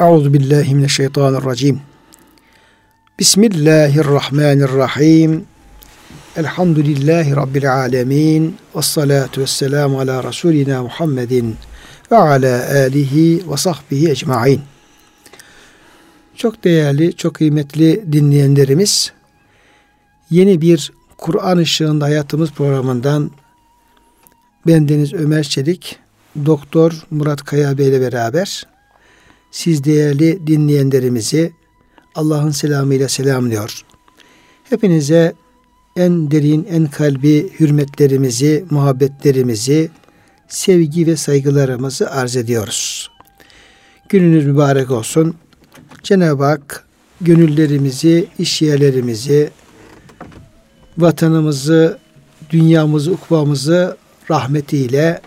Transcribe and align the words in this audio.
Euzu 0.00 0.34
billahi 0.34 0.74
mineşşeytanirracim. 0.74 1.80
Bismillahirrahmanirrahim. 3.18 5.44
Elhamdülillahi 6.36 7.36
rabbil 7.36 7.74
alamin. 7.74 8.56
Ves 8.76 8.86
salatu 8.86 9.40
vesselamu 9.40 10.00
ala 10.00 10.24
rasulina 10.24 10.82
Muhammedin 10.82 11.56
ve 12.10 12.16
ala 12.16 12.68
alihi 12.70 13.50
ve 13.50 13.56
sahbihi 13.56 14.10
ecmaîn. 14.10 14.60
Çok 16.36 16.64
değerli, 16.64 17.16
çok 17.16 17.34
kıymetli 17.34 18.12
dinleyenlerimiz, 18.12 19.12
yeni 20.30 20.60
bir 20.60 20.92
Kur'an 21.16 21.58
ışığında 21.58 22.04
hayatımız 22.04 22.50
programından 22.50 23.30
ben 24.66 24.88
Deniz 24.88 25.14
Ömer 25.14 25.42
Çelik, 25.42 25.98
Doktor 26.46 27.06
Murat 27.10 27.44
Kaya 27.44 27.78
Bey 27.78 27.88
ile 27.88 28.00
beraber 28.00 28.66
siz 29.50 29.84
değerli 29.84 30.46
dinleyenlerimizi 30.46 31.52
Allah'ın 32.14 32.50
selamıyla 32.50 33.08
selamlıyor. 33.08 33.82
Hepinize 34.64 35.34
en 35.96 36.30
derin, 36.30 36.66
en 36.70 36.86
kalbi 36.86 37.52
hürmetlerimizi, 37.60 38.64
muhabbetlerimizi, 38.70 39.90
sevgi 40.48 41.06
ve 41.06 41.16
saygılarımızı 41.16 42.10
arz 42.10 42.36
ediyoruz. 42.36 43.10
Gününüz 44.08 44.46
mübarek 44.46 44.90
olsun. 44.90 45.34
Cenab-ı 46.02 46.44
Hak 46.44 46.86
gönüllerimizi, 47.20 48.26
iş 48.38 48.62
yerlerimizi, 48.62 49.50
vatanımızı, 50.98 51.98
dünyamızı, 52.50 53.12
ukbamızı 53.12 53.96
rahmetiyle, 54.30 55.20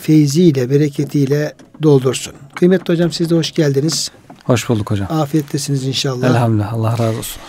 feyziyle, 0.00 0.70
bereketiyle 0.70 1.54
doldursun. 1.82 2.34
Kıymetli 2.54 2.92
hocam 2.92 3.12
siz 3.12 3.30
de 3.30 3.34
hoş 3.34 3.52
geldiniz. 3.52 4.10
Hoş 4.44 4.68
bulduk 4.68 4.90
hocam. 4.90 5.06
Afiyettesiniz 5.10 5.86
inşallah. 5.86 6.30
Elhamdülillah. 6.30 6.72
Allah 6.72 6.98
razı 6.98 7.18
olsun. 7.18 7.42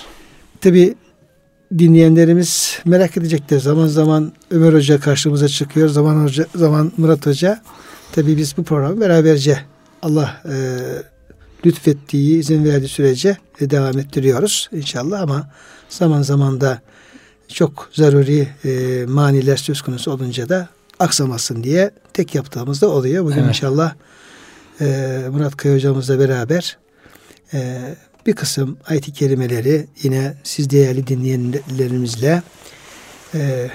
Tabi 0.62 0.96
dinleyenlerimiz 1.78 2.80
merak 2.86 3.18
edecektir. 3.18 3.60
Zaman 3.60 3.88
zaman 3.88 4.34
Ömer 4.52 4.74
Hoca 4.74 5.00
karşımıza 5.00 5.48
çıkıyor. 5.48 5.90
Zaman 5.90 6.24
Hoca, 6.24 6.46
zaman 6.56 6.92
Murat 6.98 7.26
Hoca. 7.26 7.62
Tabi 8.12 8.38
biz 8.38 8.58
bu 8.58 8.64
programı 8.64 9.02
beraberce 9.02 9.60
Allah 10.02 10.42
e, 10.46 10.56
lütfettiği, 11.66 12.40
izin 12.40 12.66
verdiği 12.66 12.88
sürece 12.88 13.38
e, 13.60 13.70
devam 13.70 14.00
ettiriyoruz 14.00 14.70
inşallah 14.72 15.22
ama 15.22 15.50
zaman 15.90 16.22
zaman 16.22 16.62
da 16.62 16.82
çok 17.48 17.90
zaruri 17.94 18.48
e, 18.66 19.06
maniler 19.08 19.58
söz 19.58 19.82
konusu 19.82 20.12
olunca 20.12 20.50
da 20.50 20.70
aksamasın 21.00 21.64
diye 21.64 21.92
tek 22.14 22.36
yaptığımız 22.36 22.82
da 22.82 22.90
oluyor. 22.90 23.24
Bugün 23.24 23.38
evet. 23.38 23.48
inşallah 23.48 23.94
e, 24.82 24.86
Murat 25.32 25.58
Kaya 25.58 25.76
hocamızla 25.76 26.20
beraber 26.20 26.78
e, 27.54 27.80
bir 28.26 28.34
kısım 28.34 28.78
ayet-i 28.88 29.14
kerimeleri 29.14 29.88
yine 30.04 30.34
siz 30.44 30.70
değerli 30.70 31.08
dinleyenlerimizle 31.08 32.44
e, 33.34 33.70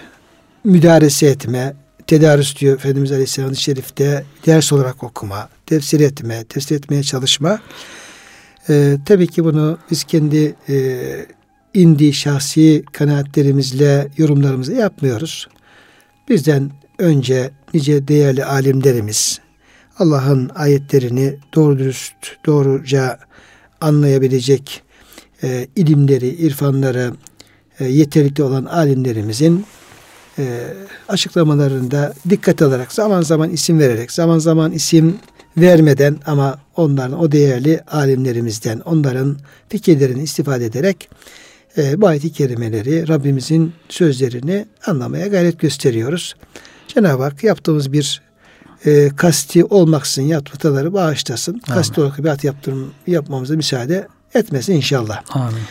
müdarese 0.65 1.27
etme, 1.27 1.75
tedarüs 2.06 2.56
diyor 2.56 2.75
Efendimiz 2.75 3.12
Aleyhisselam 3.12 3.56
Şerif'te 3.56 4.25
ders 4.47 4.73
olarak 4.73 5.05
okuma, 5.05 5.48
tefsir 5.67 6.01
etme, 6.01 6.45
tefsir 6.45 6.77
etmeye 6.77 7.03
çalışma. 7.03 7.61
E, 8.69 8.97
tabii 9.06 9.27
ki 9.27 9.45
bunu 9.45 9.78
biz 9.91 10.05
kendi 10.05 10.55
e, 10.69 11.01
indi 11.75 12.12
şahsi 12.12 12.84
kanaatlerimizle, 12.93 14.09
yorumlarımızla 14.17 14.73
yapmıyoruz. 14.75 15.48
Bizden 16.28 16.71
önce 16.98 17.51
nice 17.75 18.09
değerli 18.09 18.45
alimlerimiz 18.45 19.41
Allah'ın 20.01 20.51
ayetlerini 20.55 21.37
doğru 21.55 21.79
dürüst, 21.79 22.15
doğruca 22.47 23.19
anlayabilecek 23.81 24.83
e, 25.43 25.67
ilimleri, 25.77 26.29
irfanları 26.29 27.12
e, 27.81 27.84
yeterlikli 27.84 28.43
olan 28.43 28.65
alimlerimizin 28.65 29.65
e, 30.38 30.61
açıklamalarında 31.09 32.15
dikkat 32.31 32.62
alarak 32.62 32.93
zaman 32.93 33.22
zaman 33.22 33.50
isim 33.50 33.78
vererek, 33.78 34.12
zaman 34.12 34.38
zaman 34.38 34.72
isim 34.72 35.16
vermeden 35.56 36.17
ama 36.27 36.59
onların 36.77 37.21
o 37.21 37.32
değerli 37.32 37.81
alimlerimizden 37.81 38.81
onların 38.81 39.37
fikirlerini 39.69 40.22
istifade 40.22 40.65
ederek 40.65 41.09
e, 41.77 42.00
bu 42.00 42.06
ayet-i 42.06 42.32
kerimeleri 42.32 43.09
Rabbimizin 43.09 43.72
sözlerini 43.88 44.67
anlamaya 44.87 45.27
gayret 45.27 45.59
gösteriyoruz. 45.59 46.34
Cenab-ı 46.88 47.22
Hak 47.22 47.44
yaptığımız 47.44 47.93
bir 47.93 48.30
e, 48.87 49.11
kasti 49.17 49.65
olmaksızın 49.65 50.23
yaptıkları 50.23 50.93
bağışlasın. 50.93 51.53
Amin. 51.53 51.75
Kasti 51.75 52.01
olarak 52.01 52.19
bir 52.19 52.29
at 52.29 52.45
yaptırım, 52.45 52.91
yapmamıza 53.07 53.57
müsaade 53.57 54.09
etmesin 54.35 54.73
inşallah. 54.73 55.23
Amin. 55.31 55.63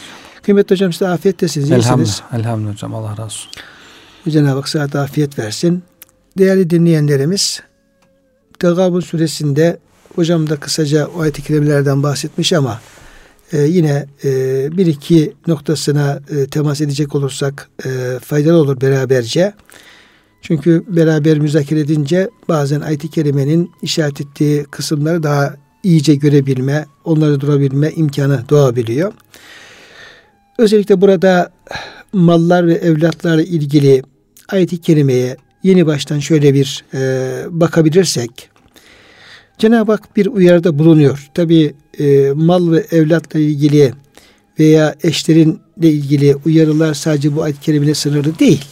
Kıymetli 0.42 0.74
hocam 0.74 0.94
size 0.94 1.08
afiyettesiniz. 1.08 1.72
Elhamdülillah. 1.72 2.34
Elhamdülillah 2.34 2.74
hocam 2.74 2.96
Allah 2.96 3.12
razı 3.12 3.22
olsun. 3.22 3.52
Cenab-ı 4.30 4.56
Hak 4.56 4.70
sıhhat 4.70 4.96
afiyet 4.96 5.40
versin. 5.40 5.84
Değerli 6.38 6.70
dinleyenlerimiz 6.70 7.62
Tegabun 8.59 9.00
suresinde 9.00 9.80
hocam 10.16 10.50
da 10.50 10.56
kısaca 10.56 11.08
o 11.08 11.22
ayet-i 11.22 11.44
kerimelerden 11.44 12.03
bahsetmiş 12.03 12.53
ama 12.53 12.81
e, 13.53 13.62
yine 13.62 14.06
e, 14.24 14.31
bir 14.78 14.86
iki 14.86 15.34
noktasına 15.47 16.20
e, 16.30 16.47
temas 16.47 16.81
edecek 16.81 17.16
olursak 17.16 17.70
e, 17.86 18.20
faydalı 18.20 18.58
olur 18.58 18.81
beraberce. 18.81 19.53
Çünkü 20.41 20.83
beraber 20.88 21.39
müzakere 21.39 21.79
edince 21.79 22.29
bazen 22.50 22.81
ayet-i 22.81 23.09
kerimenin 23.09 23.72
işaret 23.81 24.22
ettiği 24.22 24.63
kısımları 24.63 25.23
daha 25.23 25.55
iyice 25.83 26.16
görebilme, 26.16 26.85
onları 27.03 27.41
durabilme 27.41 27.91
imkanı 27.91 28.44
doğabiliyor. 28.49 29.13
Özellikle 30.57 31.01
burada 31.01 31.51
mallar 32.13 32.67
ve 32.67 32.73
evlatlarla 32.73 33.44
ilgili 33.44 34.03
ayet-i 34.49 34.81
kerimeye 34.81 35.38
yeni 35.63 35.85
baştan 35.85 36.19
şöyle 36.19 36.53
bir 36.53 36.83
e, 36.94 36.99
bakabilirsek 37.49 38.49
Cenab-ı 39.57 39.91
Hak 39.91 40.16
bir 40.16 40.25
uyarıda 40.25 40.79
bulunuyor. 40.79 41.29
Tabi 41.33 41.73
e, 41.99 42.31
mal 42.35 42.72
ve 42.72 42.85
evlatla 42.91 43.39
ilgili 43.39 43.94
veya 44.59 44.95
eşlerinle 45.03 45.89
ilgili 45.89 46.35
uyarılar 46.45 46.94
sadece 46.94 47.35
bu 47.35 47.44
ayet-i 47.44 47.61
kerimine 47.61 47.94
sınırlı 47.94 48.39
değil. 48.39 48.66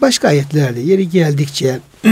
Başka 0.00 0.28
ayetlerde 0.28 0.80
yeri 0.80 1.08
geldikçe 1.10 1.80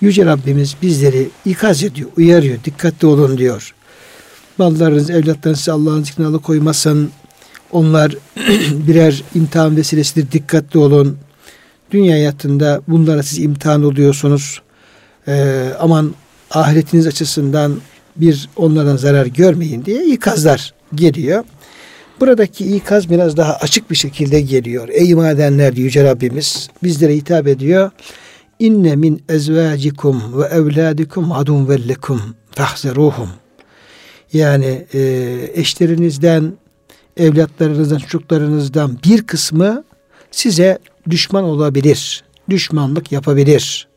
Yüce 0.00 0.26
Rabbimiz 0.26 0.76
bizleri 0.82 1.28
ikaz 1.44 1.84
ediyor, 1.84 2.10
uyarıyor, 2.16 2.64
dikkatli 2.64 3.06
olun 3.06 3.38
diyor. 3.38 3.74
Mallarınız, 4.58 5.10
evlatlarınız 5.10 5.68
Allah'ın 5.68 6.02
zikrine 6.02 6.26
alıkoymasın. 6.26 7.10
Onlar 7.72 8.14
birer 8.86 9.22
imtihan 9.34 9.76
vesilesidir, 9.76 10.32
dikkatli 10.32 10.78
olun. 10.78 11.18
Dünya 11.90 12.12
hayatında 12.12 12.80
bunlara 12.88 13.22
siz 13.22 13.38
imtihan 13.38 13.84
oluyorsunuz. 13.84 14.62
Ee, 15.28 15.68
aman 15.80 16.14
ahiretiniz 16.50 17.06
açısından 17.06 17.80
bir 18.16 18.48
onlardan 18.56 18.96
zarar 18.96 19.26
görmeyin 19.26 19.84
diye 19.84 20.06
ikazlar 20.06 20.74
geliyor. 20.94 21.44
Buradaki 22.20 22.76
ikaz 22.76 23.10
biraz 23.10 23.36
daha 23.36 23.54
açık 23.54 23.90
bir 23.90 23.96
şekilde 23.96 24.40
geliyor. 24.40 24.88
Ey 24.92 25.14
madenler 25.14 25.72
Yüce 25.72 26.04
Rabbimiz 26.04 26.68
bizlere 26.82 27.16
hitap 27.16 27.46
ediyor. 27.46 27.90
İnne 28.58 28.96
min 28.96 29.22
ezvacikum 29.28 30.40
ve 30.40 30.44
evladikum 30.44 31.32
adun 31.32 31.68
vellekum 31.68 32.22
fahzeruhum. 32.50 33.28
Yani 34.32 34.86
e, 34.94 35.00
eşlerinizden, 35.54 36.52
evlatlarınızdan, 37.16 37.98
çocuklarınızdan 37.98 38.98
bir 39.04 39.22
kısmı 39.22 39.84
size 40.30 40.78
düşman 41.10 41.44
olabilir. 41.44 42.24
Düşmanlık 42.50 43.12
yapabilir. 43.12 43.88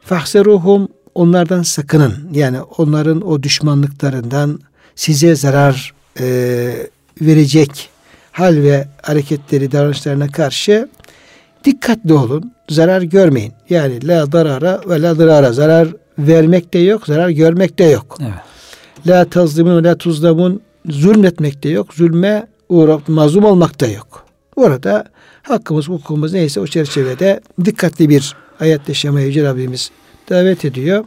Fahzeruhum 0.00 0.88
onlardan 1.14 1.62
sakının. 1.62 2.30
Yani 2.32 2.62
onların 2.62 3.26
o 3.28 3.42
düşmanlıklarından 3.42 4.60
size 4.94 5.36
zarar 5.36 5.94
e, 6.20 6.86
verecek 7.20 7.88
hal 8.32 8.56
ve 8.56 8.88
hareketleri, 9.02 9.72
davranışlarına 9.72 10.28
karşı 10.28 10.88
dikkatli 11.64 12.12
olun. 12.12 12.52
Zarar 12.68 13.02
görmeyin. 13.02 13.52
Yani 13.70 14.08
la 14.08 14.32
darara 14.32 14.80
ve 14.88 15.02
la 15.02 15.18
darara. 15.18 15.52
Zarar 15.52 15.88
vermek 16.18 16.74
de 16.74 16.78
yok, 16.78 17.06
zarar 17.06 17.28
görmek 17.28 17.78
de 17.78 17.84
yok. 17.84 18.18
Evet. 18.20 18.32
La 19.06 19.24
tazlimun 19.24 19.76
ve 19.76 19.88
la 19.88 19.98
tuzlamun. 19.98 20.60
Zulmetmek 20.88 21.62
de 21.62 21.68
yok. 21.68 21.94
Zulme 21.94 22.46
uğrap 22.68 23.08
mazlum 23.08 23.44
olmak 23.44 23.80
da 23.80 23.86
yok. 23.86 24.26
Orada 24.56 25.04
hakkımız, 25.42 25.88
hukukumuz 25.88 26.32
neyse 26.32 26.60
o 26.60 26.66
çerçevede 26.66 27.40
dikkatli 27.64 28.08
bir 28.08 28.36
hayat 28.58 28.88
yaşamaya 28.88 29.26
Yüce 29.26 29.44
Rabbimiz 29.44 29.90
davet 30.30 30.64
ediyor. 30.64 31.04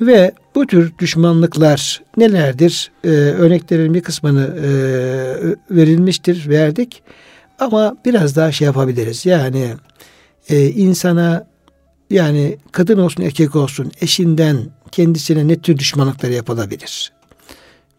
Ve 0.00 0.32
bu 0.54 0.66
tür 0.66 0.92
düşmanlıklar 0.98 2.02
nelerdir? 2.16 2.90
Ee, 3.04 3.08
örneklerin 3.08 3.94
bir 3.94 4.00
kısmını 4.00 4.44
e, 4.44 4.70
verilmiştir, 5.76 6.48
verdik. 6.48 7.02
Ama 7.58 7.96
biraz 8.04 8.36
daha 8.36 8.52
şey 8.52 8.66
yapabiliriz. 8.66 9.26
Yani 9.26 9.74
e, 10.48 10.66
insana 10.66 11.46
yani 12.10 12.58
kadın 12.72 12.98
olsun 12.98 13.22
erkek 13.22 13.56
olsun 13.56 13.92
eşinden 14.00 14.58
kendisine 14.92 15.48
ne 15.48 15.60
tür 15.60 15.78
düşmanlıklar 15.78 16.28
yapılabilir? 16.28 17.12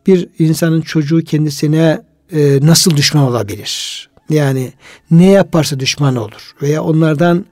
bir 0.08 0.28
insanın 0.40 0.82
çocuğu 0.82 1.24
kendisine 1.24 2.02
e, 2.34 2.60
nasıl 2.62 2.98
düşman 2.98 3.24
olabilir? 3.24 4.10
Yani 4.30 4.74
ne 5.12 5.26
yaparsa 5.26 5.80
düşman 5.80 6.16
olur 6.16 6.56
veya 6.62 6.84
onlardan 6.84 7.46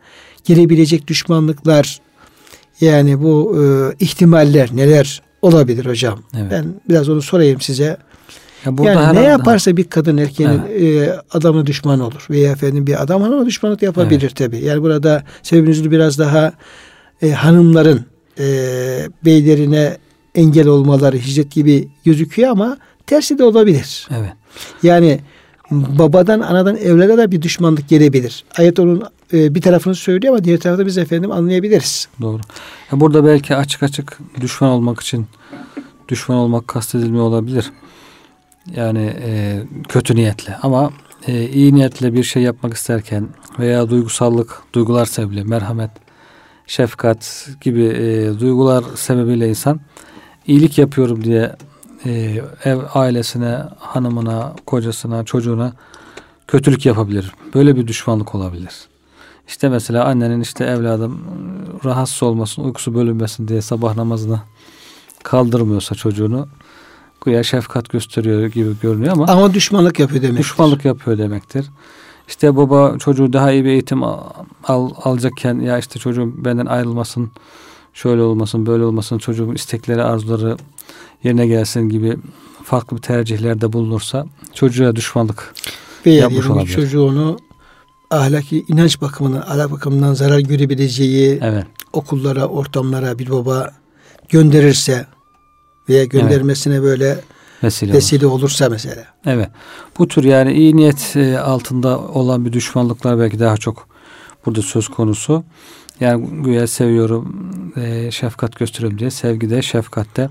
gelebilecek 0.45 1.07
düşmanlıklar 1.07 1.99
yani 2.81 3.21
bu 3.21 3.57
e, 3.59 3.95
ihtimaller 3.99 4.69
neler 4.73 5.21
olabilir 5.41 5.85
hocam? 5.85 6.19
Evet. 6.37 6.51
Ben 6.51 6.65
biraz 6.89 7.09
onu 7.09 7.21
sorayım 7.21 7.61
size. 7.61 7.97
Ya 8.65 8.77
burada 8.77 8.91
yani 8.91 9.17
ne 9.17 9.23
yaparsa 9.23 9.77
bir 9.77 9.83
kadın 9.83 10.17
erkeğin 10.17 10.49
evet. 10.49 10.81
e, 10.81 11.21
adamına 11.31 11.65
düşman 11.65 11.99
olur 11.99 12.27
veya 12.29 12.51
efendim 12.51 12.87
bir 12.87 13.03
adam 13.03 13.21
hanıma 13.21 13.45
düşmanlık 13.45 13.81
yapabilir 13.81 14.21
evet. 14.21 14.35
tabi. 14.35 14.57
Yani 14.57 14.81
burada 14.81 15.23
sebebinizi 15.43 15.91
biraz 15.91 16.19
daha 16.19 16.53
e, 17.21 17.31
hanımların 17.31 18.05
e, 18.39 18.45
beylerine 19.25 19.97
engel 20.35 20.67
olmaları 20.67 21.17
hicret 21.17 21.51
gibi 21.51 21.87
gözüküyor 22.05 22.49
ama 22.49 22.77
tersi 23.07 23.37
de 23.37 23.43
olabilir. 23.43 24.07
Evet. 24.11 24.33
Yani 24.83 25.19
babadan 25.71 26.39
anadan 26.39 26.77
evlere 26.77 27.17
de 27.17 27.31
bir 27.31 27.41
düşmanlık 27.41 27.89
gelebilir. 27.89 28.43
Ayet 28.57 28.79
onun 28.79 29.03
e, 29.33 29.55
bir 29.55 29.61
tarafını 29.61 29.95
söylüyor 29.95 30.33
ama 30.33 30.43
diğer 30.43 30.59
tarafta 30.59 30.85
biz 30.85 30.97
efendim 30.97 31.31
anlayabiliriz. 31.31 32.07
Doğru. 32.21 32.41
Ya 32.91 32.99
burada 32.99 33.25
belki 33.25 33.55
açık 33.55 33.83
açık 33.83 34.19
düşman 34.41 34.69
olmak 34.69 35.01
için 35.01 35.27
düşman 36.09 36.37
olmak 36.37 36.67
kastedilmiyor 36.67 37.23
olabilir. 37.23 37.71
Yani 38.75 39.13
e, 39.21 39.59
kötü 39.89 40.15
niyetle 40.15 40.57
ama 40.61 40.91
e, 41.27 41.49
iyi 41.49 41.75
niyetle 41.75 42.13
bir 42.13 42.23
şey 42.23 42.43
yapmak 42.43 42.73
isterken 42.73 43.27
veya 43.59 43.89
duygusallık, 43.89 44.61
duygular 44.73 45.05
sebebiyle 45.05 45.43
merhamet, 45.43 45.91
şefkat 46.67 47.49
gibi 47.61 47.83
e, 47.83 48.39
duygular 48.39 48.83
sebebiyle 48.95 49.49
insan 49.49 49.79
iyilik 50.47 50.77
yapıyorum 50.77 51.23
diye 51.23 51.55
e, 52.05 52.41
ev 52.63 52.79
ailesine, 52.93 53.63
hanımına, 53.79 54.53
kocasına, 54.65 55.23
çocuğuna 55.23 55.73
kötülük 56.47 56.85
yapabilir. 56.85 57.31
Böyle 57.53 57.75
bir 57.75 57.87
düşmanlık 57.87 58.35
olabilir. 58.35 58.73
İşte 59.47 59.69
mesela 59.69 60.05
annenin 60.05 60.41
işte 60.41 60.65
evladım 60.65 61.21
rahatsız 61.85 62.23
olmasın, 62.23 62.63
uykusu 62.63 62.95
bölünmesin 62.95 63.47
diye 63.47 63.61
sabah 63.61 63.95
namazını 63.95 64.39
kaldırmıyorsa 65.23 65.95
çocuğunu 65.95 66.47
güya 67.25 67.43
şefkat 67.43 67.89
gösteriyor 67.89 68.45
gibi 68.45 68.79
görünüyor 68.81 69.13
ama 69.13 69.25
ama 69.25 69.53
düşmanlık 69.53 69.99
yapıyor 69.99 70.21
demektir. 70.21 70.43
Düşmanlık 70.43 70.85
yapıyor 70.85 71.17
demektir. 71.17 71.65
İşte 72.27 72.55
baba 72.55 72.97
çocuğu 72.97 73.33
daha 73.33 73.51
iyi 73.51 73.65
bir 73.65 73.69
eğitim 73.69 74.03
al, 74.03 74.19
al, 74.63 74.89
alacakken 75.03 75.59
ya 75.59 75.77
işte 75.77 75.99
çocuğum 75.99 76.33
benden 76.37 76.65
ayrılmasın, 76.65 77.31
şöyle 77.93 78.21
olmasın, 78.21 78.65
böyle 78.65 78.83
olmasın, 78.83 79.17
çocuğun 79.17 79.55
istekleri, 79.55 80.03
arzuları 80.03 80.57
yerine 81.23 81.47
gelsin 81.47 81.89
gibi 81.89 82.17
farklı 82.63 82.97
bir 82.97 83.01
tercihlerde 83.01 83.73
bulunursa 83.73 84.25
çocuğa 84.53 84.95
düşmanlık 84.95 85.53
Veya 86.05 86.21
yapmış 86.21 86.47
olabilir. 86.47 86.75
Çocuğunu 86.75 87.39
ahlaki 88.11 88.65
inanç 88.67 89.01
bakımından, 89.01 89.41
ahlak 89.41 89.71
bakımından 89.71 90.13
zarar 90.13 90.39
görebileceği 90.39 91.39
evet. 91.41 91.65
okullara, 91.93 92.45
ortamlara 92.45 93.19
bir 93.19 93.29
baba 93.29 93.73
gönderirse 94.29 95.05
veya 95.89 96.05
göndermesine 96.05 96.73
evet. 96.73 96.83
böyle 96.83 97.19
vesile, 97.63 97.93
vesile 97.93 98.25
olur. 98.25 98.39
olursa 98.39 98.69
mesela. 98.69 99.05
Evet. 99.25 99.49
Bu 99.97 100.07
tür 100.07 100.23
yani 100.23 100.53
iyi 100.53 100.75
niyet 100.75 101.15
e, 101.15 101.39
altında 101.39 101.99
olan 101.99 102.45
bir 102.45 102.53
düşmanlıklar 102.53 103.19
belki 103.19 103.39
daha 103.39 103.57
çok 103.57 103.87
burada 104.45 104.61
söz 104.61 104.87
konusu. 104.87 105.43
Yani 105.99 106.43
güya 106.43 106.67
seviyorum, 106.67 107.51
e, 107.77 108.11
şefkat 108.11 108.55
gösteriyorum 108.55 108.99
diye 108.99 109.11
sevgide, 109.11 109.61
şefkatte 109.61 110.29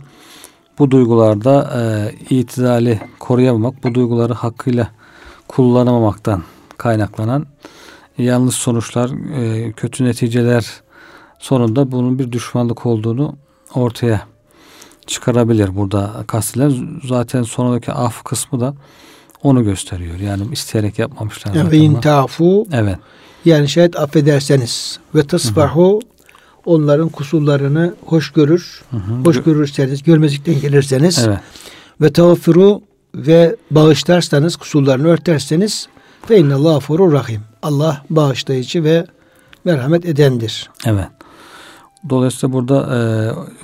bu 0.78 0.90
duygularda 0.90 1.70
e, 1.76 2.12
itidali 2.34 3.00
koruyamamak, 3.18 3.84
bu 3.84 3.94
duyguları 3.94 4.32
hakkıyla 4.32 4.90
kullanamamaktan 5.48 6.42
kaynaklanan 6.78 7.46
yanlış 8.18 8.54
sonuçlar, 8.54 9.10
e, 9.40 9.72
kötü 9.72 10.04
neticeler 10.04 10.66
sonunda 11.38 11.92
bunun 11.92 12.18
bir 12.18 12.32
düşmanlık 12.32 12.86
olduğunu 12.86 13.36
ortaya 13.74 14.26
çıkarabilir 15.06 15.76
burada 15.76 16.24
kastedilen. 16.26 17.00
Zaten 17.04 17.42
sonundaki 17.42 17.92
af 17.92 18.22
kısmı 18.24 18.60
da 18.60 18.74
onu 19.42 19.64
gösteriyor. 19.64 20.18
Yani 20.18 20.42
isteyerek 20.52 20.98
yapmamışlar. 20.98 21.54
Yani 21.54 21.76
in 21.76 22.00
tafu 22.00 22.66
evet. 22.72 22.98
yani 23.44 23.68
şayet 23.68 23.96
affederseniz 23.96 24.98
ve 25.14 25.26
tasfahu 25.26 26.00
onların 26.68 27.08
kusurlarını 27.08 27.94
hoş 28.06 28.32
görür. 28.32 28.82
Hı 28.90 28.96
hı. 28.96 29.24
Hoş 29.24 29.42
görürseniz, 29.42 30.02
görmezlikten 30.02 30.60
gelirseniz 30.60 31.24
evet. 31.28 31.38
ve 32.00 32.12
tağfiru 32.12 32.82
ve 33.14 33.56
bağışlarsanız, 33.70 34.56
kusurlarını 34.56 35.08
örterseniz 35.08 35.88
fe 36.26 36.38
innallahu 36.38 36.80
furur 36.80 37.12
rahim. 37.12 37.40
Allah 37.62 38.04
bağışlayıcı 38.10 38.84
ve 38.84 39.06
merhamet 39.64 40.06
edendir. 40.06 40.70
Evet. 40.86 41.06
Dolayısıyla 42.10 42.52
burada 42.52 42.96
e, 42.96 42.98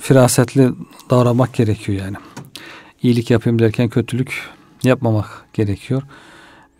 firasetli 0.01 0.69
davranmak 1.09 1.53
gerekiyor 1.53 2.01
yani. 2.05 2.15
İyilik 3.03 3.31
yapayım 3.31 3.59
derken 3.59 3.89
kötülük 3.89 4.33
yapmamak 4.83 5.45
gerekiyor. 5.53 6.03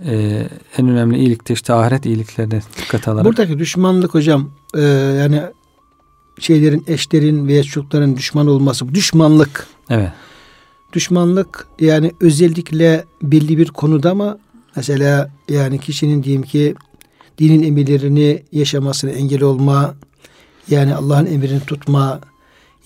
E, 0.06 0.44
en 0.78 0.90
önemli 0.90 1.18
iyilik 1.18 1.50
de 1.50 1.54
işte 1.54 1.74
ahiret 1.74 2.06
iyiliklerine 2.06 2.62
dikkat 2.78 3.08
alarak. 3.08 3.26
Buradaki 3.26 3.60
düşmanlık 3.60 4.14
hocam 4.14 4.52
e, 4.78 4.82
yani 5.22 5.42
şeylerin 6.40 6.84
eşlerin 6.88 7.48
veya 7.48 7.64
çocukların 7.64 8.18
düşman 8.18 8.48
olması 8.48 8.96
düşmanlık. 8.96 9.68
Evet. 9.90 10.12
Düşmanlık 10.94 11.68
yani 11.80 12.12
özellikle 12.22 13.06
belli 13.22 13.58
bir 13.58 13.68
konuda 13.68 14.16
mı 14.16 14.38
mesela 14.76 15.32
yani 15.50 15.80
kişinin 15.80 16.24
diyeyim 16.24 16.44
ki 16.44 16.76
dinin 17.38 17.64
emirlerini 17.64 18.44
yaşamasına 18.52 19.12
engel 19.12 19.44
olma 19.44 19.96
yani 20.70 20.96
Allah'ın 20.96 21.26
emrini 21.26 21.60
tutma 21.60 22.20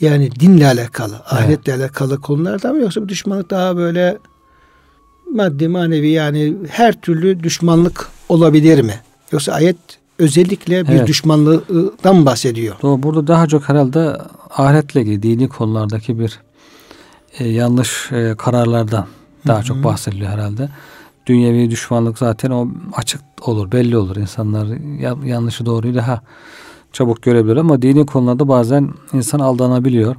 yani 0.02 0.32
dinle 0.32 0.68
alakalı, 0.68 1.14
evet. 1.14 1.34
ahiretle 1.34 1.74
alakalı 1.74 2.22
konularda 2.22 2.74
mı 2.74 2.80
yoksa 2.80 3.02
bu 3.02 3.10
düşmanlık 3.10 3.50
daha 3.50 3.78
böyle 3.78 4.18
maddi 5.34 5.68
manevi 5.68 6.10
yani 6.10 6.56
her 6.70 7.02
türlü 7.02 7.44
düşmanlık 7.44 8.10
olabilir 8.30 8.82
mi? 8.82 8.94
Yoksa 9.32 9.54
ayet 9.54 9.78
özellikle 10.20 10.88
bir 10.88 10.94
evet. 10.94 11.08
düşmanlıktan 11.08 12.26
bahsediyor. 12.26 12.76
Doğru. 12.82 13.04
Burada 13.04 13.28
daha 13.28 13.48
çok 13.48 13.70
herhalde 13.70 14.18
ahiretle 14.50 15.02
ilgili 15.02 15.24
dini 15.24 15.50
konulardaki 15.50 16.20
bir 16.20 16.40
e, 17.40 17.48
yanlış 17.48 18.12
e, 18.12 18.36
kararlardan 18.38 19.08
daha 19.48 19.58
Hı-hı. 19.58 19.66
çok 19.66 19.84
bahsediliyor 19.84 20.30
herhalde. 20.30 20.70
Dünyevi 21.26 21.72
düşmanlık 21.72 22.18
zaten 22.18 22.52
o 22.52 22.68
açık 22.94 23.22
olur, 23.42 23.72
belli 23.72 23.98
olur. 23.98 24.16
İnsanlar 24.16 24.68
yanlışı 25.26 25.66
doğruyu 25.66 25.96
daha 25.96 26.22
çabuk 26.94 27.22
görebilir 27.22 27.58
ama 27.58 27.82
dini 27.82 28.06
konularda 28.06 28.48
bazen 28.48 28.90
insan 29.14 29.40
aldanabiliyor. 29.40 30.16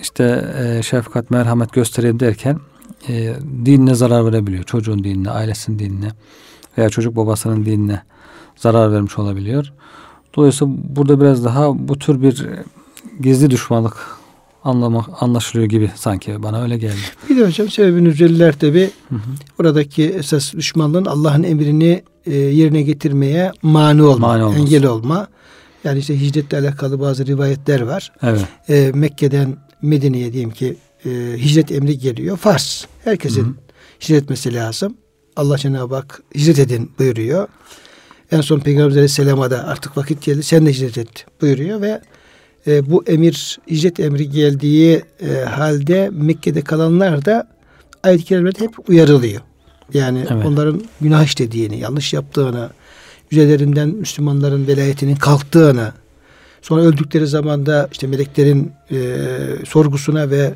İşte 0.00 0.52
e, 0.58 0.82
şefkat, 0.82 1.30
merhamet 1.30 1.72
göstereyim 1.72 2.20
derken 2.20 2.58
e, 3.08 3.34
dinine 3.64 3.94
zarar 3.94 4.26
verebiliyor. 4.26 4.64
Çocuğun 4.64 5.04
dinine, 5.04 5.30
ailesinin 5.30 5.78
dinine 5.78 6.08
veya 6.78 6.88
çocuk 6.88 7.16
babasının 7.16 7.64
dinine 7.64 8.02
zarar 8.56 8.92
vermiş 8.92 9.18
olabiliyor. 9.18 9.72
Dolayısıyla 10.36 10.74
burada 10.96 11.20
biraz 11.20 11.44
daha 11.44 11.88
bu 11.88 11.98
tür 11.98 12.22
bir 12.22 12.46
gizli 13.20 13.50
düşmanlık 13.50 13.96
anlamak 14.64 15.22
anlaşılıyor 15.22 15.68
gibi 15.68 15.90
sanki 15.94 16.42
bana 16.42 16.62
öyle 16.62 16.78
geldi. 16.78 16.96
Bir 17.30 17.36
de 17.36 17.46
hocam 17.46 17.68
sebebi 17.68 18.04
nüzeliler 18.04 18.58
tabi 18.58 18.90
oradaki 19.60 20.04
esas 20.04 20.54
düşmanlığın 20.54 21.04
Allah'ın 21.04 21.42
emrini 21.42 22.02
e, 22.26 22.36
yerine 22.36 22.82
getirmeye 22.82 23.52
mani 23.62 24.02
olma, 24.02 24.26
mani 24.26 24.54
engel 24.58 24.86
olma. 24.86 25.28
Yani 25.84 25.98
işte 25.98 26.20
hicretle 26.20 26.58
alakalı 26.58 27.00
bazı 27.00 27.26
rivayetler 27.26 27.80
var. 27.80 28.12
Evet. 28.22 28.46
E, 28.68 28.90
Mekke'den 28.94 29.56
Medine'ye 29.82 30.32
diyeyim 30.32 30.50
ki 30.50 30.76
e, 31.04 31.10
hicret 31.38 31.72
emri 31.72 31.98
geliyor. 31.98 32.36
Farz. 32.36 32.86
Herkesin 33.04 33.44
Hı-hı. 33.44 33.54
hicret 34.00 34.22
etmesi 34.22 34.54
lazım. 34.54 34.96
Allah 35.36 35.58
Cenab-ı 35.58 35.94
Hak 35.94 36.22
hicret 36.34 36.58
edin 36.58 36.90
buyuruyor. 36.98 37.48
En 38.32 38.40
son 38.40 38.60
Peygamber 38.60 38.92
Aleyhisselam'a 38.92 39.50
da 39.50 39.66
artık 39.66 39.96
vakit 39.96 40.22
geldi 40.22 40.42
sen 40.42 40.66
de 40.66 40.70
hicret 40.70 40.98
et 40.98 41.26
buyuruyor 41.40 41.80
ve 41.80 42.00
e, 42.66 42.90
bu 42.90 43.04
emir 43.06 43.58
hicret 43.70 44.00
emri 44.00 44.30
geldiği 44.30 45.02
e, 45.20 45.44
halde 45.44 46.10
Mekke'de 46.12 46.62
kalanlar 46.62 47.24
da 47.24 47.48
ayet-i 48.02 48.24
kerimelerde 48.24 48.64
hep 48.64 48.88
uyarılıyor. 48.88 49.40
Yani 49.94 50.26
evet. 50.30 50.46
onların 50.46 50.82
günah 51.00 51.24
işlediğini, 51.24 51.78
yanlış 51.78 52.12
yaptığını, 52.12 52.70
üzerlerinden 53.32 53.88
Müslümanların 53.88 54.66
velayetinin 54.66 55.16
kalktığını, 55.16 55.92
sonra 56.62 56.82
öldükleri 56.82 57.26
zaman 57.26 57.66
da 57.66 57.88
işte 57.92 58.06
meleklerin 58.06 58.72
e, 58.90 59.16
sorgusuna 59.68 60.30
ve 60.30 60.54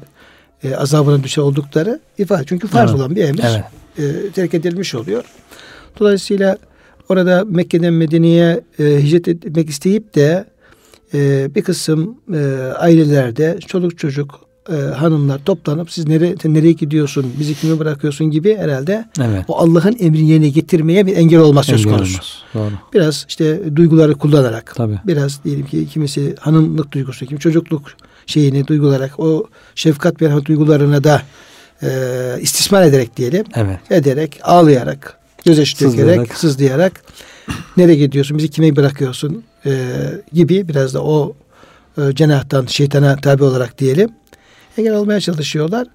e, 0.65 0.75
azabına 0.75 1.23
düşer 1.23 1.43
oldukları 1.43 2.01
ifade. 2.19 2.45
Çünkü 2.47 2.67
farz 2.67 2.91
evet. 2.91 3.01
olan 3.01 3.17
bir 3.17 3.25
emir 3.25 3.45
evet. 3.45 3.65
e, 3.99 4.31
terk 4.31 4.55
edilmiş 4.55 4.95
oluyor. 4.95 5.25
Dolayısıyla 6.01 6.57
orada 7.09 7.45
Mekke'den 7.45 7.95
Medine'ye 7.95 8.61
e, 8.79 8.85
hicret 9.03 9.29
etmek 9.29 9.71
isteyip 9.71 10.15
de 10.15 10.45
e, 11.15 11.49
bir 11.55 11.63
kısım 11.63 12.17
e, 12.35 12.39
ailelerde 12.79 13.59
çoluk 13.67 13.99
çocuk 13.99 14.41
e, 14.73 14.75
hanımlar 14.77 15.39
toplanıp 15.45 15.91
siz 15.91 16.09
nereye, 16.09 16.35
nereye 16.45 16.73
gidiyorsun, 16.73 17.33
bizi 17.41 17.55
kime 17.55 17.79
bırakıyorsun 17.79 18.31
gibi 18.31 18.57
herhalde 18.57 19.05
Evet. 19.21 19.45
o 19.49 19.57
Allah'ın 19.59 19.97
emrini 20.01 20.29
yerine 20.31 20.49
getirmeye 20.49 21.07
bir 21.07 21.17
engel 21.17 21.41
olmaz 21.41 21.67
söz 21.67 21.85
konusu. 21.85 22.13
olmaz. 22.13 22.43
Doğru. 22.55 22.71
Biraz 22.95 23.25
işte 23.29 23.77
duyguları 23.77 24.15
kullanarak, 24.15 24.73
Tabii. 24.77 24.99
biraz 25.07 25.45
diyelim 25.45 25.67
ki 25.67 25.89
kimisi 25.89 26.35
hanımlık 26.41 26.93
duygusu, 26.93 27.27
kim 27.27 27.39
çocukluk 27.39 27.83
şeyini 28.27 28.67
duygularak, 28.67 29.21
o 29.21 29.47
şefkat 29.75 30.23
ve 30.23 30.29
rahmet 30.29 30.45
duygularına 30.47 31.05
da 31.05 31.23
e, 31.83 31.89
istismar 32.41 32.83
ederek 32.83 33.17
diyelim, 33.17 33.45
Evet. 33.55 33.79
ederek, 33.91 34.41
ağlayarak, 34.43 35.19
gözyaşı 35.47 35.81
dökerek, 35.81 36.35
Sızlayarak. 36.35 37.03
nereye 37.77 37.95
gidiyorsun, 37.97 38.39
bizi 38.39 38.49
kime 38.49 38.77
bırakıyorsun 38.77 39.45
e, 39.67 39.73
gibi 40.33 40.69
biraz 40.69 40.95
da 40.95 41.03
o 41.05 41.35
e, 41.99 42.15
cenahtan 42.15 42.67
şeytana 42.67 43.17
tabi 43.17 43.45
olarak 43.45 43.79
diyelim 43.79 44.11
engel 44.79 44.95
olmaya 44.95 45.21
çalışıyorlar. 45.21 45.87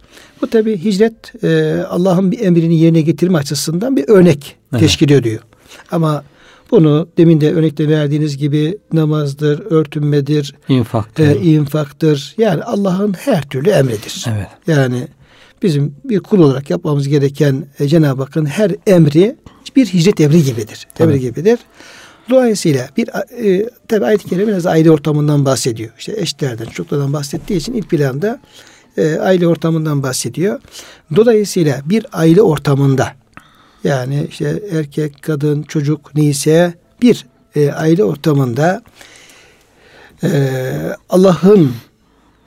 Bu 0.42 0.50
tabi 0.50 0.84
hicret 0.84 1.44
e, 1.44 1.76
Allah'ın 1.90 2.32
bir 2.32 2.40
emrini 2.40 2.80
yerine 2.80 3.02
getirme 3.02 3.38
açısından 3.38 3.96
bir 3.98 4.10
örnek 4.10 4.56
Evet. 4.72 4.82
teşkil 4.82 5.10
ediyor. 5.12 5.40
Ama 5.92 6.24
bunu 6.72 7.08
demin 7.18 7.42
de 7.42 7.54
örnekte 7.54 7.90
verdiğiniz 7.90 8.38
gibi 8.38 8.78
namazdır, 8.94 9.60
örtünmedir, 9.72 10.56
İnfak. 10.70 11.20
e, 11.20 11.24
diyor. 11.24 11.42
infaktır. 11.42 12.36
Yani 12.38 12.64
Allah'ın 12.64 13.14
her 13.14 13.42
türlü 13.50 13.70
emridir. 13.70 14.26
Evet. 14.36 14.48
Yani 14.68 15.08
bizim 15.64 15.96
bir 16.04 16.20
kul 16.20 16.40
olarak 16.40 16.70
yapmamız 16.70 17.08
gereken 17.08 17.66
e, 17.80 17.88
Cenab-ı 17.88 18.22
Hakk'ın 18.22 18.46
her 18.46 18.72
emri 18.88 19.36
bir 19.76 19.86
hicret 19.86 20.22
emri 20.22 20.44
gibidir. 20.44 20.88
Tabii. 20.96 21.12
Emri 21.12 21.22
gibidir. 21.22 21.60
Dolayısıyla 22.30 22.90
bir 22.98 23.10
e, 23.44 23.70
tabi 23.88 24.06
ayet-i 24.06 24.30
kerime 24.30 24.48
biraz 24.48 24.66
aile 24.66 24.92
ortamından 24.92 25.46
bahsediyor. 25.46 25.92
İşte 26.00 26.14
eşlerden, 26.18 26.66
çocuklardan 26.66 27.14
bahsettiği 27.14 27.60
için 27.60 27.74
ilk 27.74 27.90
planda 27.90 28.40
e, 28.98 29.16
aile 29.16 29.48
ortamından 29.48 30.04
bahsediyor. 30.04 30.60
Dolayısıyla 31.16 31.82
bir 31.86 32.06
aile 32.14 32.42
ortamında 32.42 33.14
yani 33.84 34.28
işte 34.30 34.64
erkek, 34.72 35.22
kadın, 35.22 35.64
çocuk 35.64 36.16
neyse 36.16 36.74
bir 37.02 37.26
e, 37.56 37.72
aile 37.72 38.04
ortamında 38.04 38.82
e, 40.24 40.52
Allah'ın 41.10 41.72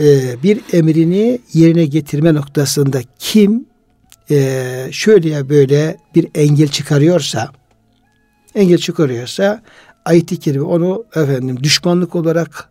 e, 0.01 0.43
bir 0.43 0.61
emrini 0.73 1.41
yerine 1.53 1.85
getirme 1.87 2.35
noktasında 2.35 3.01
kim 3.19 3.67
e, 4.31 4.89
şöyle 4.93 5.29
ya 5.29 5.49
böyle 5.49 5.97
bir 6.15 6.29
engel 6.35 6.69
çıkarıyorsa 6.69 7.51
engel 8.55 8.79
çıkarıyorsa 8.79 9.63
ayet-i 10.05 10.37
kerime 10.41 10.65
onu 10.65 11.05
efendim 11.15 11.63
düşmanlık 11.63 12.15
olarak 12.15 12.69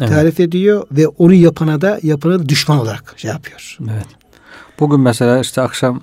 Evet. 0.00 0.10
tarif 0.10 0.40
ediyor 0.40 0.86
ve 0.92 1.08
onu 1.08 1.34
yapana 1.34 1.80
da 1.80 2.00
yapana 2.02 2.48
düşman 2.48 2.78
olarak 2.78 3.14
şey 3.16 3.30
yapıyor. 3.30 3.76
Evet. 3.82 4.06
Bugün 4.80 5.00
mesela 5.00 5.40
işte 5.40 5.60
akşam 5.60 6.02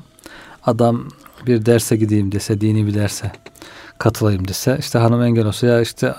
adam 0.63 1.07
bir 1.47 1.65
derse 1.65 1.95
gideyim 1.95 2.31
dese, 2.31 2.61
dini 2.61 2.87
bir 2.87 2.93
derse 2.93 3.31
katılayım 3.97 4.47
dese, 4.47 4.77
işte 4.79 4.99
hanım 4.99 5.21
engel 5.23 5.45
olsa 5.45 5.67
ya 5.67 5.81
işte 5.81 6.15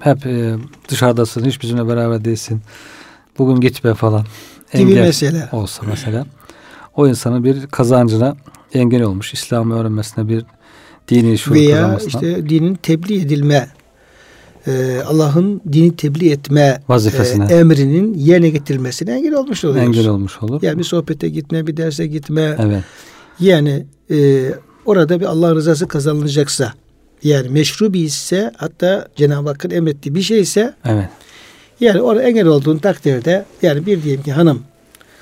hep 0.00 0.26
e, 0.26 0.54
dışarıdasın, 0.88 1.44
hiç 1.44 1.62
bizimle 1.62 1.88
beraber 1.88 2.24
değilsin. 2.24 2.60
Bugün 3.38 3.60
gitme 3.60 3.94
falan. 3.94 4.24
Gibi 4.74 4.94
mesele. 4.94 5.48
olsa 5.52 5.82
mesela. 5.86 6.26
O 6.96 7.08
insanın 7.08 7.44
bir 7.44 7.66
kazancına 7.66 8.36
engel 8.74 9.02
olmuş. 9.02 9.34
İslam'ı 9.34 9.80
öğrenmesine 9.80 10.28
bir 10.28 10.44
dini 11.08 11.38
şuur 11.38 11.54
Veya 11.54 11.76
kazanmasına. 11.76 12.06
işte 12.06 12.48
dinin 12.48 12.74
tebliğ 12.74 13.20
edilme 13.20 13.68
e, 14.66 15.00
Allah'ın 15.06 15.60
dini 15.72 15.96
tebliğ 15.96 16.30
etme 16.30 16.82
Vazifesine. 16.88 17.52
e, 17.52 17.56
emrinin 17.56 18.14
yerine 18.14 18.48
getirilmesine 18.50 19.12
engel 19.12 19.34
olmuş 19.34 19.64
oluyor. 19.64 19.84
engel 19.84 20.08
olmuş 20.08 20.42
olur. 20.42 20.62
Yani 20.62 20.78
bir 20.78 20.84
sohbete 20.84 21.28
gitme, 21.28 21.66
bir 21.66 21.76
derse 21.76 22.06
gitme. 22.06 22.56
Evet. 22.58 22.84
Yani 23.40 23.86
e, 24.10 24.46
orada 24.84 25.20
bir 25.20 25.24
Allah 25.26 25.54
rızası 25.54 25.88
kazanılacaksa 25.88 26.72
yani 27.22 27.48
meşru 27.48 27.92
bir 27.92 28.00
ise 28.04 28.52
hatta 28.56 29.08
Cenab-ı 29.16 29.48
Hakk'ın 29.48 29.70
emrettiği 29.70 30.14
bir 30.14 30.22
şey 30.22 30.40
ise 30.40 30.74
Evet. 30.84 31.08
yani 31.80 32.00
orada 32.02 32.22
engel 32.22 32.46
olduğun 32.46 32.78
takdirde 32.78 33.44
yani 33.62 33.86
bir 33.86 34.02
diyelim 34.02 34.22
ki 34.22 34.32
hanım 34.32 34.62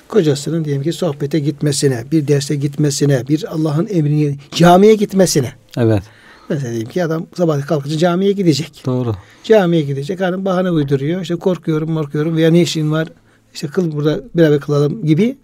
kocasının 0.07 0.65
diyelim 0.65 0.83
ki 0.83 0.93
sohbete 0.93 1.39
gitmesine, 1.39 2.03
bir 2.11 2.27
derse 2.27 2.55
gitmesine, 2.55 3.27
bir 3.27 3.45
Allah'ın 3.53 3.87
emrini 3.91 4.37
camiye 4.55 4.95
gitmesine. 4.95 5.53
Evet. 5.77 6.03
Mesela 6.49 6.71
diyelim 6.71 6.89
ki 6.89 7.03
adam 7.03 7.25
sabah 7.37 7.67
kalkınca 7.67 7.97
camiye 7.97 8.31
gidecek. 8.31 8.83
Doğru. 8.85 9.15
Camiye 9.43 9.81
gidecek. 9.81 10.21
Hanım 10.21 10.45
bahane 10.45 10.71
uyduruyor. 10.71 11.21
İşte 11.21 11.35
korkuyorum, 11.35 11.95
korkuyorum 11.95 12.35
veya 12.37 12.51
ne 12.51 12.61
işin 12.61 12.91
var? 12.91 13.07
İşte 13.53 13.67
kıl 13.67 13.91
burada 13.91 14.19
beraber 14.35 14.59
kılalım 14.59 15.05
gibi. 15.05 15.37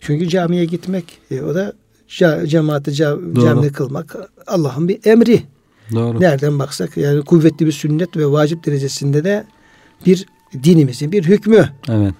Çünkü 0.00 0.28
camiye 0.28 0.64
gitmek 0.64 1.04
e, 1.30 1.42
o 1.42 1.54
da 1.54 1.72
cemaati 2.46 2.90
ca- 2.90 3.36
Doğru. 3.36 3.44
camide 3.44 3.72
kılmak 3.72 4.16
Allah'ın 4.46 4.88
bir 4.88 4.98
emri. 5.04 5.42
Doğru. 5.94 6.20
Nereden 6.20 6.58
baksak 6.58 6.96
yani 6.96 7.24
kuvvetli 7.24 7.66
bir 7.66 7.72
sünnet 7.72 8.16
ve 8.16 8.26
vacip 8.26 8.66
derecesinde 8.66 9.24
de 9.24 9.44
bir 10.06 10.26
dinimizin 10.62 11.12
bir 11.12 11.24
hükmü. 11.24 11.68
Evet. 11.88 12.14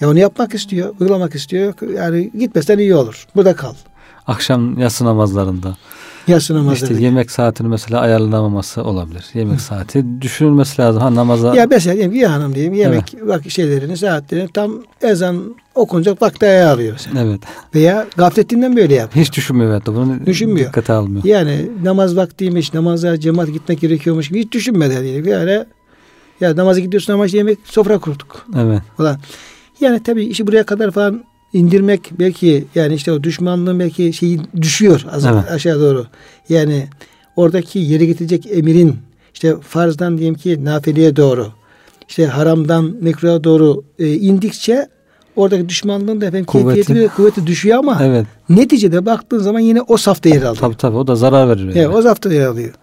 Ya 0.00 0.10
onu 0.10 0.18
yapmak 0.18 0.54
istiyor, 0.54 0.94
uygulamak 1.00 1.34
istiyor. 1.34 1.74
Yani 1.94 2.30
gitmesen 2.38 2.78
iyi 2.78 2.94
olur. 2.94 3.26
Burada 3.36 3.56
kal. 3.56 3.74
Akşam 4.26 4.78
yatsı 4.78 5.04
namazlarında. 5.04 5.76
Yatsı 6.28 6.54
namazları. 6.54 6.92
İşte 6.92 7.04
yemek 7.04 7.30
saatini 7.30 7.68
mesela 7.68 8.00
ayarlanamaması 8.00 8.84
olabilir. 8.84 9.24
Yemek 9.34 9.60
saati 9.60 10.04
düşünülmesi 10.20 10.82
lazım. 10.82 11.02
Ha 11.02 11.14
namaza 11.14 11.54
Ya 11.54 11.66
mesela 11.70 11.96
diyelim 11.96 12.12
ki 12.12 12.26
hanım 12.26 12.54
diyeyim 12.54 12.74
yemek 12.74 13.14
bak 13.28 13.50
şeylerini 13.50 13.96
saatlerini 13.96 14.48
tam 14.48 14.72
ezan 15.02 15.56
okunacak 15.74 16.22
vakti 16.22 16.46
ayarlıyor 16.46 16.92
mesela. 16.92 17.24
evet. 17.24 17.40
Veya 17.74 18.06
gafletinden 18.16 18.76
böyle 18.76 18.94
yap. 18.94 19.16
Hiç 19.16 19.36
düşünmüyor 19.36 19.70
evet. 19.72 19.86
Bunu 19.86 20.26
Düşünmüyor. 20.26 20.68
dikkate 20.68 20.92
almıyor. 20.92 21.24
Yani 21.24 21.66
namaz 21.82 22.16
vaktiymiş, 22.16 22.74
namaza 22.74 23.20
cemaat 23.20 23.52
gitmek 23.52 23.80
gerekiyormuş 23.80 24.28
gibi 24.28 24.38
hiç 24.40 24.52
düşünmeden 24.52 25.02
diyelim. 25.02 25.26
Yani 25.26 25.64
ya 26.40 26.56
namaza 26.56 26.80
gidiyorsun 26.80 27.12
ama 27.12 27.26
işte 27.26 27.38
yemek 27.38 27.58
sofra 27.64 27.98
kurduk 27.98 28.46
Evet. 28.58 28.80
falan. 28.96 29.18
Yani 29.80 30.02
tabii 30.02 30.24
işi 30.24 30.46
buraya 30.46 30.64
kadar 30.64 30.90
falan 30.90 31.24
indirmek 31.52 32.10
belki 32.18 32.64
yani 32.74 32.94
işte 32.94 33.12
o 33.12 33.22
düşmanlığın 33.22 33.78
belki 33.80 34.12
şeyi 34.12 34.40
düşüyor 34.62 35.04
az 35.10 35.26
Evet. 35.26 35.50
aşağı 35.50 35.80
doğru. 35.80 36.06
Yani 36.48 36.86
oradaki 37.36 37.78
yere 37.78 38.06
getirecek 38.06 38.46
emirin 38.50 38.96
işte 39.34 39.56
farzdan 39.60 40.18
diyelim 40.18 40.34
ki 40.34 40.64
nafileye 40.64 41.16
doğru 41.16 41.46
işte 42.08 42.26
haramdan 42.26 42.96
mekruha 43.00 43.44
doğru 43.44 43.84
e, 43.98 44.12
indikçe 44.12 44.88
oradaki 45.36 45.68
düşmanlığın 45.68 46.20
da 46.20 46.26
efendim 46.26 46.44
Kuvveti. 46.46 46.74
keyfiyeti 46.74 47.04
ve 47.04 47.08
kuvveti 47.08 47.46
düşüyor 47.46 47.78
ama 47.78 47.98
Evet. 48.02 48.26
neticede 48.48 49.06
baktığın 49.06 49.38
zaman 49.38 49.60
yine 49.60 49.82
o 49.82 49.96
safta 49.96 50.28
yer 50.28 50.36
alıyor. 50.42 50.56
Tabii 50.56 50.76
tabii 50.76 50.96
o 50.96 51.06
da 51.06 51.16
zarar 51.16 51.48
verir. 51.48 51.60
Yani. 51.60 51.78
Evet, 51.78 51.96
o 51.96 52.02
safta 52.02 52.32
yer 52.32 52.46
alıyor. 52.46 52.74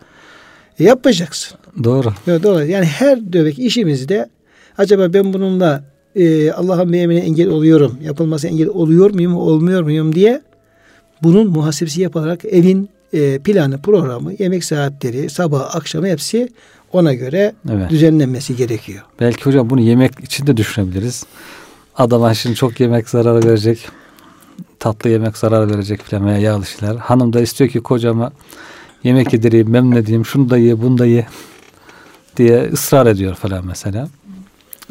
E, 0.79 0.83
yapacaksın. 0.83 1.57
Doğru. 1.83 2.13
Evet, 2.27 2.43
doğru. 2.43 2.65
Yani 2.65 2.85
her 2.85 3.33
dövek 3.33 3.59
işimizde 3.59 4.29
acaba 4.77 5.13
ben 5.13 5.33
bununla 5.33 5.83
e, 6.15 6.51
Allah'ın 6.51 6.93
emrine 6.93 7.19
engel 7.19 7.49
oluyorum, 7.49 7.97
yapılması 8.03 8.47
engel 8.47 8.67
oluyor 8.67 9.11
muyum, 9.13 9.35
olmuyor 9.35 9.81
muyum 9.83 10.15
diye 10.15 10.41
bunun 11.23 11.47
muhasebesi 11.49 12.01
yapılarak 12.01 12.45
evin 12.45 12.89
e, 13.13 13.39
planı, 13.39 13.81
programı, 13.81 14.31
yemek 14.39 14.63
saatleri, 14.63 15.29
sabah, 15.29 15.75
akşamı 15.75 16.07
hepsi 16.07 16.49
ona 16.93 17.13
göre 17.13 17.53
Evet. 17.71 17.89
düzenlenmesi 17.89 18.55
gerekiyor. 18.55 19.01
Belki 19.19 19.43
hocam 19.45 19.69
bunu 19.69 19.81
yemek 19.81 20.19
için 20.19 20.47
de 20.47 20.57
düşünebiliriz. 20.57 21.23
Adama 21.95 22.33
şimdi 22.33 22.55
çok 22.55 22.79
yemek 22.79 23.09
zarar 23.09 23.45
verecek. 23.45 23.89
Tatlı 24.79 25.09
yemek 25.09 25.37
zarar 25.37 25.69
verecek 25.71 26.01
falan 26.01 26.25
veya 26.25 26.37
yağlı 26.37 26.65
şeyler. 26.65 26.95
Hanım 26.95 27.33
da 27.33 27.41
istiyor 27.41 27.69
ki 27.69 27.79
kocama 27.79 28.31
yemek 29.03 29.33
yedireyim, 29.33 29.69
memnun 29.69 30.23
şunu 30.23 30.49
da 30.49 30.57
ye, 30.57 30.81
bunu 30.81 30.97
da 30.97 31.05
ye 31.05 31.27
diye 32.37 32.69
ısrar 32.73 33.07
ediyor 33.07 33.35
falan 33.35 33.65
mesela. 33.65 34.07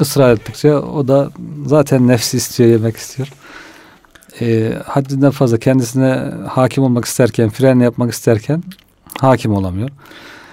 Israr 0.00 0.33
ettikçe 0.33 0.75
o 0.75 1.09
da 1.09 1.30
zaten 1.66 2.09
nefsi 2.09 2.37
istiyor, 2.37 2.71
yemek 2.71 2.97
istiyor. 2.97 3.28
E, 4.40 4.73
haddinden 4.87 5.30
fazla 5.30 5.59
kendisine 5.59 6.33
hakim 6.49 6.85
olmak 6.85 7.04
isterken, 7.04 7.50
fren 7.50 7.80
yapmak 7.80 8.12
isterken 8.12 8.62
hakim 9.21 9.52
olamıyor. 9.52 9.90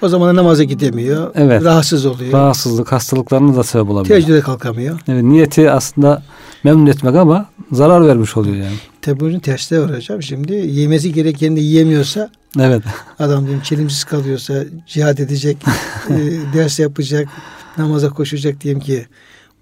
O 0.01 0.09
zaman 0.09 0.29
da 0.29 0.35
namaza 0.41 0.63
gidemiyor, 0.63 1.31
Evet. 1.35 1.63
rahatsız 1.63 2.05
oluyor, 2.05 2.33
Rahatsızlık, 2.33 2.91
hastalıklarına 2.91 3.55
da 3.55 3.63
sebep 3.63 3.89
olabiliyor. 3.89 4.05
teheccüde 4.19 4.41
kalkamıyor. 4.41 4.99
Evet, 5.07 5.23
niyeti 5.23 5.71
aslında 5.71 6.23
memnun 6.63 6.85
etmek 6.85 7.15
ama 7.15 7.45
zarar 7.71 8.07
vermiş 8.07 8.37
oluyor 8.37 8.55
yani. 8.55 8.75
Tabi 9.01 9.19
bunun 9.19 9.39
tersi 9.39 9.81
var 9.81 9.95
hocam. 9.95 10.23
Şimdi 10.23 10.53
yemesi 10.53 11.13
gereken 11.13 11.55
de 11.55 11.59
yiyemiyorsa 11.59 12.29
Evet. 12.59 12.83
Adam 13.19 13.41
diyeyim 13.43 13.61
çelimsiz 13.63 14.03
kalıyorsa 14.03 14.63
cihad 14.87 15.17
edecek, 15.17 15.57
e, 16.09 16.13
ders 16.53 16.79
yapacak, 16.79 17.27
namaza 17.77 18.09
koşacak 18.09 18.61
diyelim 18.61 18.81
ki 18.81 19.05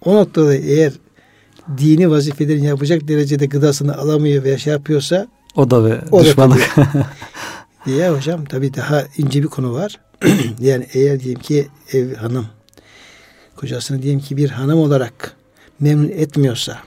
o 0.06 0.15
noktada 0.15 0.56
eğer 0.56 0.92
dini 1.77 2.10
vazifelerini 2.10 2.65
yapacak 2.65 3.08
derecede 3.08 3.46
gıdasını 3.46 3.98
alamıyor 3.98 4.44
veya 4.44 4.58
şey 4.58 4.74
yapıyorsa 4.74 5.27
O 5.56 5.72
da 5.72 5.86
ve 5.86 6.01
O 6.12 6.20
da 6.20 6.25
düşmanlık. 6.25 6.75
diye 7.86 8.10
hocam 8.18 8.46
tabii 8.46 8.74
daha 8.74 9.04
ince 9.18 9.44
bir 9.44 9.48
konu 9.48 9.74
var. 9.74 10.00
yani 10.60 10.88
eğer 10.93 11.19
diyelim 11.19 11.41
ki 11.41 11.67
ev 11.93 12.13
hanım 12.15 12.48
kocasını 13.55 14.01
diyelim 14.01 14.19
ki 14.19 14.38
bir 14.38 14.50
hanım 14.50 14.79
olarak 14.79 15.36
memnun 15.79 16.10
etmiyorsa, 16.10 16.79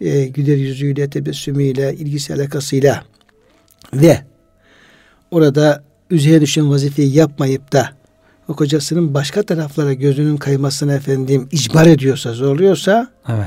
e, 0.00 0.24
güler 0.24 0.56
yüzüyle, 0.56 1.10
tebessümüyle, 1.10 1.94
ilgisi 1.94 2.34
alakasıyla 2.34 3.04
ve 3.94 4.18
orada 5.30 5.84
üzerine 6.10 6.40
düşen 6.40 6.70
vazifeyi 6.70 7.16
yapmayıp 7.16 7.72
da 7.72 7.90
o 8.48 8.56
kocasının 8.56 9.14
başka 9.14 9.42
taraflara 9.42 9.92
gözünün 9.92 10.36
kaymasını 10.36 10.92
efendim 10.94 11.48
icbar 11.52 11.86
ediyorsa, 11.86 12.32
zorluyorsa 12.32 13.08
Evet. 13.28 13.46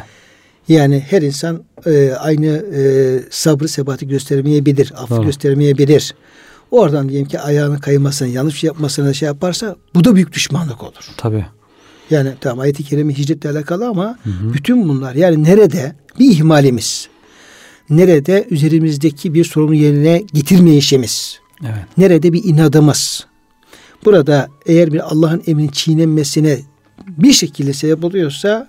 yani 0.67 0.99
her 1.09 1.21
insan 1.21 1.63
e, 1.85 2.11
aynı 2.11 2.47
e, 2.75 2.81
sabrı 3.29 3.67
sebati 3.67 4.07
göstermeyebilir, 4.07 4.93
affı 4.95 5.21
göstermeyebilir. 5.23 6.15
Oradan 6.71 7.09
diyelim 7.09 7.27
ki 7.27 7.39
ayağını 7.39 7.81
kaymasını, 7.81 8.27
yanlış 8.27 8.59
şey 8.59 8.67
yapmasını 8.67 9.15
şey 9.15 9.25
yaparsa 9.25 9.75
bu 9.95 10.03
da 10.03 10.15
büyük 10.15 10.33
düşmanlık 10.33 10.83
olur. 10.83 11.09
Tabii. 11.17 11.45
Yani 12.09 12.29
tamam 12.41 12.59
ayet-i 12.59 12.83
kerime 12.83 13.17
hicretle 13.17 13.49
alakalı 13.49 13.87
ama 13.87 14.17
bütün 14.25 14.89
bunlar 14.89 15.15
yani 15.15 15.43
nerede 15.43 15.95
bir 16.19 16.31
ihmalimiz, 16.31 17.07
nerede 17.89 18.47
üzerimizdeki 18.49 19.33
bir 19.33 19.45
sorunu 19.45 19.75
yerine 19.75 20.23
getirmeyişimiz, 20.33 21.39
Evet. 21.61 21.85
nerede 21.97 22.33
bir 22.33 22.43
inadımız, 22.43 23.25
burada 24.05 24.47
eğer 24.65 24.93
bir 24.93 25.11
Allah'ın 25.11 25.43
emrini 25.47 25.71
çiğnenmesine 25.71 26.59
bir 27.07 27.33
şekilde 27.33 27.73
sebep 27.73 28.03
oluyorsa 28.03 28.67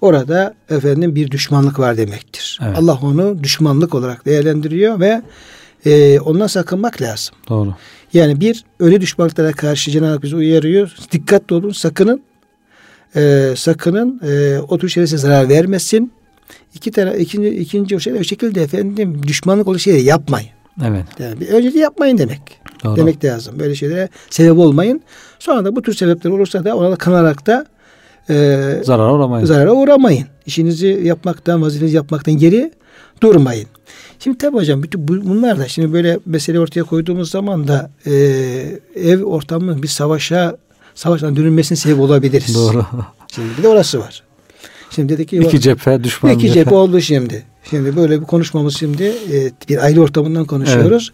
orada 0.00 0.54
efendim 0.70 1.14
bir 1.14 1.30
düşmanlık 1.30 1.78
var 1.78 1.96
demektir. 1.96 2.58
Evet. 2.62 2.78
Allah 2.78 2.98
onu 3.02 3.44
düşmanlık 3.44 3.94
olarak 3.94 4.26
değerlendiriyor 4.26 5.00
ve 5.00 5.22
e, 5.86 6.20
ondan 6.20 6.46
sakınmak 6.46 7.02
lazım. 7.02 7.34
Doğru. 7.48 7.74
Yani 8.12 8.40
bir 8.40 8.64
öyle 8.80 9.00
düşmanlıklara 9.00 9.52
karşı 9.52 9.90
Cenab-ı 9.90 10.10
Hak 10.10 10.22
bizi 10.22 10.36
uyarıyor. 10.36 10.94
Dikkatli 11.12 11.54
olun, 11.54 11.70
sakının. 11.70 12.22
E, 13.16 13.52
sakının 13.56 14.20
e, 14.28 14.58
o 14.68 14.78
tür 14.78 14.88
şeylere 14.88 15.16
zarar 15.16 15.48
vermesin. 15.48 16.12
İki 16.74 16.90
tane 16.90 17.18
ikinci 17.18 17.48
ikinci 17.48 17.96
o 17.96 18.00
şey 18.00 18.12
o 18.12 18.22
şekilde 18.24 18.62
efendim 18.62 19.22
düşmanlık 19.22 19.68
olan 19.68 19.76
şeyleri 19.76 20.02
yapmayın. 20.04 20.48
Evet. 20.84 21.04
Yani 21.18 21.40
bir 21.40 21.48
önce 21.48 21.74
de 21.74 21.78
yapmayın 21.78 22.18
demek. 22.18 22.40
Doğru. 22.84 22.96
Demek 22.96 23.24
lazım. 23.24 23.58
Böyle 23.58 23.74
şeylere 23.74 24.08
sebep 24.30 24.58
olmayın. 24.58 25.00
Sonra 25.38 25.64
da 25.64 25.76
bu 25.76 25.82
tür 25.82 25.94
sebepler 25.94 26.30
olursa 26.30 26.64
da 26.64 26.76
ona 26.76 26.90
da 26.90 26.96
kanarak 26.96 27.46
da 27.46 27.66
e, 28.30 28.34
Zarara 28.82 29.14
uğramayız. 29.14 29.48
zarara 29.48 29.72
uğramayın. 29.72 30.26
İşinizi 30.46 31.00
yapmaktan, 31.04 31.62
vazifenizi 31.62 31.96
yapmaktan 31.96 32.34
geri 32.36 32.72
durmayın. 33.22 33.66
Şimdi 34.18 34.38
tabii 34.38 34.56
hocam 34.56 34.82
bütün 34.82 35.08
bu- 35.08 35.24
bunlar 35.28 35.58
da 35.58 35.68
şimdi 35.68 35.92
böyle 35.92 36.18
mesele 36.26 36.60
ortaya 36.60 36.82
koyduğumuz 36.82 37.30
zaman 37.30 37.68
da 37.68 37.90
e, 38.06 38.12
ev 38.96 39.22
ortamının 39.22 39.82
bir 39.82 39.88
savaşa 39.88 40.56
savaştan 40.94 41.36
dönülmesine 41.36 41.76
sebep 41.76 42.00
olabiliriz. 42.00 42.54
Doğru. 42.54 42.86
Şimdi 43.34 43.48
bir 43.58 43.62
de 43.62 43.68
orası 43.68 44.00
var. 44.00 44.22
Şimdi 44.90 45.12
dedik 45.12 45.28
ki 45.28 45.36
İki 45.36 45.60
cephe 45.60 46.04
düşman 46.04 46.32
iki 46.32 46.52
cephe 46.52 46.74
oldu 46.74 47.00
şimdi. 47.00 47.44
Şimdi 47.70 47.96
böyle 47.96 48.20
bir 48.20 48.26
konuşmamız 48.26 48.76
şimdi 48.76 49.04
e, 49.04 49.50
bir 49.68 49.78
aile 49.84 50.00
ortamından 50.00 50.44
konuşuyoruz. 50.44 51.12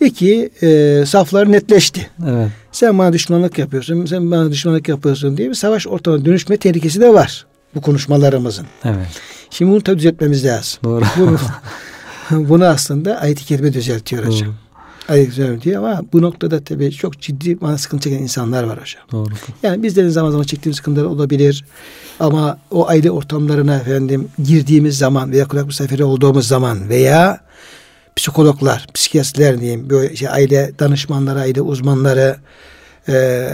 İki 0.00 0.50
e, 0.62 1.02
saflar 1.06 1.52
netleşti. 1.52 2.10
Evet. 2.28 2.48
Sen 2.72 2.98
bana 2.98 3.12
düşmanlık 3.12 3.58
yapıyorsun, 3.58 4.06
sen 4.06 4.30
bana 4.30 4.50
düşmanlık 4.50 4.88
yapıyorsun 4.88 5.36
diye 5.36 5.48
bir 5.48 5.54
savaş 5.54 5.86
ortamına 5.86 6.24
dönüşme 6.24 6.56
tehlikesi 6.56 7.00
de 7.00 7.14
var 7.14 7.46
bu 7.74 7.80
konuşmalarımızın. 7.80 8.66
Evet. 8.84 9.06
Şimdi 9.50 9.70
bunu 9.72 9.80
tabii 9.80 9.98
düzeltmemiz 9.98 10.44
lazım. 10.44 10.80
Doğru. 10.84 11.04
Bunu, 11.18 11.38
bunu 12.48 12.64
aslında 12.64 13.20
ayet-i 13.20 13.44
kerime 13.44 13.72
düzeltiyor 13.72 14.26
hocam. 14.26 14.48
Doğru. 14.48 14.54
Ayet-i 15.08 15.34
kerime 15.34 15.62
diyor 15.62 15.84
ama 15.84 16.02
bu 16.12 16.22
noktada 16.22 16.64
tabii 16.64 16.92
çok 16.92 17.20
ciddi 17.20 17.60
bana 17.60 17.78
sıkıntı 17.78 18.10
çeken 18.10 18.22
insanlar 18.22 18.64
var 18.64 18.80
hocam. 18.80 19.02
Doğru. 19.12 19.34
Yani 19.62 19.82
bizlerin 19.82 20.08
zaman 20.08 20.30
zaman 20.30 20.44
çektiğimiz 20.44 20.76
sıkıntılar 20.76 21.04
olabilir. 21.04 21.64
Ama 22.20 22.58
o 22.70 22.88
aile 22.88 23.10
ortamlarına 23.10 23.76
efendim 23.76 24.28
girdiğimiz 24.44 24.98
zaman 24.98 25.32
veya 25.32 25.48
kulak 25.48 25.66
misafiri 25.66 26.04
olduğumuz 26.04 26.48
zaman 26.48 26.88
veya 26.88 27.40
psikologlar, 28.16 28.86
psikiyatristler 28.94 29.60
diyeyim, 29.60 29.90
böyle 29.90 30.16
şey, 30.16 30.28
aile 30.28 30.72
danışmanları, 30.78 31.40
aile 31.40 31.60
uzmanları 31.60 32.36
e, 33.08 33.48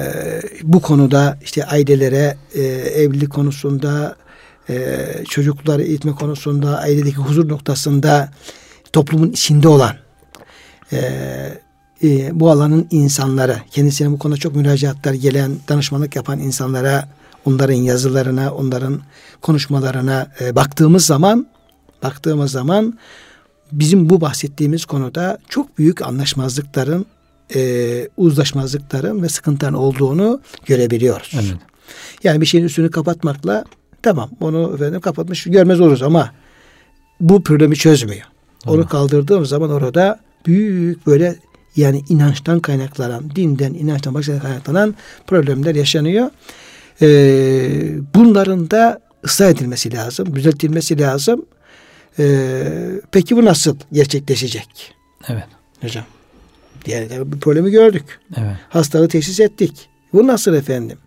bu 0.62 0.83
konuda 0.83 1.38
işte 1.44 1.64
ailelere 1.64 2.37
e, 2.55 2.62
evlilik 2.62 3.31
konusunda, 3.31 4.16
e, 4.68 4.96
çocukları 5.29 5.83
eğitme 5.83 6.12
konusunda, 6.12 6.79
ailedeki 6.79 7.16
huzur 7.16 7.48
noktasında 7.48 8.31
toplumun 8.94 9.30
içinde 9.30 9.68
olan 9.68 9.96
e, 10.92 10.98
e, 12.02 12.40
bu 12.40 12.50
alanın 12.50 12.87
insanları, 12.90 13.57
kendisine 13.70 14.11
bu 14.11 14.18
konuda 14.18 14.37
çok 14.37 14.57
müracaatlar 14.57 15.14
gelen, 15.14 15.52
danışmanlık 15.68 16.16
yapan 16.16 16.38
insanlara, 16.38 17.09
onların 17.44 17.74
yazılarına, 17.74 18.54
onların 18.54 19.00
konuşmalarına 19.40 20.26
e, 20.40 20.57
baktığımız 20.57 21.07
zaman, 21.07 21.46
baktığımız 22.02 22.50
zaman 22.50 22.98
bizim 23.72 24.09
bu 24.11 24.20
bahsettiğimiz 24.20 24.85
konuda 24.85 25.38
çok 25.48 25.78
büyük 25.78 26.02
anlaşmazlıkların, 26.02 27.07
e, 27.54 28.09
uzlaşmazlıkların 28.16 29.22
ve 29.22 29.28
sıkıntıların 29.28 29.78
olduğunu 29.78 30.40
görebiliyoruz. 30.66 31.30
Evet. 31.35 31.54
Yani 32.24 32.40
bir 32.40 32.46
şeyin 32.46 32.64
üstünü 32.64 32.90
kapatmakla 32.90 33.64
tamam 34.02 34.30
onu 34.40 34.72
efendim 34.74 35.00
kapatmış 35.00 35.44
görmez 35.44 35.80
oluruz 35.80 36.02
ama 36.02 36.30
bu 37.20 37.42
problemi 37.42 37.76
çözmüyor. 37.76 38.34
Onu 38.66 38.77
Doğru. 38.79 38.88
kaldırdığım 38.88 39.46
zaman 39.46 39.70
orada 39.70 40.20
büyük 40.46 41.07
böyle 41.07 41.37
yani 41.77 42.03
inançtan 42.09 42.61
kaynaklanan, 42.61 43.37
dinden, 43.37 43.74
inançtan 43.74 44.14
başka 44.14 44.38
kaynaklanan 44.38 44.94
problemler 45.27 45.74
yaşanıyor. 45.74 46.31
Ee, 47.03 47.68
bunların 48.14 48.70
da 48.70 49.00
ıslah 49.24 49.50
edilmesi 49.50 49.92
lazım, 49.94 50.37
düzeltilmesi 50.37 50.98
lazım. 51.00 51.46
Ee, 52.18 52.62
peki 53.12 53.37
bu 53.37 53.44
nasıl 53.44 53.77
gerçekleşecek 53.92 54.94
Evet. 55.29 55.44
hocam? 55.81 56.05
Yani 56.87 57.09
bir 57.33 57.40
problemi 57.40 57.70
gördük. 57.70 58.20
Evet. 58.37 58.57
Hastalığı 58.68 59.09
teşhis 59.09 59.40
ettik. 59.40 59.88
Bu 60.12 60.27
nasıl 60.27 60.55
efendim? 60.55 60.98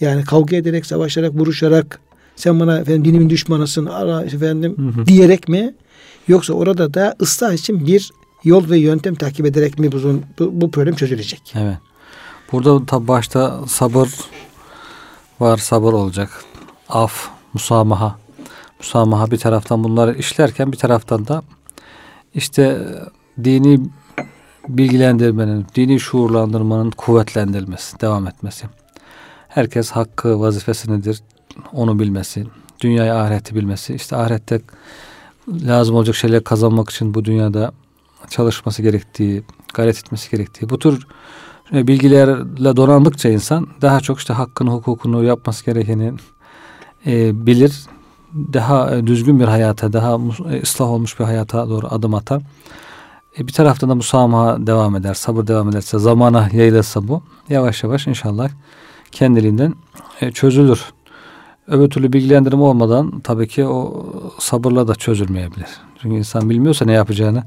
Yani 0.00 0.24
kavga 0.24 0.56
ederek, 0.56 0.86
savaşarak, 0.86 1.34
vuruşarak 1.34 2.00
sen 2.36 2.60
bana 2.60 2.78
efendim 2.78 3.04
dinimin 3.04 3.30
düşmanısın 3.30 3.86
ara 3.86 4.22
efendim 4.22 4.74
Hı 4.76 5.00
hı. 5.00 5.06
diyerek 5.06 5.48
mi? 5.48 5.74
Yoksa 6.28 6.52
orada 6.52 6.94
da 6.94 7.16
ıslah 7.20 7.52
için 7.52 7.86
bir 7.86 8.12
yol 8.44 8.70
ve 8.70 8.78
yöntem 8.78 9.14
takip 9.14 9.46
ederek 9.46 9.78
mi 9.78 9.92
bu, 9.92 10.22
bu, 10.38 10.70
problem 10.70 10.94
çözülecek? 10.94 11.54
Evet. 11.56 11.78
Burada 12.52 12.86
tabi 12.86 13.08
başta 13.08 13.66
sabır 13.66 14.08
var, 15.40 15.56
sabır 15.56 15.92
olacak. 15.92 16.44
Af, 16.88 17.28
musamaha. 17.54 18.18
Musamaha 18.78 19.30
bir 19.30 19.36
taraftan 19.36 19.84
bunları 19.84 20.14
işlerken 20.14 20.72
bir 20.72 20.76
taraftan 20.76 21.26
da 21.26 21.42
işte 22.34 22.78
dini 23.44 23.80
bilgilendirmenin, 24.68 25.66
dini 25.74 26.00
şuurlandırmanın 26.00 26.90
kuvvetlendirilmesi, 26.90 28.00
devam 28.00 28.26
etmesi. 28.26 28.66
Herkes 29.48 29.90
hakkı, 29.90 30.40
vazifesinedir. 30.40 31.22
Onu 31.72 31.98
bilmesi, 31.98 32.46
dünyayı 32.80 33.14
ahireti 33.14 33.54
bilmesi. 33.54 33.94
İşte 33.94 34.16
ahirette 34.16 34.60
lazım 35.66 35.96
olacak 35.96 36.16
şeyler 36.16 36.44
kazanmak 36.44 36.90
için 36.90 37.14
bu 37.14 37.24
dünyada 37.24 37.72
çalışması 38.30 38.82
gerektiği, 38.82 39.42
gayret 39.74 39.98
etmesi 39.98 40.30
gerektiği. 40.30 40.68
Bu 40.68 40.78
tür 40.78 41.06
e, 41.72 41.86
bilgilerle 41.86 42.76
donandıkça 42.76 43.28
insan 43.28 43.66
daha 43.82 44.00
çok 44.00 44.18
işte 44.18 44.32
hakkını, 44.32 44.70
hukukunu 44.70 45.24
yapması 45.24 45.64
gerekeni 45.64 46.12
e, 47.06 47.46
bilir. 47.46 47.82
Daha 48.34 48.94
e, 48.96 49.06
düzgün 49.06 49.40
bir 49.40 49.44
hayata, 49.44 49.92
daha 49.92 50.18
e, 50.50 50.62
ıslah 50.62 50.86
olmuş 50.86 51.20
bir 51.20 51.24
hayata 51.24 51.68
doğru 51.68 51.86
adım 51.90 52.14
atar. 52.14 52.42
E, 53.38 53.46
bir 53.46 53.52
taraftan 53.52 53.90
da 53.90 53.94
musamaha 53.94 54.66
devam 54.66 54.96
eder, 54.96 55.14
sabır 55.14 55.46
devam 55.46 55.68
ederse, 55.68 55.98
zamana 55.98 56.48
yayılırsa 56.52 57.08
bu 57.08 57.22
yavaş 57.48 57.82
yavaş 57.82 58.06
inşallah 58.06 58.50
kendiliğinden 59.12 59.74
e, 60.20 60.32
çözülür. 60.32 60.84
Öbür 61.68 61.90
türlü 61.90 62.12
bilgilendirme 62.12 62.62
olmadan 62.62 63.20
tabii 63.20 63.48
ki 63.48 63.64
o 63.64 64.06
sabırla 64.38 64.88
da 64.88 64.94
çözülmeyebilir. 64.94 65.68
Çünkü 66.02 66.16
insan 66.16 66.50
bilmiyorsa 66.50 66.84
ne 66.84 66.92
yapacağını, 66.92 67.42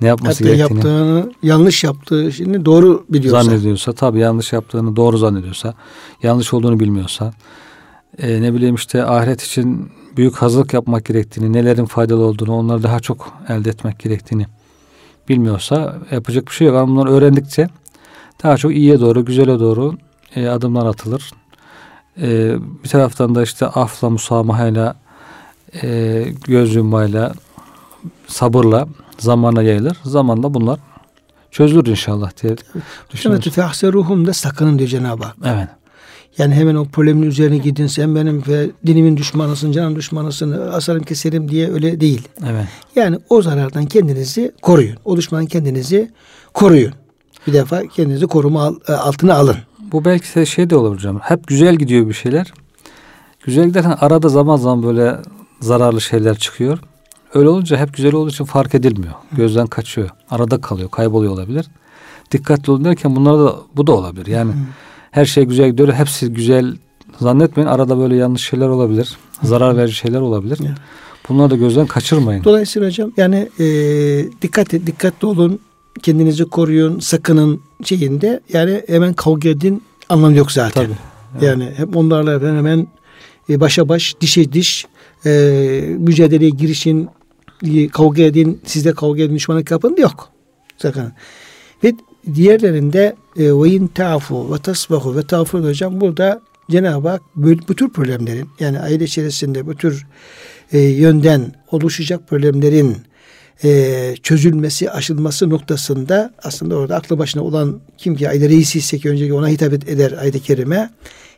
ne 0.00 0.08
yapması 0.08 0.44
Hatta 0.44 0.56
gerektiğini 0.56 0.76
yaptığını, 0.76 1.32
yanlış 1.42 1.84
yaptığı 1.84 2.32
şeyini 2.32 2.64
doğru 2.64 3.04
biliyorsa. 3.08 3.42
zannediyorsa, 3.42 3.92
tabii 3.92 4.18
yanlış 4.18 4.52
yaptığını 4.52 4.96
doğru 4.96 5.18
zannediyorsa, 5.18 5.74
yanlış 6.22 6.54
olduğunu 6.54 6.80
bilmiyorsa, 6.80 7.32
e, 8.18 8.42
ne 8.42 8.54
bileyim 8.54 8.74
işte 8.74 9.04
ahiret 9.04 9.42
için 9.42 9.90
büyük 10.16 10.36
hazırlık 10.36 10.74
yapmak 10.74 11.04
gerektiğini, 11.04 11.52
nelerin 11.52 11.84
faydalı 11.84 12.24
olduğunu, 12.24 12.52
onları 12.52 12.82
daha 12.82 13.00
çok 13.00 13.32
elde 13.48 13.70
etmek 13.70 13.98
gerektiğini 13.98 14.46
bilmiyorsa 15.28 15.96
yapacak 16.10 16.46
bir 16.46 16.52
şey 16.52 16.66
yok. 16.66 16.76
Ama 16.76 16.92
bunları 16.92 17.10
öğrendikçe 17.10 17.68
daha 18.42 18.56
çok 18.56 18.72
iyiye 18.72 19.00
doğru, 19.00 19.24
güzele 19.24 19.60
doğru 19.60 19.94
e, 20.36 20.48
adımlar 20.48 20.86
atılır. 20.86 21.30
E, 22.22 22.56
bir 22.84 22.88
taraftan 22.88 23.34
da 23.34 23.42
işte 23.42 23.66
afla, 23.66 24.10
musamahayla, 24.10 24.96
e, 25.82 26.24
göz 26.44 26.74
yummayla, 26.74 27.32
sabırla 28.26 28.88
zamana 29.18 29.62
yayılır. 29.62 29.96
Zamanla 30.04 30.54
bunlar 30.54 30.78
çözülür 31.50 31.86
inşallah 31.86 32.30
diye 32.42 32.56
Şuna 32.72 32.82
düşünüyorum. 33.12 33.42
tüfehseruhum 33.42 34.26
da 34.26 34.32
sakının 34.32 34.78
diyor 34.78 34.90
Cenab-ı 34.90 35.24
Hak. 35.24 35.36
Evet. 35.44 35.68
Yani 36.38 36.54
hemen 36.54 36.74
o 36.74 36.84
problemin 36.84 37.22
üzerine 37.22 37.58
gidin 37.58 37.86
sen 37.86 38.14
benim 38.14 38.44
ve 38.48 38.70
dinimin 38.86 39.16
düşmanısın, 39.16 39.72
canım 39.72 39.96
düşmanısın, 39.96 40.52
asarım 40.72 41.02
keserim 41.02 41.50
diye 41.50 41.72
öyle 41.72 42.00
değil. 42.00 42.28
Evet. 42.46 42.66
Yani 42.96 43.18
o 43.30 43.42
zarardan 43.42 43.86
kendinizi 43.86 44.52
koruyun. 44.62 44.96
O 45.04 45.16
düşmandan 45.16 45.46
kendinizi 45.46 46.10
koruyun. 46.54 46.92
Bir 47.46 47.52
defa 47.52 47.82
kendinizi 47.86 48.26
koruma 48.26 48.72
e, 48.88 48.92
altına 48.92 49.34
alın. 49.34 49.56
Bu 49.92 50.04
belki 50.04 50.34
de 50.34 50.46
şey 50.46 50.70
de 50.70 50.76
olur 50.76 50.94
hocam. 50.94 51.18
Hep 51.22 51.46
güzel 51.46 51.74
gidiyor 51.74 52.08
bir 52.08 52.14
şeyler. 52.14 52.52
Güzel 53.44 53.66
giderken 53.66 53.96
arada 54.00 54.28
zaman 54.28 54.56
zaman 54.56 54.82
böyle 54.82 55.16
zararlı 55.60 56.00
şeyler 56.00 56.38
çıkıyor. 56.38 56.78
Öyle 57.34 57.48
olunca 57.48 57.76
hep 57.76 57.94
güzel 57.94 58.14
olduğu 58.14 58.30
için 58.30 58.44
fark 58.44 58.74
edilmiyor. 58.74 59.14
Gözden 59.32 59.66
kaçıyor. 59.66 60.10
Arada 60.30 60.60
kalıyor, 60.60 60.90
kayboluyor 60.90 61.32
olabilir. 61.32 61.66
Dikkatli 62.30 62.70
olun 62.70 62.84
derken 62.84 63.16
bunlar 63.16 63.38
da 63.38 63.56
bu 63.76 63.86
da 63.86 63.92
olabilir. 63.92 64.26
Yani 64.26 64.52
her 65.10 65.24
şey 65.24 65.44
güzel 65.44 65.70
gidiyor. 65.70 65.92
Hepsi 65.92 66.32
güzel 66.32 66.76
zannetmeyin. 67.20 67.68
Arada 67.68 67.98
böyle 67.98 68.16
yanlış 68.16 68.48
şeyler 68.48 68.68
olabilir. 68.68 69.16
Zarar 69.42 69.76
verici 69.76 69.94
şeyler 69.94 70.20
olabilir. 70.20 70.58
Bunları 71.28 71.50
da 71.50 71.56
gözden 71.56 71.86
kaçırmayın. 71.86 72.44
Dolayısıyla 72.44 72.88
hocam 72.88 73.12
yani 73.16 73.48
e, 73.58 73.64
dikkat 74.42 74.70
dikkatli 74.70 75.26
olun. 75.26 75.60
Kendinizi 75.98 76.44
koruyun. 76.44 77.00
Sakının 77.00 77.60
şeyinde. 77.84 78.40
Yani 78.52 78.82
hemen 78.86 79.14
kavga 79.14 79.48
edin 79.48 79.82
anlamı 80.08 80.36
yok 80.36 80.52
zaten. 80.52 80.84
Tabii. 80.84 80.96
Evet. 81.32 81.42
Yani 81.42 81.72
hep 81.76 81.96
onlarla 81.96 82.40
hemen 82.56 82.86
e, 83.50 83.60
başa 83.60 83.88
baş, 83.88 84.14
dişe 84.20 84.52
diş 84.52 84.86
e, 85.26 85.30
mücadeleye 85.98 86.50
girişin, 86.50 87.08
e, 87.62 87.88
kavga 87.88 88.22
edin, 88.22 88.60
sizde 88.64 88.92
kavga 88.92 89.22
edin, 89.22 89.34
düşmanlık 89.34 89.70
yapın 89.70 89.96
yok. 89.98 90.30
Sakın. 90.76 91.12
Ve 91.84 91.92
diğerlerinde 92.34 93.16
e, 93.36 93.52
ve 93.52 93.70
in 93.70 93.86
ta'fu 93.86 94.54
ve 94.54 94.58
tasbahu 94.58 95.16
ve 95.16 95.22
tağfur 95.22 95.64
hocam 95.64 96.00
burada 96.00 96.40
Cenab-ı 96.70 97.08
Hak 97.08 97.22
bu 97.36 97.74
tür 97.74 97.88
problemlerin 97.88 98.48
yani 98.60 98.80
aile 98.80 99.04
içerisinde 99.04 99.66
bu 99.66 99.74
tür 99.74 100.06
e, 100.72 100.78
yönden 100.78 101.54
oluşacak 101.70 102.28
problemlerin 102.28 102.96
e, 103.64 104.14
çözülmesi, 104.22 104.90
aşılması 104.90 105.50
noktasında 105.50 106.30
aslında 106.42 106.76
orada 106.76 106.96
aklı 106.96 107.18
başına 107.18 107.42
olan 107.42 107.80
kim 107.98 108.16
ki 108.16 108.28
aile 108.28 108.48
reisi 108.48 108.78
ise 108.78 108.98
ki 108.98 109.10
önceki 109.10 109.32
ona 109.32 109.48
hitap 109.48 109.72
eder 109.72 110.12
ayet-i 110.12 110.42
kerime. 110.42 110.90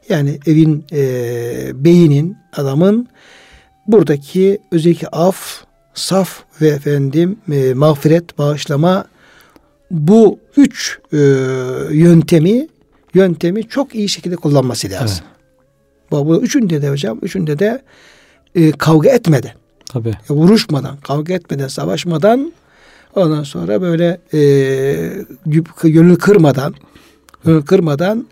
Yani 0.08 0.38
evin 0.46 0.84
e, 0.92 1.84
beyinin, 1.84 2.36
adamın 2.56 3.08
buradaki 3.86 4.58
özellikle 4.72 5.08
af, 5.08 5.64
saf 5.94 6.42
ve 6.60 6.68
efendim 6.68 7.38
e, 7.52 7.74
mağfiret, 7.74 8.38
bağışlama 8.38 9.04
bu 9.90 10.38
üç 10.56 10.98
e, 11.12 11.16
yöntemi 11.90 12.68
yöntemi 13.14 13.68
çok 13.68 13.94
iyi 13.94 14.08
şekilde 14.08 14.36
kullanması 14.36 14.90
lazım. 14.90 15.26
Evet. 16.12 16.26
Bu 16.26 16.42
üçünde 16.42 16.82
de 16.82 16.90
hocam, 16.90 17.18
üçünde 17.22 17.58
de 17.58 17.82
e, 18.54 18.72
kavga 18.72 19.10
etmeden, 19.10 19.52
Tabii. 19.92 20.08
E, 20.30 20.32
vuruşmadan, 20.32 20.96
kavga 20.96 21.34
etmeden, 21.34 21.68
savaşmadan 21.68 22.52
ondan 23.14 23.42
sonra 23.42 23.82
böyle 23.82 24.20
e, 24.34 24.40
gönül 25.82 26.16
kırmadan, 26.16 26.74
gönül 27.44 27.62
kırmadan 27.62 28.26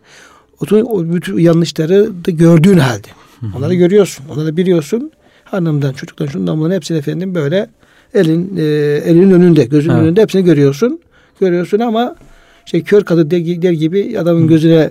o 0.61 1.05
bütün 1.05 1.39
yanlışları 1.39 2.25
da 2.25 2.31
gördüğün 2.31 2.79
halde. 2.79 3.09
Onları 3.57 3.75
görüyorsun, 3.75 4.25
onları 4.35 4.57
biliyorsun. 4.57 5.11
Hanımdan, 5.45 5.93
çocuktan, 5.93 6.27
şundan 6.27 6.59
bunların 6.59 6.75
hepsini 6.75 6.99
efendim 6.99 7.35
böyle 7.35 7.69
elin 8.15 8.57
e, 8.57 8.63
elinin 9.05 9.31
önünde, 9.31 9.65
gözünün 9.65 9.95
evet. 9.95 10.03
önünde 10.03 10.23
hepsini 10.23 10.45
görüyorsun. 10.45 11.01
Görüyorsun 11.41 11.79
ama 11.79 12.17
şey 12.65 12.83
kör 12.83 13.05
kadı 13.05 13.31
der 13.31 13.73
gibi 13.73 14.19
adamın 14.19 14.43
Hı. 14.43 14.47
gözüne 14.47 14.91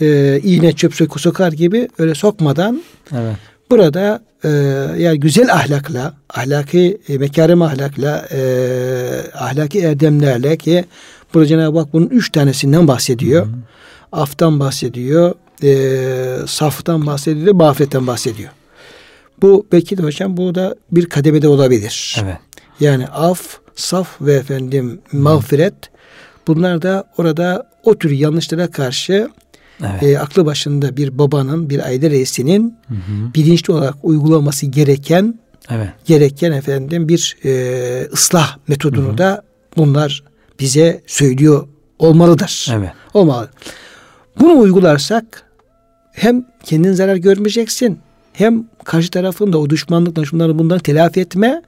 e, 0.00 0.40
iğne 0.44 0.72
çöp 0.72 0.94
sokar 1.20 1.52
gibi 1.52 1.88
öyle 1.98 2.14
sokmadan 2.14 2.82
evet. 3.12 3.36
burada 3.70 4.22
e, 4.44 4.48
yani 4.98 5.20
güzel 5.20 5.52
ahlakla, 5.52 6.14
ahlaki 6.30 6.98
e, 7.08 7.18
mekarim 7.18 7.62
ahlakla, 7.62 8.28
e, 8.32 8.40
ahlaki 9.34 9.80
erdemlerle 9.80 10.56
ki 10.56 10.84
burada 11.34 11.46
Cenab-ı 11.46 11.78
Hak 11.78 11.92
bunun 11.92 12.06
üç 12.06 12.32
tanesinden 12.32 12.88
bahsediyor. 12.88 13.46
Hı. 13.46 13.50
Aftan 14.12 14.60
bahsediyor, 14.60 15.34
e, 15.62 16.46
saftan 16.46 17.06
bahsediyor, 17.06 17.54
mağfiretten 17.54 18.06
bahsediyor. 18.06 18.50
Bu 19.42 19.66
belki 19.72 19.98
de 19.98 20.02
hocam 20.02 20.36
bu 20.36 20.54
da 20.54 20.76
bir 20.90 21.08
kademede 21.08 21.48
olabilir. 21.48 22.16
Evet. 22.22 22.36
Yani 22.80 23.06
af, 23.06 23.58
saf 23.74 24.20
ve 24.20 24.34
efendim 24.34 25.00
mağfiret 25.12 25.74
bunlar 26.46 26.82
da 26.82 27.04
orada 27.16 27.70
o 27.84 27.98
tür 27.98 28.10
yanlışlara 28.10 28.70
karşı 28.70 29.28
evet. 29.80 30.02
e, 30.02 30.18
aklı 30.18 30.46
başında 30.46 30.96
bir 30.96 31.18
babanın, 31.18 31.70
bir 31.70 31.86
aile 31.86 32.10
reisinin 32.10 32.78
hı 32.88 32.94
hı. 32.94 33.34
bilinçli 33.34 33.72
olarak 33.72 33.94
uygulaması 34.02 34.66
gereken 34.66 35.38
evet. 35.70 35.88
gereken 36.04 36.52
efendim 36.52 37.08
bir 37.08 37.36
e, 37.44 38.08
ıslah 38.12 38.56
metodunu 38.68 39.08
hı 39.08 39.12
hı. 39.12 39.18
da 39.18 39.42
bunlar 39.76 40.22
bize 40.60 41.02
söylüyor 41.06 41.68
olmalıdır. 41.98 42.68
Evet. 42.72 42.90
Olmalı. 43.14 43.48
Bunu 44.40 44.58
uygularsak 44.58 45.44
hem 46.12 46.44
kendin 46.64 46.92
zarar 46.92 47.16
görmeyeceksin 47.16 47.98
hem 48.32 48.64
karşı 48.84 49.10
tarafın 49.10 49.52
da 49.52 49.58
o 49.58 49.70
düşmanlıkla 49.70 50.24
şunları 50.24 50.58
bunları 50.58 50.80
telafi 50.80 51.20
etme 51.20 51.62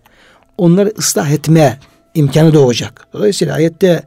onları 0.59 0.93
ıslah 0.99 1.31
etme 1.31 1.79
imkanı 2.15 2.55
doğacak. 2.55 3.07
Dolayısıyla 3.13 3.55
ayette 3.55 4.03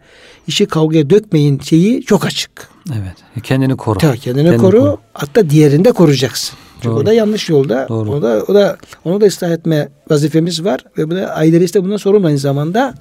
işi 0.47 0.65
kavgaya 0.65 1.10
dökmeyin 1.10 1.60
şeyi 1.60 2.03
çok 2.03 2.25
açık. 2.25 2.69
Evet. 2.93 3.43
Kendini 3.43 3.78
koru. 3.78 4.00
Tabii 4.00 4.19
kendini, 4.19 4.43
kendini 4.43 4.62
koru, 4.62 4.80
koru. 4.80 4.97
Hatta 5.13 5.50
diğerini 5.50 5.86
de 5.86 5.91
koruyacaksın. 5.91 6.58
Çünkü 6.82 6.95
Doğru. 6.95 7.00
o 7.00 7.06
da 7.06 7.13
yanlış 7.13 7.50
yolda. 7.50 7.86
Doğru. 7.89 8.12
O 8.12 8.21
da 8.21 8.43
o 8.47 8.54
da 8.54 8.78
onu 9.06 9.21
da 9.21 9.26
ıslah 9.26 9.50
etme 9.50 9.89
vazifemiz 10.10 10.63
var 10.63 10.84
ve 10.97 11.10
bu 11.10 11.15
da 11.15 11.28
aileleri 11.36 11.73
de 11.73 11.84
bundan 11.84 11.97
sorumlu 11.97 12.28
aynı 12.28 12.38
zamanda. 12.38 12.93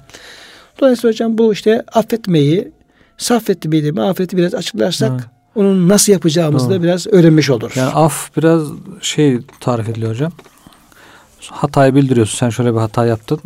Dolayısıyla 0.79 1.13
hocam 1.13 1.37
bu 1.37 1.53
işte 1.53 1.83
affetmeyi, 1.93 2.71
saffetmeyi, 3.17 3.91
mağfireti 3.91 4.37
biraz 4.37 4.53
açıklarsak 4.53 5.11
evet. 5.11 5.23
onun 5.55 5.89
nasıl 5.89 6.11
yapacağımızı 6.11 6.69
Doğru. 6.69 6.75
da 6.75 6.83
biraz 6.83 7.07
öğrenmiş 7.07 7.49
oluruz. 7.49 7.77
Yani 7.77 7.91
af 7.91 8.37
biraz 8.37 8.67
şey 9.01 9.39
tarif 9.59 9.89
ediliyor 9.89 10.11
hocam. 10.11 10.31
Hatayı 11.51 11.95
bildiriyorsun. 11.95 12.37
Sen 12.37 12.49
şöyle 12.49 12.73
bir 12.73 12.79
hata 12.79 13.05
yaptın 13.05 13.39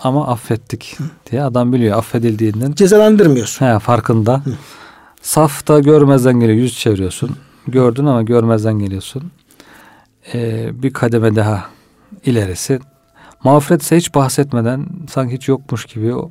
ama 0.00 0.28
affettik 0.28 0.98
diye 1.30 1.42
adam 1.42 1.72
biliyor 1.72 1.98
affedildiğinden. 1.98 2.72
Cezalandırmıyorsun. 2.72 3.66
He, 3.66 3.78
farkında. 3.78 4.42
Hı. 4.44 4.50
Saf 5.24 5.68
da 5.68 5.80
görmezden 5.80 6.40
geliyor. 6.40 6.58
Yüz 6.58 6.78
çeviriyorsun. 6.78 7.36
Gördün 7.68 8.06
ama 8.06 8.22
görmezden 8.22 8.78
geliyorsun. 8.78 9.30
Ee, 10.34 10.70
bir 10.82 10.92
kademe 10.92 11.36
daha 11.36 11.64
ilerisi. 12.24 12.80
Mağfiret 13.44 13.82
ise 13.82 13.96
hiç 13.96 14.14
bahsetmeden 14.14 14.86
sanki 15.10 15.34
hiç 15.34 15.48
yokmuş 15.48 15.84
gibi 15.84 16.14
o 16.14 16.30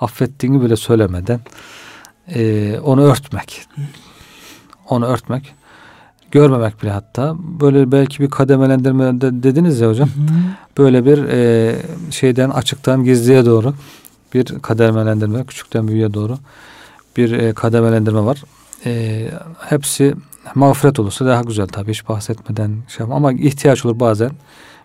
affettiğini 0.00 0.62
bile 0.62 0.76
söylemeden 0.76 1.40
e, 2.34 2.74
onu 2.84 3.02
örtmek. 3.02 3.66
Onu 4.88 5.06
örtmek 5.06 5.54
görmemek 6.30 6.82
bile 6.82 6.90
hatta 6.90 7.36
böyle 7.38 7.92
belki 7.92 8.22
bir 8.22 8.30
kademelendirme 8.30 9.20
de, 9.20 9.42
dediniz 9.42 9.80
ya 9.80 9.88
hocam. 9.88 10.08
Hı 10.08 10.20
hı. 10.20 10.38
Böyle 10.78 11.04
bir 11.04 11.24
e, 11.24 11.76
şeyden 12.10 12.50
açıktan 12.50 13.04
gizliye 13.04 13.46
doğru 13.46 13.74
bir 14.34 14.44
kademelendirme 14.44 15.44
küçükten 15.44 15.88
büyüğe 15.88 16.14
doğru 16.14 16.38
bir 17.18 17.32
e, 17.32 17.52
kademelendirme 17.52 18.20
var. 18.20 18.42
E, 18.86 19.24
hepsi 19.60 20.14
mağfiret 20.54 20.98
olursa 20.98 21.26
daha 21.26 21.42
güzel 21.42 21.66
tabii 21.66 21.90
hiç 21.90 22.08
bahsetmeden 22.08 22.76
şey 22.88 23.00
yapma. 23.00 23.16
ama 23.16 23.32
ihtiyaç 23.32 23.84
olur 23.84 24.00
bazen 24.00 24.30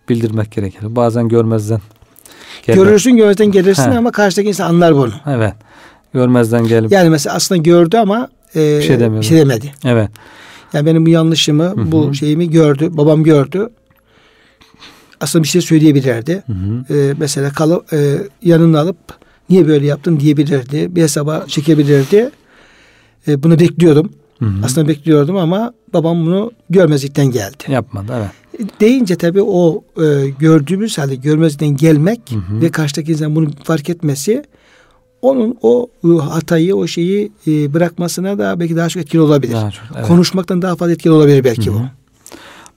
bildirmek 0.10 0.52
gerekir. 0.52 0.96
Bazen 0.96 1.28
görmezden 1.28 1.82
gelmek. 2.65 2.86
Görürsün 2.86 3.17
görmezden 3.17 3.52
gelirsin 3.52 3.91
He. 3.91 3.98
ama 3.98 4.12
karşıdaki 4.12 4.48
insan 4.48 4.69
anlar 4.69 4.96
bunu. 4.96 5.13
Evet. 5.28 5.54
Görmezden 6.13 6.67
gelip. 6.67 6.91
Yani 6.91 7.10
mesela 7.10 7.36
aslında 7.36 7.62
gördü 7.62 7.98
ama 7.98 8.30
e, 8.56 8.78
bir, 8.78 8.82
şey 8.82 9.00
bir 9.00 9.24
şey 9.24 9.38
demedi. 9.38 9.74
Evet. 9.86 10.10
Yani 10.74 10.86
benim 10.86 11.06
bu 11.06 11.10
yanlışımı, 11.10 11.63
hı 11.63 11.69
hı. 11.69 11.91
bu 11.91 12.13
şeyimi 12.13 12.50
gördü. 12.50 12.89
Babam 12.91 13.24
gördü. 13.24 13.69
Aslında 15.22 15.43
bir 15.43 15.48
şey 15.48 15.62
söyleyebilirdi. 15.62 16.43
Hı 16.48 16.54
hı. 16.54 16.93
Ee, 16.93 17.13
mesela 17.17 17.50
kalıp 17.50 17.93
e, 17.93 18.17
yanına 18.41 18.80
alıp 18.80 18.98
niye 19.54 19.68
böyle 19.68 19.86
yaptın 19.86 20.20
diyebilirdi. 20.20 20.96
Bir 20.96 21.02
hesaba 21.02 21.46
çekebilirdi. 21.48 22.30
E, 23.28 23.44
bunu 23.44 23.60
bekliyordum. 23.60 24.12
Hı 24.39 24.46
hı. 24.46 24.66
Aslında 24.66 24.88
bekliyordum 24.88 25.38
ama 25.38 25.74
babam 25.94 26.26
bunu 26.26 26.52
görmezlikten 26.70 27.26
geldi. 27.26 27.63
Yapmadı 27.68 28.13
evet. 28.18 28.30
E, 28.60 28.80
deyince 28.80 29.16
tabii 29.16 29.42
o 29.42 29.84
e, 29.98 30.30
gördüğümüz 30.39 30.98
halde 30.98 31.16
görmezlikten 31.16 31.78
gelmek 31.78 32.20
hı 32.30 32.36
hı. 32.36 32.62
ve 32.62 32.72
karşıdaki 32.72 33.12
insan 33.12 33.36
bunu 33.36 33.50
fark 33.63 33.89
etmesi 33.89 34.44
onun 35.22 35.58
o 35.62 35.89
hatayı, 36.20 36.76
o 36.76 36.88
şeyi 36.88 37.32
e, 37.48 37.74
bırakmasına 37.74 38.38
da 38.38 38.60
belki 38.60 38.76
daha 38.76 38.89
çok 38.89 39.04
etkili 39.04 39.22
olabilir. 39.22 39.54
Daha 39.54 39.72
çok, 39.72 39.84
evet. 39.98 40.08
Konuşmaktan 40.08 40.62
daha 40.62 40.76
fazla 40.76 40.94
etkili 40.94 41.12
olabilir 41.12 41.44
belki 41.44 41.68
Hı-hı. 41.72 41.76
bu. 41.76 41.82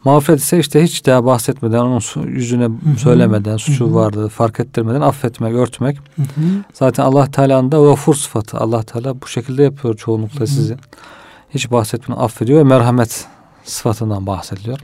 Mağfiret 0.06 0.40
ise 0.40 0.58
işte 0.58 0.82
hiç 0.82 1.06
daha 1.06 1.24
bahsetmeden, 1.24 1.78
onun 1.78 2.00
yüzüne 2.26 2.64
Hı-hı. 2.64 2.98
söylemeden, 2.98 3.56
suçu 3.56 3.84
Hı-hı. 3.84 3.94
vardı 3.94 4.28
fark 4.28 4.60
ettirmeden 4.60 5.00
affetmek, 5.00 5.54
örtmek. 5.54 5.98
Hı-hı. 6.16 6.46
Zaten 6.72 7.04
Allah 7.04 7.30
Teala'nın 7.30 7.72
da 7.72 7.78
gafur 7.78 8.14
sıfatı. 8.14 8.58
Allah 8.58 8.82
Teala 8.82 9.22
bu 9.22 9.26
şekilde 9.26 9.62
yapıyor 9.62 9.96
çoğunlukla 9.96 10.38
Hı-hı. 10.38 10.46
sizi. 10.46 10.76
Hiç 11.50 11.70
bahsetmeden 11.70 12.20
affediyor 12.20 12.58
ve 12.58 12.64
merhamet 12.64 13.26
sıfatından 13.64 14.26
bahsediliyor. 14.26 14.78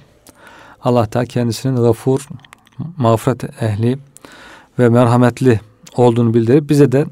Allah 0.83 1.13
da 1.13 1.25
kendisinin 1.25 1.77
gafur, 1.77 2.29
mağfiret 2.97 3.63
ehli 3.63 3.99
ve 4.79 4.89
merhametli 4.89 5.61
olduğunu 5.97 6.35
bildirip 6.35 6.71
bize 6.71 6.93
de 6.93 7.07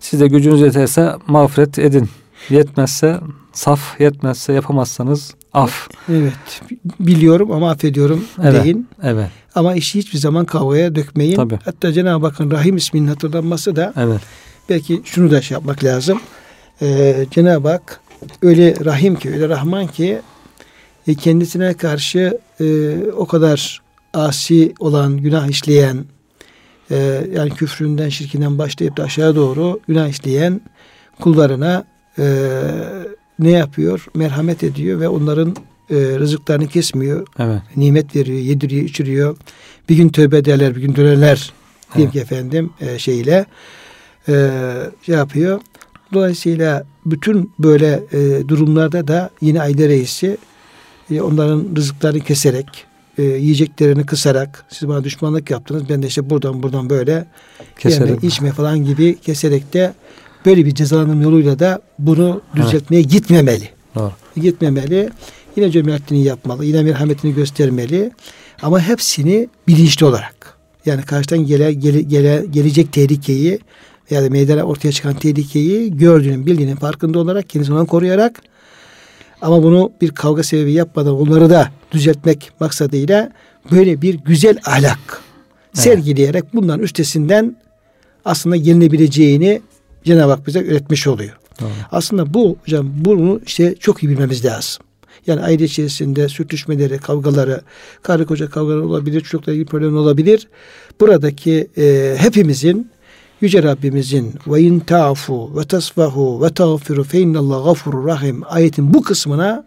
siz 0.00 0.20
de 0.20 0.26
gücünüz 0.26 0.60
yeterse 0.60 1.14
mağfiret 1.26 1.78
edin. 1.78 2.08
Yetmezse 2.50 3.20
saf, 3.52 4.00
yetmezse 4.00 4.52
yapamazsanız 4.52 5.34
af. 5.52 5.88
Evet. 6.12 6.62
Biliyorum 7.00 7.52
ama 7.52 7.70
affediyorum 7.70 8.24
evet, 8.42 8.64
deyin. 8.64 8.88
Evet. 9.02 9.28
Ama 9.54 9.74
işi 9.74 9.98
hiçbir 9.98 10.18
zaman 10.18 10.44
kavgaya 10.44 10.94
dökmeyin. 10.94 11.36
Tabii. 11.36 11.58
Hatta 11.64 11.92
Cenab-ı 11.92 12.26
Hakk'ın 12.26 12.50
Rahim 12.50 12.76
isminin 12.76 13.08
hatırlanması 13.08 13.76
da 13.76 13.92
evet. 13.96 14.20
belki 14.68 15.02
şunu 15.04 15.30
da 15.30 15.42
şey 15.42 15.54
yapmak 15.54 15.84
lazım. 15.84 16.20
Ee, 16.82 17.26
Cenab-ı 17.30 17.68
Hak 17.68 18.00
öyle 18.42 18.84
Rahim 18.84 19.16
ki, 19.16 19.30
öyle 19.30 19.48
Rahman 19.48 19.86
ki 19.86 20.20
e, 21.08 21.14
kendisine 21.14 21.74
karşı 21.74 22.38
e, 22.60 22.96
o 23.16 23.26
kadar 23.26 23.82
asi 24.14 24.74
olan, 24.78 25.16
günah 25.16 25.48
işleyen, 25.48 26.04
e, 26.90 27.26
yani 27.34 27.50
küfründen, 27.50 28.08
şirkinden 28.08 28.58
başlayıp 28.58 28.96
da 28.96 29.02
aşağı 29.02 29.36
doğru 29.36 29.80
günah 29.88 30.08
işleyen 30.08 30.60
kullarına 31.20 31.84
e, 32.18 32.24
ne 33.42 33.50
yapıyor? 33.50 34.06
Merhamet 34.14 34.62
ediyor 34.62 35.00
ve 35.00 35.08
onların 35.08 35.56
e, 35.90 35.94
rızıklarını 35.96 36.68
kesmiyor. 36.68 37.26
Evet. 37.38 37.62
Nimet 37.76 38.16
veriyor, 38.16 38.38
yediriyor, 38.38 38.84
içiriyor. 38.84 39.36
Bir 39.88 39.96
gün 39.96 40.08
tövbe 40.08 40.38
ederler, 40.38 40.76
bir 40.76 40.80
gün 40.80 40.96
dönerler 40.96 41.52
diyeyim 41.94 42.12
evet. 42.14 42.28
ki 42.28 42.34
efendim 42.34 42.70
e, 42.80 42.98
şeyle 42.98 43.46
e, 44.28 44.50
şey 45.02 45.14
yapıyor. 45.14 45.60
Dolayısıyla 46.12 46.84
bütün 47.06 47.52
böyle 47.58 48.02
e, 48.12 48.48
durumlarda 48.48 49.08
da 49.08 49.30
yine 49.40 49.60
aile 49.60 49.88
reisi 49.88 50.36
e, 51.10 51.20
onların 51.20 51.76
rızıklarını 51.76 52.20
keserek, 52.20 52.66
e, 53.18 53.22
yiyeceklerini 53.22 54.06
kısarak, 54.06 54.64
siz 54.68 54.88
bana 54.88 55.04
düşmanlık 55.04 55.50
yaptınız, 55.50 55.88
ben 55.88 56.02
de 56.02 56.06
işte 56.06 56.30
buradan 56.30 56.62
buradan 56.62 56.90
böyle 56.90 57.26
Keserim. 57.78 58.06
yeme, 58.06 58.26
içme 58.26 58.52
falan 58.52 58.84
gibi 58.84 59.18
keserek 59.18 59.72
de 59.74 59.94
böyle 60.46 60.66
bir 60.66 60.74
cezalandırma 60.74 61.22
yoluyla 61.22 61.58
da 61.58 61.80
bunu 61.98 62.40
düzeltmeye 62.56 63.02
evet. 63.02 63.12
gitmemeli. 63.12 63.68
Doğru. 63.94 64.12
Gitmemeli. 64.36 65.10
Yine 65.56 65.70
cömertliğini 65.70 66.26
yapmalı. 66.26 66.64
Yine 66.64 66.82
merhametini 66.82 67.34
göstermeli. 67.34 68.10
Ama 68.62 68.80
hepsini 68.80 69.48
bilinçli 69.68 70.06
olarak. 70.06 70.58
Yani 70.86 71.02
karşıdan 71.02 71.46
gele, 71.46 71.72
gele, 71.72 72.02
gele, 72.02 72.46
gelecek 72.50 72.92
tehlikeyi 72.92 73.58
yani 74.10 74.30
meydana 74.30 74.62
ortaya 74.62 74.92
çıkan 74.92 75.14
tehlikeyi 75.14 75.96
gördüğünün, 75.96 76.46
bildiğinin 76.46 76.76
farkında 76.76 77.18
olarak 77.18 77.48
kendisini 77.48 77.74
ondan 77.74 77.86
koruyarak 77.86 78.42
ama 79.42 79.62
bunu 79.62 79.92
bir 80.00 80.10
kavga 80.10 80.42
sebebi 80.42 80.72
yapmadan 80.72 81.20
onları 81.20 81.50
da 81.50 81.70
düzeltmek 81.92 82.50
maksadıyla 82.60 83.32
böyle 83.72 84.02
bir 84.02 84.14
güzel 84.14 84.58
ahlak 84.66 84.98
evet. 85.08 85.84
sergileyerek 85.84 86.44
bunların 86.54 86.84
üstesinden 86.84 87.56
aslında 88.24 88.56
gelinebileceğini 88.56 89.60
Cenab-ı 90.04 90.30
Hak 90.30 90.46
bize 90.46 90.64
öğretmiş 90.70 91.06
oluyor. 91.06 91.36
Doğru. 91.60 91.70
Aslında 91.92 92.34
bu 92.34 92.56
hocam 92.64 92.90
bunu 92.96 93.40
işte 93.46 93.74
çok 93.80 94.02
iyi 94.02 94.08
bilmemiz 94.08 94.44
lazım. 94.44 94.84
Yani 95.26 95.40
aile 95.40 95.64
içerisinde 95.64 96.28
sürtüşmeleri, 96.28 96.98
kavgaları, 96.98 97.60
karı 98.02 98.26
koca 98.26 98.50
kavgaları 98.50 98.86
olabilir, 98.86 99.20
çocukla 99.20 99.52
ilgili 99.52 99.66
problem 99.66 99.96
olabilir. 99.96 100.48
Buradaki 101.00 101.68
e, 101.78 102.14
hepimizin 102.18 102.90
Yüce 103.40 103.62
Rabbimizin 103.62 104.34
ve 104.46 104.60
in 104.60 104.80
ta'fu 104.80 105.56
ve 105.56 105.64
tasfahu 105.64 106.42
ve 106.44 106.50
tağfiru 106.50 107.04
fe 107.04 107.22
gafurur 107.22 108.06
rahim 108.06 108.42
ayetin 108.48 108.94
bu 108.94 109.02
kısmına 109.02 109.64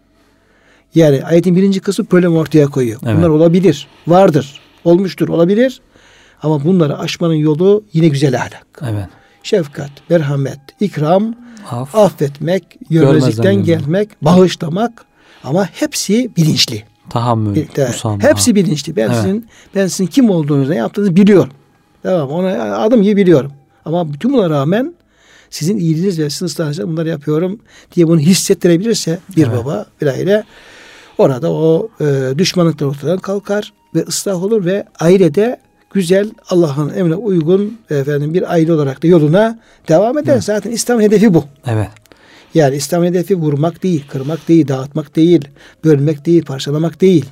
yani 0.94 1.24
ayetin 1.24 1.56
birinci 1.56 1.80
kısmı 1.80 2.04
problem 2.04 2.36
ortaya 2.36 2.66
koyuyor. 2.66 3.00
Evet. 3.04 3.16
Bunlar 3.16 3.28
olabilir, 3.28 3.88
vardır, 4.06 4.60
olmuştur, 4.84 5.28
olabilir. 5.28 5.80
Ama 6.42 6.64
bunları 6.64 6.98
aşmanın 6.98 7.34
yolu 7.34 7.84
yine 7.92 8.08
güzel 8.08 8.36
ahlak. 8.36 8.66
Evet. 8.82 9.06
Şefkat, 9.46 9.90
merhamet, 10.08 10.58
ikram, 10.80 11.34
Af, 11.70 11.94
affetmek, 11.94 12.78
görmezlikten 12.90 13.54
gelmek, 13.54 14.22
bağışlamak 14.22 15.04
ama 15.44 15.64
hepsi 15.64 16.30
bilinçli. 16.36 16.84
Tahammül, 17.10 17.66
musamma. 17.78 18.22
Hepsi 18.22 18.54
bilinçli. 18.54 18.96
Ben 18.96 19.06
evet. 19.06 19.16
sizin 19.16 19.48
ben 19.74 19.86
sizin 19.86 20.06
kim 20.06 20.30
olduğunuzu, 20.30 20.70
ne 20.70 20.76
yaptığınızı 20.76 21.16
biliyorum. 21.16 21.52
Tamam, 22.02 22.30
ona 22.30 22.76
adım 22.76 23.02
gibi 23.02 23.20
biliyorum. 23.20 23.52
Ama 23.84 24.12
bütün 24.12 24.32
buna 24.32 24.50
rağmen 24.50 24.94
sizin 25.50 25.78
iyiliğiniz 25.78 26.18
ve 26.18 26.30
sizin 26.30 26.46
ıslahınızla 26.46 26.88
bunları 26.88 27.08
yapıyorum 27.08 27.60
diye 27.96 28.08
bunu 28.08 28.20
hissettirebilirse 28.20 29.18
bir 29.36 29.46
evet. 29.46 29.56
baba, 29.56 29.86
bir 30.00 30.06
aile 30.06 30.44
orada 31.18 31.52
o 31.52 31.88
e, 32.00 32.38
düşmanlıklar 32.38 32.86
ortadan 32.86 33.18
kalkar 33.18 33.72
ve 33.94 34.04
ıslah 34.08 34.42
olur 34.44 34.64
ve 34.64 34.84
ailede 35.00 35.60
güzel 35.96 36.30
Allah'ın 36.48 36.94
emrine 36.94 37.14
uygun 37.14 37.78
efendim 37.90 38.34
bir 38.34 38.52
aile 38.52 38.72
olarak 38.72 39.02
da 39.02 39.06
yoluna 39.06 39.58
devam 39.88 40.18
eder. 40.18 40.32
Evet. 40.32 40.44
Zaten 40.44 40.70
İslam 40.70 41.00
hedefi 41.00 41.34
bu. 41.34 41.44
Evet. 41.66 41.88
Yani 42.54 42.76
İslam 42.76 43.04
hedefi 43.04 43.34
vurmak 43.36 43.82
değil, 43.82 44.04
kırmak 44.08 44.48
değil, 44.48 44.68
dağıtmak 44.68 45.16
değil, 45.16 45.48
bölmek 45.84 46.26
değil, 46.26 46.44
parçalamak 46.44 47.00
değil. 47.00 47.24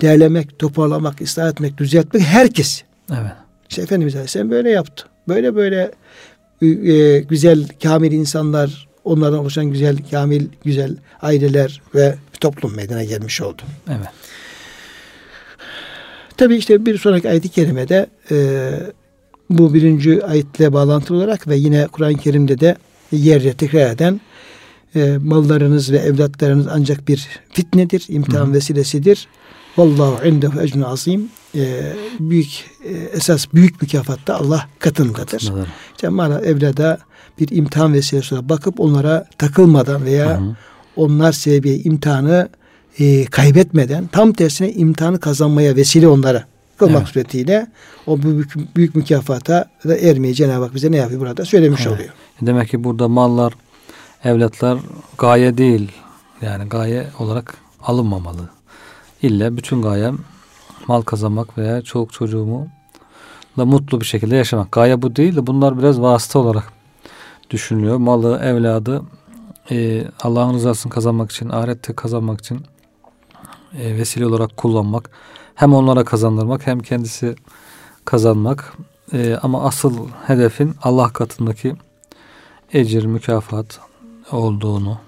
Değerlemek, 0.00 0.58
toparlamak, 0.58 1.20
ıslah 1.20 1.50
etmek, 1.50 1.78
düzeltmek 1.78 2.22
herkes. 2.22 2.82
Evet. 3.10 3.32
İşte 3.68 3.82
Efendimiz 3.82 4.14
Aleyhisselam 4.14 4.50
böyle 4.50 4.70
yaptı. 4.70 5.04
Böyle 5.28 5.54
böyle 5.54 5.90
e, 6.62 7.18
güzel, 7.18 7.68
kamil 7.82 8.12
insanlar, 8.12 8.88
onlardan 9.04 9.38
oluşan 9.38 9.64
güzel, 9.66 9.96
kamil, 10.10 10.46
güzel 10.64 10.96
aileler 11.22 11.82
ve 11.94 12.14
toplum 12.40 12.76
meydana 12.76 13.04
gelmiş 13.04 13.40
oldu. 13.40 13.62
Evet. 13.88 14.08
Tabi 16.36 16.56
işte 16.56 16.86
bir 16.86 16.98
sonraki 16.98 17.28
ayet-i 17.28 17.48
kerimede 17.48 18.06
e, 18.30 18.70
bu 19.50 19.74
birinci 19.74 20.24
ayetle 20.24 20.72
bağlantılı 20.72 21.16
olarak 21.16 21.48
ve 21.48 21.56
yine 21.56 21.86
Kur'an-ı 21.86 22.16
Kerim'de 22.16 22.60
de 22.60 22.76
yer 23.12 23.40
yer 23.40 23.52
tekrar 23.52 23.90
eden 23.90 24.20
e, 24.94 25.18
mallarınız 25.22 25.92
ve 25.92 25.96
evlatlarınız 25.96 26.66
ancak 26.70 27.08
bir 27.08 27.28
fitnedir, 27.52 28.04
imtihan 28.08 28.46
Hı. 28.46 28.52
vesilesidir. 28.52 29.28
Vallahu 29.76 30.28
indehu 30.28 30.60
ecrun 30.60 30.82
azim. 30.82 31.28
E, 31.54 31.92
büyük 32.20 32.64
e, 32.84 32.92
esas 32.92 33.46
büyük 33.54 33.82
mükafat 33.82 34.26
da 34.26 34.40
Allah 34.40 34.68
katındadır. 34.78 35.26
Katındadır. 35.26 35.68
İşte 35.94 36.08
mala 36.08 36.40
evlada 36.40 36.98
bir 37.40 37.48
imtihan 37.50 37.92
vesilesi 37.92 38.34
olarak 38.34 38.48
bakıp 38.48 38.80
onlara 38.80 39.26
takılmadan 39.38 40.04
veya 40.04 40.40
Hı. 40.40 40.56
onlar 40.96 41.32
sebebiyle 41.32 41.82
imtihanı 41.82 42.48
e, 42.98 43.24
kaybetmeden 43.24 44.06
tam 44.06 44.32
tersine 44.32 44.72
imtihanı 44.72 45.20
kazanmaya 45.20 45.76
vesile 45.76 46.08
onlara 46.08 46.44
kılmak 46.78 47.02
evet. 47.02 47.08
suretiyle 47.08 47.66
o 48.06 48.22
büyük, 48.22 48.76
büyük 48.76 48.94
mükafata 48.94 49.64
da 49.84 49.98
ermeyi 49.98 50.34
Cenab-ı 50.34 50.64
Hak 50.64 50.74
bize 50.74 50.92
ne 50.92 50.96
yapıyor 50.96 51.20
burada 51.20 51.44
söylemiş 51.44 51.86
evet. 51.86 51.96
oluyor. 51.96 52.10
Demek 52.42 52.68
ki 52.68 52.84
burada 52.84 53.08
mallar, 53.08 53.52
evlatlar 54.24 54.78
gaye 55.18 55.58
değil. 55.58 55.92
Yani 56.42 56.68
gaye 56.68 57.06
olarak 57.18 57.54
alınmamalı. 57.82 58.48
İlle 59.22 59.56
bütün 59.56 59.82
gayem 59.82 60.18
mal 60.88 61.02
kazanmak 61.02 61.58
veya 61.58 61.82
çoluk 61.82 62.12
çocuğumu 62.12 62.68
da 63.58 63.64
mutlu 63.64 64.00
bir 64.00 64.06
şekilde 64.06 64.36
yaşamak. 64.36 64.72
Gaye 64.72 65.02
bu 65.02 65.16
değil 65.16 65.36
de 65.36 65.46
bunlar 65.46 65.78
biraz 65.78 66.00
vasıta 66.00 66.38
olarak 66.38 66.72
düşünülüyor. 67.50 67.96
Malı, 67.96 68.40
evladı 68.42 69.02
e, 69.70 70.04
Allah'ın 70.20 70.54
rızasını 70.54 70.92
kazanmak 70.92 71.30
için, 71.30 71.48
ahirette 71.48 71.92
kazanmak 71.92 72.40
için 72.40 72.60
e, 73.82 73.96
vesile 73.96 74.26
olarak 74.26 74.56
kullanmak. 74.56 75.10
Hem 75.54 75.74
onlara 75.74 76.04
kazandırmak 76.04 76.66
hem 76.66 76.80
kendisi 76.80 77.36
kazanmak. 78.04 78.72
E, 79.12 79.36
ama 79.42 79.64
asıl 79.64 80.08
hedefin 80.26 80.74
Allah 80.82 81.12
katındaki 81.12 81.74
ecir, 82.72 83.04
mükafat 83.04 83.80
olduğunu, 84.32 84.98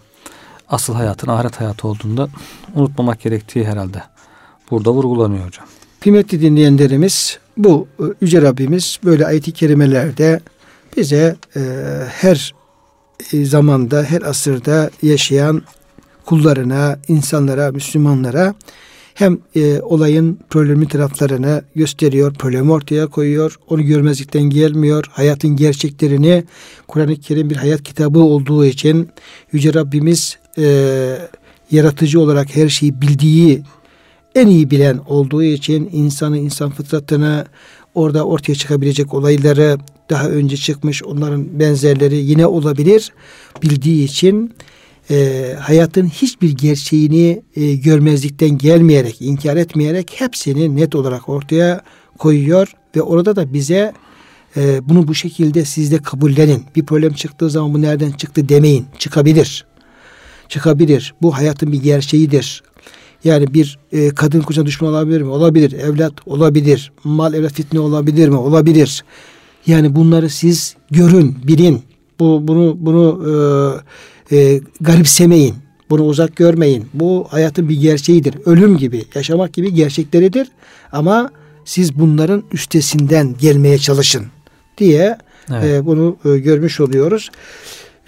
asıl 0.68 0.94
hayatın 0.94 1.28
ahiret 1.28 1.60
hayatı 1.60 1.88
olduğunda 1.88 2.28
unutmamak 2.74 3.20
gerektiği 3.20 3.64
herhalde. 3.64 4.02
Burada 4.70 4.92
vurgulanıyor 4.92 5.46
hocam. 5.46 5.66
Kıymetli 6.00 6.40
dinleyenlerimiz 6.40 7.38
bu 7.56 7.88
e, 8.00 8.04
Yüce 8.20 8.42
Rabbimiz 8.42 8.98
böyle 9.04 9.26
ayet-i 9.26 9.52
kerimelerde 9.52 10.40
bize 10.96 11.36
e, 11.56 11.60
her 12.10 12.54
e, 13.32 13.44
zamanda, 13.44 14.02
her 14.02 14.22
asırda 14.22 14.90
yaşayan 15.02 15.62
kullarına, 16.28 16.98
insanlara, 17.08 17.72
Müslümanlara 17.72 18.54
hem 19.14 19.38
e, 19.56 19.80
olayın 19.80 20.38
problemi 20.50 20.88
taraflarını 20.88 21.62
gösteriyor, 21.74 22.34
problemi 22.34 22.72
ortaya 22.72 23.06
koyuyor, 23.06 23.58
onu 23.68 23.82
görmezlikten 23.82 24.42
gelmiyor, 24.42 25.04
hayatın 25.10 25.56
gerçeklerini 25.56 26.44
Kur'an-ı 26.88 27.16
Kerim 27.16 27.50
bir 27.50 27.56
hayat 27.56 27.82
kitabı 27.82 28.18
olduğu 28.18 28.64
için 28.64 29.08
Yüce 29.52 29.74
Rabbimiz 29.74 30.38
e, 30.58 30.64
yaratıcı 31.70 32.20
olarak 32.20 32.56
her 32.56 32.68
şeyi 32.68 33.00
bildiği, 33.00 33.62
en 34.34 34.46
iyi 34.46 34.70
bilen 34.70 35.00
olduğu 35.06 35.42
için 35.42 35.90
insanı, 35.92 36.38
insan 36.38 36.70
fıtratını, 36.70 37.46
orada 37.94 38.24
ortaya 38.24 38.54
çıkabilecek 38.54 39.14
olayları 39.14 39.78
daha 40.10 40.28
önce 40.28 40.56
çıkmış, 40.56 41.04
onların 41.04 41.60
benzerleri 41.60 42.16
yine 42.16 42.46
olabilir 42.46 43.12
bildiği 43.62 44.04
için 44.04 44.54
e, 45.10 45.46
hayatın 45.60 46.06
hiçbir 46.06 46.50
gerçeğini 46.50 47.42
e, 47.56 47.74
görmezlikten 47.74 48.58
gelmeyerek, 48.58 49.22
inkar 49.22 49.56
etmeyerek 49.56 50.12
hepsini 50.14 50.76
net 50.76 50.94
olarak 50.94 51.28
ortaya 51.28 51.80
koyuyor 52.18 52.74
ve 52.96 53.02
orada 53.02 53.36
da 53.36 53.52
bize 53.52 53.92
e, 54.56 54.88
bunu 54.88 55.08
bu 55.08 55.14
şekilde 55.14 55.64
siz 55.64 55.92
de 55.92 55.98
kabullenin. 55.98 56.64
Bir 56.76 56.86
problem 56.86 57.12
çıktığı 57.12 57.50
zaman 57.50 57.74
bu 57.74 57.82
nereden 57.82 58.10
çıktı 58.10 58.48
demeyin. 58.48 58.86
Çıkabilir. 58.98 59.66
Çıkabilir. 60.48 61.14
Bu 61.22 61.36
hayatın 61.36 61.72
bir 61.72 61.82
gerçeğidir. 61.82 62.62
Yani 63.24 63.54
bir 63.54 63.78
e, 63.92 64.08
kadın 64.08 64.40
kocana 64.40 64.66
düşman 64.66 64.90
olabilir 64.90 65.22
mi? 65.22 65.28
Olabilir. 65.28 65.72
Evlat 65.72 66.12
olabilir. 66.26 66.92
Mal 67.04 67.34
evlat 67.34 67.52
fitne 67.52 67.80
olabilir 67.80 68.28
mi? 68.28 68.36
Olabilir. 68.36 69.04
Yani 69.66 69.94
bunları 69.94 70.30
siz 70.30 70.76
görün, 70.90 71.36
bilin. 71.44 71.82
Bu 72.20 72.48
bunu 72.48 72.76
bunu 72.78 73.24
e, 73.26 73.32
e, 74.32 74.60
garipsemeyin. 74.80 75.54
Bunu 75.90 76.02
uzak 76.02 76.36
görmeyin. 76.36 76.88
Bu 76.94 77.26
hayatın 77.30 77.68
bir 77.68 77.80
gerçeğidir. 77.80 78.34
Ölüm 78.46 78.76
gibi, 78.78 79.04
yaşamak 79.14 79.52
gibi 79.52 79.74
gerçekleridir. 79.74 80.48
Ama 80.92 81.30
siz 81.64 81.98
bunların 81.98 82.44
üstesinden 82.52 83.34
gelmeye 83.40 83.78
çalışın 83.78 84.26
diye 84.78 85.18
evet. 85.50 85.64
e, 85.64 85.86
bunu 85.86 86.16
e, 86.24 86.38
görmüş 86.38 86.80
oluyoruz. 86.80 87.30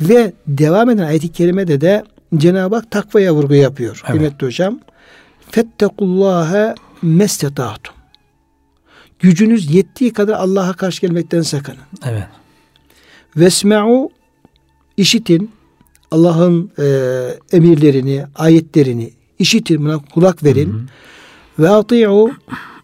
Ve 0.01 0.33
devam 0.47 0.91
eden 0.91 1.03
ayet-i 1.03 1.33
kerimede 1.33 1.81
de 1.81 2.05
Cenab-ı 2.37 2.77
Hak 2.77 2.91
takvaya 2.91 3.35
vurgu 3.35 3.55
yapıyor. 3.55 4.03
Evet. 4.05 4.13
Kıymetli 4.13 4.47
hocam. 4.47 4.81
Fettekullâhe 5.51 6.75
mestetâtum. 7.03 7.95
Gücünüz 9.19 9.75
yettiği 9.75 10.13
kadar 10.13 10.35
Allah'a 10.35 10.73
karşı 10.73 11.01
gelmekten 11.01 11.43
sakının. 11.43 11.79
Evet. 12.05 12.25
Vesme'u 13.37 14.11
işitin 14.97 15.51
Allah'ın 16.11 16.71
e, 16.79 16.87
emirlerini, 17.53 18.25
ayetlerini 18.35 19.13
işitin, 19.39 19.85
buna 19.85 19.99
kulak 19.99 20.45
verin. 20.45 20.87
Ve 21.59 21.69
ati'u 21.69 22.31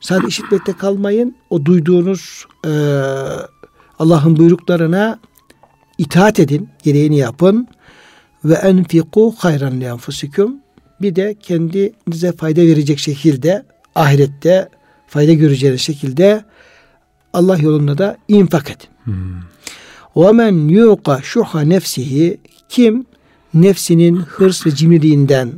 sadece 0.00 0.28
işitmekte 0.28 0.72
kalmayın. 0.72 1.36
O 1.50 1.64
duyduğunuz 1.64 2.46
e, 2.64 2.70
Allah'ın 3.98 4.36
buyruklarına 4.36 5.18
itaat 5.98 6.40
edin, 6.40 6.68
gereğini 6.82 7.18
yapın. 7.18 7.68
Ve 8.44 8.54
enfiku 8.54 9.34
hayran 9.38 9.80
li. 9.80 9.90
Bir 11.00 11.16
de 11.16 11.36
kendinize 11.42 12.32
fayda 12.32 12.60
verecek 12.60 12.98
şekilde 12.98 13.64
ahirette 13.94 14.68
fayda 15.06 15.32
göreceğiniz 15.32 15.80
şekilde 15.80 16.44
Allah 17.32 17.58
yolunda 17.58 17.98
da 17.98 18.16
infak 18.28 18.70
edin. 18.70 19.14
Ve 20.16 20.32
men 20.32 20.68
yuqa 20.68 21.20
şuha 21.22 21.60
nefsihi 21.60 22.40
kim 22.68 23.06
nefsinin 23.62 24.16
hırs 24.16 24.66
ve 24.66 24.74
cimriliğinden 24.74 25.52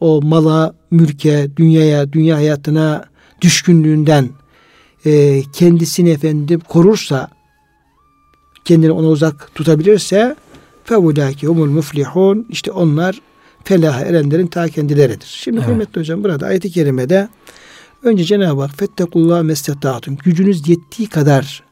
o 0.00 0.22
mala, 0.22 0.74
mülke, 0.90 1.56
dünyaya, 1.56 2.12
dünya 2.12 2.36
hayatına 2.36 3.04
düşkünlüğünden 3.40 4.28
e, 5.06 5.42
kendisini 5.52 6.10
efendim 6.10 6.60
korursa 6.68 7.30
kendini 8.64 8.90
ona 8.90 9.06
uzak 9.06 9.54
tutabilirse 9.54 10.36
fevulâki 10.84 11.46
humul 11.46 11.70
muflihun 11.70 12.46
işte 12.50 12.70
onlar 12.70 13.20
felaha 13.64 14.00
erenlerin 14.00 14.46
ta 14.46 14.68
kendileridir. 14.68 15.26
Şimdi 15.26 15.56
evet. 15.56 15.66
kıymetli 15.66 16.00
hocam 16.00 16.24
burada 16.24 16.46
ayet-i 16.46 16.70
kerimede 16.70 17.28
önce 18.02 18.24
Cenab-ı 18.24 18.60
Hak 18.60 18.78
fettekullah 18.78 19.42
mestetâtum 19.42 20.16
gücünüz 20.16 20.68
yettiği 20.68 21.08
kadar 21.08 21.62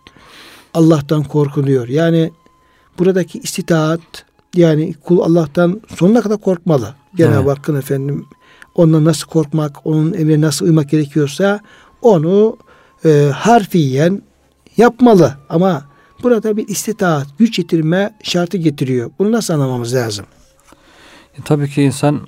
Allah'tan 0.75 1.23
korkuluyor. 1.23 1.89
Yani 1.89 2.31
buradaki 2.99 3.39
istitaat 3.39 4.25
yani 4.55 4.95
kul 5.05 5.21
Allah'tan 5.21 5.81
sonuna 5.97 6.21
kadar 6.21 6.39
korkmalı. 6.39 6.95
Cenab-ı 7.17 7.37
evet. 7.37 7.59
Hakk'ın 7.59 7.77
efendim 7.77 8.27
ondan 8.75 9.05
nasıl 9.05 9.27
korkmak, 9.27 9.87
onun 9.87 10.13
emrine 10.13 10.41
nasıl 10.41 10.67
uymak 10.67 10.91
gerekiyorsa 10.91 11.61
onu 12.03 12.57
e, 13.05 13.31
harfiyen 13.35 14.23
yapmalı. 14.77 15.35
Ama 15.49 15.85
burada 16.23 16.57
bir 16.57 16.69
istitaat, 16.69 17.27
güç 17.39 17.59
yetirme 17.59 18.15
şartı 18.23 18.57
getiriyor. 18.57 19.11
Bunu 19.19 19.33
nasıl 19.33 19.55
anlamamız 19.55 19.95
lazım? 19.95 20.27
E, 21.39 21.43
tabii 21.45 21.71
ki 21.71 21.83
insan 21.83 22.21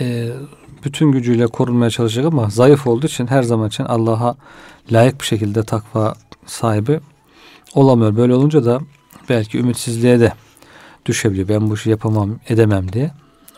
e, 0.00 0.28
bütün 0.84 1.12
gücüyle 1.12 1.46
korunmaya 1.46 1.90
çalışacak 1.90 2.26
ama 2.26 2.50
zayıf 2.50 2.86
olduğu 2.86 3.06
için 3.06 3.26
her 3.26 3.42
zaman 3.42 3.68
için 3.68 3.84
Allah'a 3.84 4.36
layık 4.92 5.20
bir 5.20 5.26
şekilde 5.26 5.62
takva 5.62 6.14
sahibi 6.46 7.00
olamıyor. 7.74 8.16
Böyle 8.16 8.34
olunca 8.34 8.64
da 8.64 8.80
belki 9.28 9.58
ümitsizliğe 9.58 10.20
de 10.20 10.32
düşebiliyor. 11.08 11.48
Ben 11.48 11.70
bu 11.70 11.74
işi 11.74 11.90
yapamam, 11.90 12.38
edemem 12.48 12.92
diye. 12.92 13.10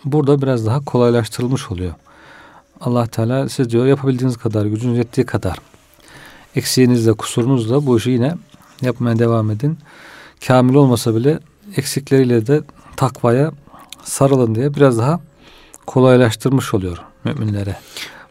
Burada 0.05 0.43
biraz 0.43 0.67
daha 0.67 0.81
kolaylaştırılmış 0.85 1.71
oluyor. 1.71 1.95
Allah 2.81 3.07
Teala 3.07 3.49
siz 3.49 3.71
diyor 3.71 3.87
yapabildiğiniz 3.87 4.37
kadar, 4.37 4.67
gücünüz 4.67 4.99
yettiği 4.99 5.27
kadar 5.27 5.59
eksiğinizle, 6.57 7.13
kusurunuzla 7.13 7.87
bu 7.87 7.99
işi 7.99 8.11
yine 8.11 8.35
yapmaya 8.83 9.19
devam 9.19 9.51
edin. 9.51 9.79
Kamil 10.47 10.75
olmasa 10.75 11.15
bile 11.15 11.39
eksikleriyle 11.77 12.47
de 12.47 12.63
takvaya 12.97 13.53
sarılın 14.05 14.55
diye 14.55 14.75
biraz 14.75 14.99
daha 14.99 15.21
kolaylaştırmış 15.87 16.75
oluyor 16.75 16.99
müminlere. 17.25 17.77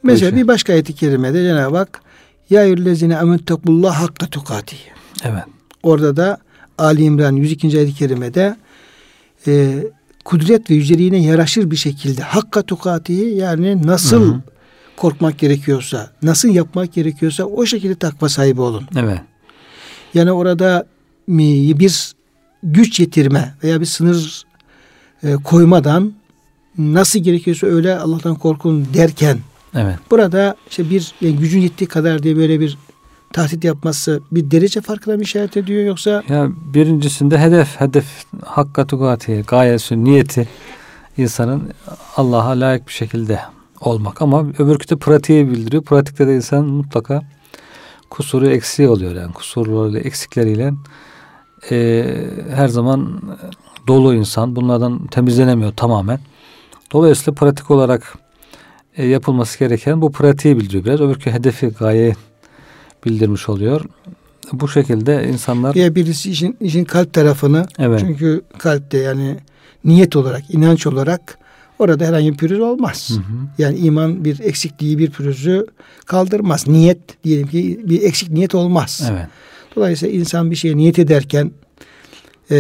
Mesela 0.04 0.36
bir 0.36 0.48
başka 0.48 0.74
ayet-i 0.74 0.96
kerimede 0.96 1.44
Cenab-ı 1.44 1.78
Hak 1.78 2.02
Ya 2.50 2.64
yüllezine 2.64 3.14
emettekullah 3.14 4.02
hakka 4.02 4.28
tukati. 4.28 4.76
Evet. 5.24 5.44
Orada 5.84 6.18
da 6.18 6.38
Ali 6.78 7.04
İmran 7.04 7.36
102. 7.36 7.78
ayet-i 7.78 7.94
kerimede 7.94 8.56
e, 9.48 9.84
kudret 10.26 10.70
ve 10.70 10.76
yüceliğine 10.76 11.24
yaraşır 11.24 11.72
bir 11.72 11.76
şekilde 11.76 12.22
hakka 12.22 12.62
tukatihi 12.62 13.36
yani 13.36 13.88
nasıl 13.88 14.22
hı 14.22 14.34
hı. 14.34 14.42
korkmak 14.98 15.40
gerekiyorsa, 15.40 16.12
nasıl 16.22 16.50
yapmak 16.50 16.94
gerekiyorsa 16.94 17.44
o 17.44 17.66
şekilde 17.66 17.96
takva 17.96 18.30
sahibi 18.30 18.62
olun. 18.62 18.88
Evet. 18.98 19.20
Yani 20.14 20.32
orada 20.32 20.86
bir 21.28 22.16
güç 22.64 23.00
yetirme 23.00 23.54
veya 23.64 23.82
bir 23.82 23.86
sınır 23.86 24.44
e, 25.24 25.34
koymadan 25.34 26.14
nasıl 26.78 27.20
gerekiyorsa 27.20 27.68
öyle 27.68 28.00
Allah'tan 28.00 28.36
korkun 28.36 28.88
derken 28.94 29.40
evet. 29.76 29.96
burada 30.12 30.56
işte 30.70 30.90
bir 30.90 31.14
yani 31.22 31.36
gücün 31.36 31.60
yettiği 31.60 31.88
kadar 31.88 32.24
diye 32.24 32.38
böyle 32.38 32.60
bir 32.60 32.78
tahsit 33.34 33.64
yapması 33.64 34.22
bir 34.32 34.52
derece 34.52 34.82
farkına 34.82 35.16
mı 35.16 35.22
işaret 35.22 35.58
ediyor 35.58 35.86
yoksa? 35.86 36.24
Ya 36.30 36.48
birincisinde 36.74 37.38
hedef, 37.38 37.80
hedef 37.80 38.06
hakka 38.46 38.88
tukati, 38.88 39.44
gayesi, 39.48 40.04
niyeti 40.04 40.48
insanın 41.18 41.70
Allah'a 42.18 42.50
layık 42.50 42.88
bir 42.88 42.94
şekilde 42.94 43.40
olmak 43.82 44.22
ama 44.22 44.46
öbürkü 44.60 44.90
de 44.90 44.96
pratiği 44.96 45.52
bildiriyor. 45.52 45.84
Pratikte 45.84 46.28
de 46.28 46.36
insan 46.36 46.66
mutlaka 46.66 47.22
kusuru 48.10 48.48
eksiği 48.48 48.90
oluyor 48.90 49.16
yani 49.16 49.34
kusurlarıyla 49.34 50.00
eksikleriyle 50.00 50.74
e, 51.72 52.06
her 52.56 52.68
zaman 52.68 53.22
dolu 53.88 54.14
insan 54.14 54.56
bunlardan 54.56 55.08
temizlenemiyor 55.08 55.72
tamamen. 55.72 56.20
Dolayısıyla 56.94 57.34
pratik 57.34 57.72
olarak 57.72 58.18
e, 58.98 59.06
yapılması 59.06 59.60
gereken 59.60 60.02
bu 60.02 60.12
pratiği 60.12 60.58
bildiriyor 60.58 60.86
biraz. 60.86 61.02
Öbürkü 61.02 61.32
hedefi 61.32 61.68
gaye 61.68 62.16
bildirmiş 63.06 63.50
oluyor. 63.50 63.86
Bu 64.54 64.68
şekilde 64.68 65.28
insanlar... 65.28 65.76
Ya 65.76 65.96
birisi 65.96 66.32
işin, 66.32 66.58
işin 66.62 66.86
kalp 66.86 67.14
tarafını 67.14 67.66
evet. 67.80 68.00
çünkü 68.00 68.42
kalpte 68.58 68.98
yani 68.98 69.38
niyet 69.86 70.16
olarak, 70.16 70.54
inanç 70.54 70.88
olarak 70.88 71.38
orada 71.80 72.06
herhangi 72.06 72.32
bir 72.32 72.38
pürüz 72.38 72.60
olmaz. 72.60 73.10
Hı 73.10 73.16
hı. 73.16 73.48
Yani 73.58 73.78
iman 73.78 74.26
bir 74.26 74.40
eksikliği, 74.40 74.98
bir 74.98 75.12
pürüzü 75.12 75.66
kaldırmaz. 76.06 76.68
Niyet 76.68 77.24
diyelim 77.24 77.48
ki 77.48 77.82
bir 77.84 78.02
eksik 78.02 78.30
niyet 78.30 78.56
olmaz. 78.56 79.10
Evet. 79.12 79.28
Dolayısıyla 79.76 80.20
insan 80.20 80.52
bir 80.52 80.56
şeye 80.56 80.78
niyet 80.78 81.00
ederken 81.00 81.52
e, 82.52 82.58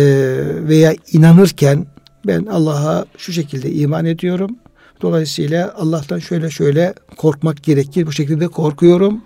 veya 0.67 0.95
inanırken 1.11 1.85
ben 2.27 2.45
Allah'a 2.45 3.05
şu 3.17 3.33
şekilde 3.33 3.71
iman 3.71 4.05
ediyorum. 4.05 4.55
Dolayısıyla 5.01 5.73
Allah'tan 5.77 6.19
şöyle 6.19 6.49
şöyle 6.49 6.93
korkmak 7.17 7.63
gerekir. 7.63 8.05
Bu 8.05 8.11
şekilde 8.11 8.47
korkuyorum 8.47 9.21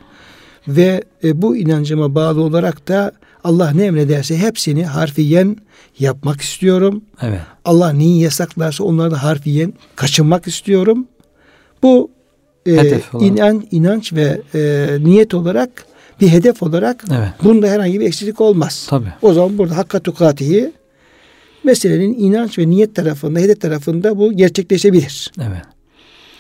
ve 0.68 1.04
e, 1.24 1.42
bu 1.42 1.58
inancıma 1.58 2.16
bağlı 2.16 2.42
olarak 2.42 2.88
da 2.88 3.12
Allah 3.44 3.72
ne 3.72 3.86
emrederse 3.86 4.38
hepsini 4.38 4.86
harfiyen 4.86 5.58
yapmak 6.00 6.42
istiyorum. 6.42 7.04
Evet. 7.22 7.40
Allah 7.66 7.94
neyi 7.94 8.22
yasaklarsa 8.22 8.84
onları 8.84 9.12
da 9.12 9.24
harfiyen 9.24 9.74
kaçınmak 9.96 10.48
istiyorum. 10.48 11.08
Bu 11.84 12.12
e, 12.66 13.02
inan, 13.20 13.68
inanç 13.72 14.14
ve 14.14 14.42
e, 14.56 14.88
niyet 15.00 15.34
olarak 15.34 15.86
bir 16.22 16.28
hedef 16.28 16.64
olarak 16.64 17.04
evet. 17.12 17.30
bunda 17.44 17.68
herhangi 17.68 18.00
bir 18.00 18.06
eksiklik 18.06 18.42
olmaz. 18.42 18.88
Tabii. 18.90 19.14
O 19.22 19.34
zaman 19.34 19.58
burada 19.58 19.78
hakka 19.78 20.00
tukatihi 20.00 20.72
meselenin 21.64 22.14
inanç 22.20 22.60
ve 22.60 22.70
niyet 22.70 22.96
tarafında, 22.96 23.40
hedef 23.40 23.62
tarafında 23.62 24.18
bu 24.18 24.34
gerçekleşebilir. 24.34 25.32
Evet. 25.38 25.73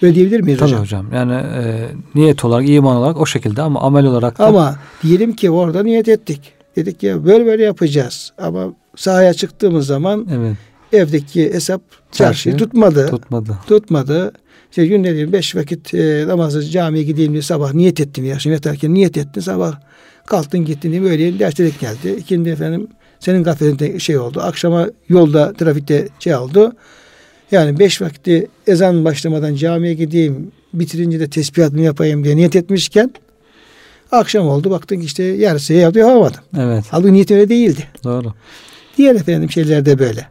Öyle 0.03 0.15
diyebilir 0.15 0.41
miyiz 0.41 0.59
Tabii 0.59 0.71
hocam? 0.71 0.81
hocam. 0.81 1.13
Yani 1.13 1.33
e, 1.33 1.87
niyet 2.15 2.45
olarak, 2.45 2.69
iman 2.69 2.95
olarak 2.95 3.17
o 3.21 3.25
şekilde 3.25 3.61
ama 3.61 3.81
amel 3.81 4.05
olarak 4.05 4.39
da... 4.39 4.45
Ama 4.45 4.75
diyelim 5.03 5.35
ki 5.35 5.51
orada 5.51 5.83
niyet 5.83 6.07
ettik. 6.07 6.39
Dedik 6.75 7.03
ya 7.03 7.25
böyle 7.25 7.45
böyle 7.45 7.63
yapacağız. 7.63 8.33
Ama 8.37 8.73
sahaya 8.95 9.33
çıktığımız 9.33 9.87
zaman 9.87 10.27
evet. 10.31 10.55
evdeki 10.93 11.53
hesap 11.53 11.81
çarşıyı 12.11 12.57
tutmadı. 12.57 13.07
Tutmadı. 13.07 13.57
Tutmadı. 13.67 14.31
İşte 14.69 14.87
günde 14.87 15.13
diyelim 15.13 15.33
beş 15.33 15.55
vakit 15.55 15.93
e, 15.93 16.27
namazı 16.27 16.69
camiye 16.69 17.03
gideyim 17.03 17.31
diye 17.31 17.41
sabah 17.41 17.73
niyet 17.73 17.99
ettim 17.99 18.25
ya. 18.25 18.39
Şimdi 18.39 18.53
yatarken 18.53 18.93
niyet 18.93 19.17
ettin 19.17 19.41
sabah 19.41 19.79
kalktın 20.25 20.65
gittin 20.65 20.91
diye 20.91 21.03
böyle 21.03 21.39
derste 21.39 21.71
geldi. 21.81 22.15
İkindi 22.19 22.49
efendim 22.49 22.87
senin 23.19 23.43
gafletinde 23.43 23.99
şey 23.99 24.17
oldu. 24.17 24.41
Akşama 24.41 24.87
yolda 25.09 25.53
trafikte 25.53 26.07
şey 26.19 26.35
oldu. 26.35 26.73
Yani 27.53 27.79
beş 27.79 28.01
vakti 28.01 28.47
ezan 28.67 29.05
başlamadan 29.05 29.55
camiye 29.55 29.93
gideyim 29.93 30.51
bitirince 30.73 31.19
de 31.19 31.29
tesbihatımı 31.29 31.81
yapayım 31.81 32.23
diye 32.23 32.35
niyet 32.35 32.55
etmişken 32.55 33.13
akşam 34.11 34.47
oldu 34.47 34.71
baktın 34.71 34.99
ki 34.99 35.05
işte 35.05 35.23
yarısı 35.23 35.73
yaptı 35.73 35.99
yapamadım. 35.99 36.41
Evet. 36.57 36.85
Halbuki 36.89 37.13
niyet 37.13 37.31
öyle 37.31 37.49
değildi. 37.49 37.87
Doğru. 38.03 38.33
Diğer 38.97 39.15
efendim 39.15 39.51
şeyler 39.51 39.85
de 39.85 39.99
böyle. 39.99 40.27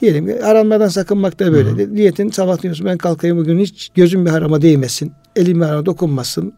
Diyelim 0.00 0.26
ki 0.26 0.44
aranmadan 0.44 0.88
sakınmak 0.88 1.40
da 1.40 1.52
böyle. 1.52 1.70
Hı. 1.70 1.94
Niyetin 1.94 2.30
sabah 2.30 2.62
diyorsun 2.62 2.86
ben 2.86 2.98
kalkayım 2.98 3.38
bugün 3.38 3.58
hiç 3.58 3.90
gözüm 3.94 4.26
bir 4.26 4.30
harama 4.30 4.62
değmesin. 4.62 5.12
Elim 5.36 5.60
bir 5.60 5.66
harama 5.66 5.86
dokunmasın. 5.86 6.52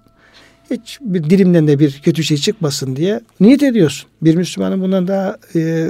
Hiç 0.70 0.98
bir 1.00 1.24
dilimden 1.24 1.68
de 1.68 1.78
bir 1.78 2.00
kötü 2.04 2.24
şey 2.24 2.36
çıkmasın 2.36 2.96
diye 2.96 3.20
niyet 3.40 3.62
ediyorsun. 3.62 4.08
Bir 4.22 4.36
Müslümanın 4.36 4.82
bundan 4.82 5.08
daha 5.08 5.36
e, 5.54 5.88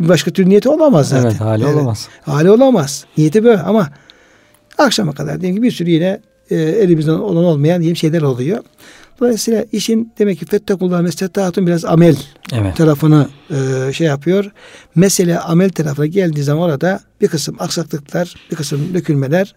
başka 0.00 0.30
türlü 0.30 0.48
niyeti 0.48 0.68
olamaz 0.68 1.08
zaten. 1.08 1.30
Evet 1.30 1.40
hali 1.40 1.64
evet. 1.64 1.74
olamaz. 1.74 2.08
Hali 2.22 2.50
olamaz. 2.50 3.04
Niyeti 3.18 3.44
böyle 3.44 3.62
ama 3.62 3.90
akşama 4.78 5.12
kadar 5.12 5.40
diyelim 5.40 5.56
ki 5.56 5.62
bir 5.62 5.70
sürü 5.70 5.90
yine 5.90 6.20
e, 6.50 6.56
elimizden 6.56 7.12
olan 7.12 7.44
olmayan 7.44 7.80
diyeyim 7.80 7.96
şeyler 7.96 8.22
oluyor. 8.22 8.64
Dolayısıyla 9.20 9.64
işin 9.72 10.12
demek 10.18 10.38
ki 10.38 10.46
fettakullah 10.46 11.00
meslehatun 11.00 11.66
biraz 11.66 11.84
amel 11.84 12.16
evet. 12.52 12.76
tarafını 12.76 13.28
e, 13.50 13.92
şey 13.92 14.06
yapıyor. 14.06 14.52
Mesele 14.94 15.38
amel 15.38 15.70
tarafına 15.70 16.06
geldiği 16.06 16.42
zaman 16.42 16.62
orada 16.62 17.00
bir 17.20 17.28
kısım 17.28 17.56
aksaklıklar, 17.58 18.34
bir 18.50 18.56
kısım 18.56 18.94
dökülmeler 18.94 19.54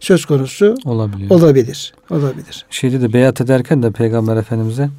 söz 0.00 0.24
konusu 0.24 0.74
olabilir. 0.84 1.30
Olabilir. 1.30 1.94
Olabilir. 2.10 2.66
Şeyde 2.70 3.00
de 3.00 3.12
beyat 3.12 3.40
ederken 3.40 3.82
de 3.82 3.90
Peygamber 3.90 4.36
Efendimiz'e 4.36 4.90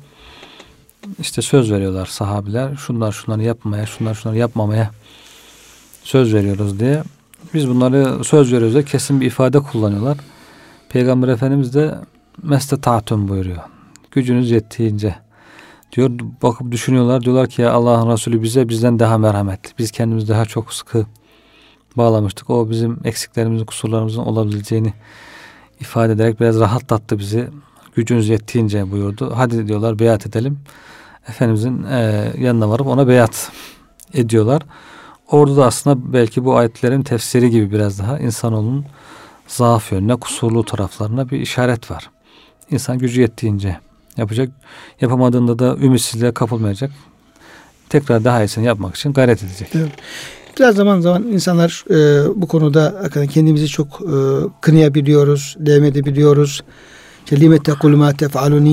işte 1.20 1.42
söz 1.42 1.72
veriyorlar 1.72 2.06
sahabiler. 2.06 2.76
Şunlar 2.76 3.12
şunları 3.12 3.44
yapmaya, 3.44 3.86
şunlar 3.86 4.14
şunları 4.14 4.38
yapmamaya 4.38 4.92
söz 6.04 6.34
veriyoruz 6.34 6.80
diye. 6.80 7.04
Biz 7.54 7.70
bunları 7.70 8.24
söz 8.24 8.54
veriyoruz 8.54 8.74
diye 8.74 8.86
kesin 8.86 9.22
bir 9.22 9.26
ifade 9.26 9.60
kullanıyorlar. 9.60 10.18
Peygamber 10.90 11.28
Efendimiz 11.28 11.74
de 11.74 11.96
mestetatun 12.44 13.28
buyuruyor. 13.28 13.62
Gücünüz 14.12 14.52
yettiğince. 14.52 15.16
Diyor 15.92 16.12
bakıp 16.44 16.72
düşünüyorlar. 16.72 17.22
Diyorlar 17.22 17.48
ki 17.48 17.62
ya 17.62 17.72
Allah'ın 17.72 18.12
Resulü 18.12 18.44
bize 18.44 18.70
bizden 18.70 19.00
daha 19.00 19.18
merhametli. 19.18 19.72
Biz 19.80 19.92
kendimizi 19.92 20.28
daha 20.28 20.46
çok 20.46 20.74
sıkı 20.74 21.06
bağlamıştık. 21.98 22.50
O 22.50 22.70
bizim 22.70 23.00
eksiklerimizin 23.04 23.66
kusurlarımızın 23.66 24.22
olabileceğini 24.22 24.94
ifade 25.80 26.14
ederek 26.14 26.40
biraz 26.40 26.60
rahatlattı 26.60 27.20
bizi. 27.20 27.50
Gücünüz 27.96 28.30
yettiğince 28.30 28.92
buyurdu. 28.92 29.34
Hadi 29.36 29.68
diyorlar 29.68 30.00
beyat 30.00 30.28
edelim 30.28 30.60
Efendimizin 31.30 31.84
e, 31.84 32.32
yanına 32.40 32.70
varıp 32.70 32.88
ona 32.88 33.08
beyat 33.08 33.52
ediyorlar 34.14 34.62
orada 35.32 35.58
da 35.58 35.66
aslında 35.66 36.14
belki 36.14 36.46
bu 36.46 36.58
ayetlerin 36.58 37.04
tefsiri 37.04 37.50
gibi 37.50 37.72
biraz 37.72 38.00
daha 38.00 38.20
insanoğlunun 38.20 38.86
zaaf 39.48 39.92
yönüne 39.92 40.16
kusurlu 40.16 40.66
taraflarına 40.66 41.30
bir 41.30 41.40
işaret 41.40 41.92
var. 41.92 42.10
İnsan 42.72 42.98
gücü 42.98 43.22
yettiğince 43.22 43.78
yapacak. 44.18 44.50
Yapamadığında 45.02 45.60
da 45.60 45.78
ümitsizliğe 45.78 46.32
kapılmayacak. 46.32 46.92
Tekrar 47.90 48.24
daha 48.24 48.44
iyisini 48.44 48.66
yapmak 48.66 48.96
için 48.96 49.14
gayret 49.14 49.44
edecek. 49.44 49.70
Evet. 49.76 49.92
Biraz 50.60 50.76
zaman 50.76 51.00
zaman 51.00 51.24
insanlar 51.24 51.84
e, 51.90 52.28
bu 52.42 52.48
konuda 52.48 53.10
kendimizi 53.34 53.68
çok 53.68 53.88
e, 54.02 54.16
kınayabiliyoruz, 54.62 55.56
değmedebiliyoruz. 55.60 56.64
İşte 57.26 57.40
limette 57.40 57.72
kulma 57.72 58.14
tefalun 58.14 58.66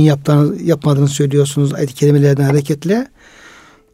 yapmadığını 0.65 1.09
söylüyorsunuz 1.09 1.75
ayet 1.75 1.95
kelimelerden 1.95 2.45
hareketle. 2.45 3.07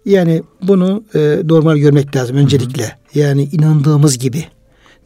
Yani 0.05 0.43
bunu 0.63 1.05
e, 1.15 1.39
normal 1.45 1.77
görmek 1.77 2.17
lazım 2.17 2.37
öncelikle. 2.37 2.83
Hı 2.83 2.87
hı. 2.87 3.19
Yani 3.19 3.49
inandığımız 3.53 4.19
gibi, 4.19 4.45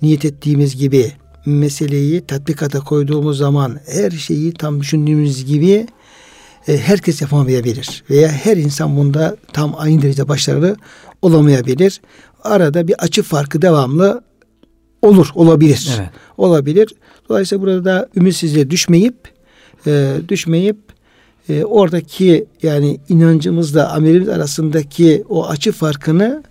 niyet 0.03 0.25
ettiğimiz 0.25 0.77
gibi 0.77 1.13
meseleyi 1.47 2.27
tatbikata 2.27 2.81
koyduğumuz 2.81 3.39
zaman 3.39 3.81
her 3.87 4.11
şeyi 4.11 4.53
tam 4.53 4.81
düşündüğümüz 4.81 5.45
gibi 5.45 5.87
e, 6.69 6.79
herkes 6.79 7.23
yapamayabilir. 7.23 8.05
Veya 8.11 8.29
her 8.29 8.57
insan 8.57 8.97
bunda 8.97 9.37
tam 9.53 9.75
aynı 9.79 10.03
derecede 10.03 10.29
başarılı 10.29 10.77
olamayabilir. 11.23 12.01
Arada 12.45 12.89
bir 12.89 12.95
açı 13.05 13.23
farkı 13.23 13.63
devamlı 13.63 14.23
olur, 15.03 15.29
olabilir. 15.35 15.91
Evet. 15.99 16.11
Olabilir. 16.37 16.95
Dolayısıyla 17.29 17.63
burada 17.63 17.85
da 17.85 18.09
ümitsizliğe 18.17 18.71
düşmeyip 18.71 19.32
e, 19.87 20.17
düşmeyip 20.29 20.77
e, 21.49 21.65
oradaki 21.65 22.47
yani 22.63 23.01
inancımızla 23.09 23.93
amelimiz 23.93 24.29
arasındaki 24.29 25.25
o 25.29 25.49
açı 25.49 25.73
farkını 25.73 26.43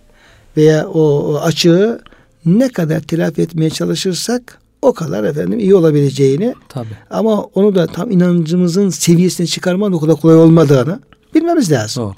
veya 0.56 0.88
o, 0.88 1.00
o 1.00 1.36
açığı 1.36 2.00
ne 2.46 2.68
kadar 2.68 3.00
telafi 3.00 3.42
etmeye 3.42 3.70
çalışırsak 3.70 4.58
o 4.82 4.92
kadar 4.92 5.24
efendim 5.24 5.58
iyi 5.58 5.74
olabileceğini 5.74 6.54
Tabii. 6.68 6.96
ama 7.10 7.42
onu 7.42 7.74
da 7.74 7.86
tam 7.86 8.10
inancımızın 8.10 8.88
seviyesine 8.88 9.46
çıkarmanın 9.46 9.92
o 9.92 10.00
kadar 10.00 10.16
kolay 10.16 10.36
olmadığını 10.36 11.00
bilmemiz 11.34 11.72
lazım. 11.72 12.04
Doğru. 12.04 12.14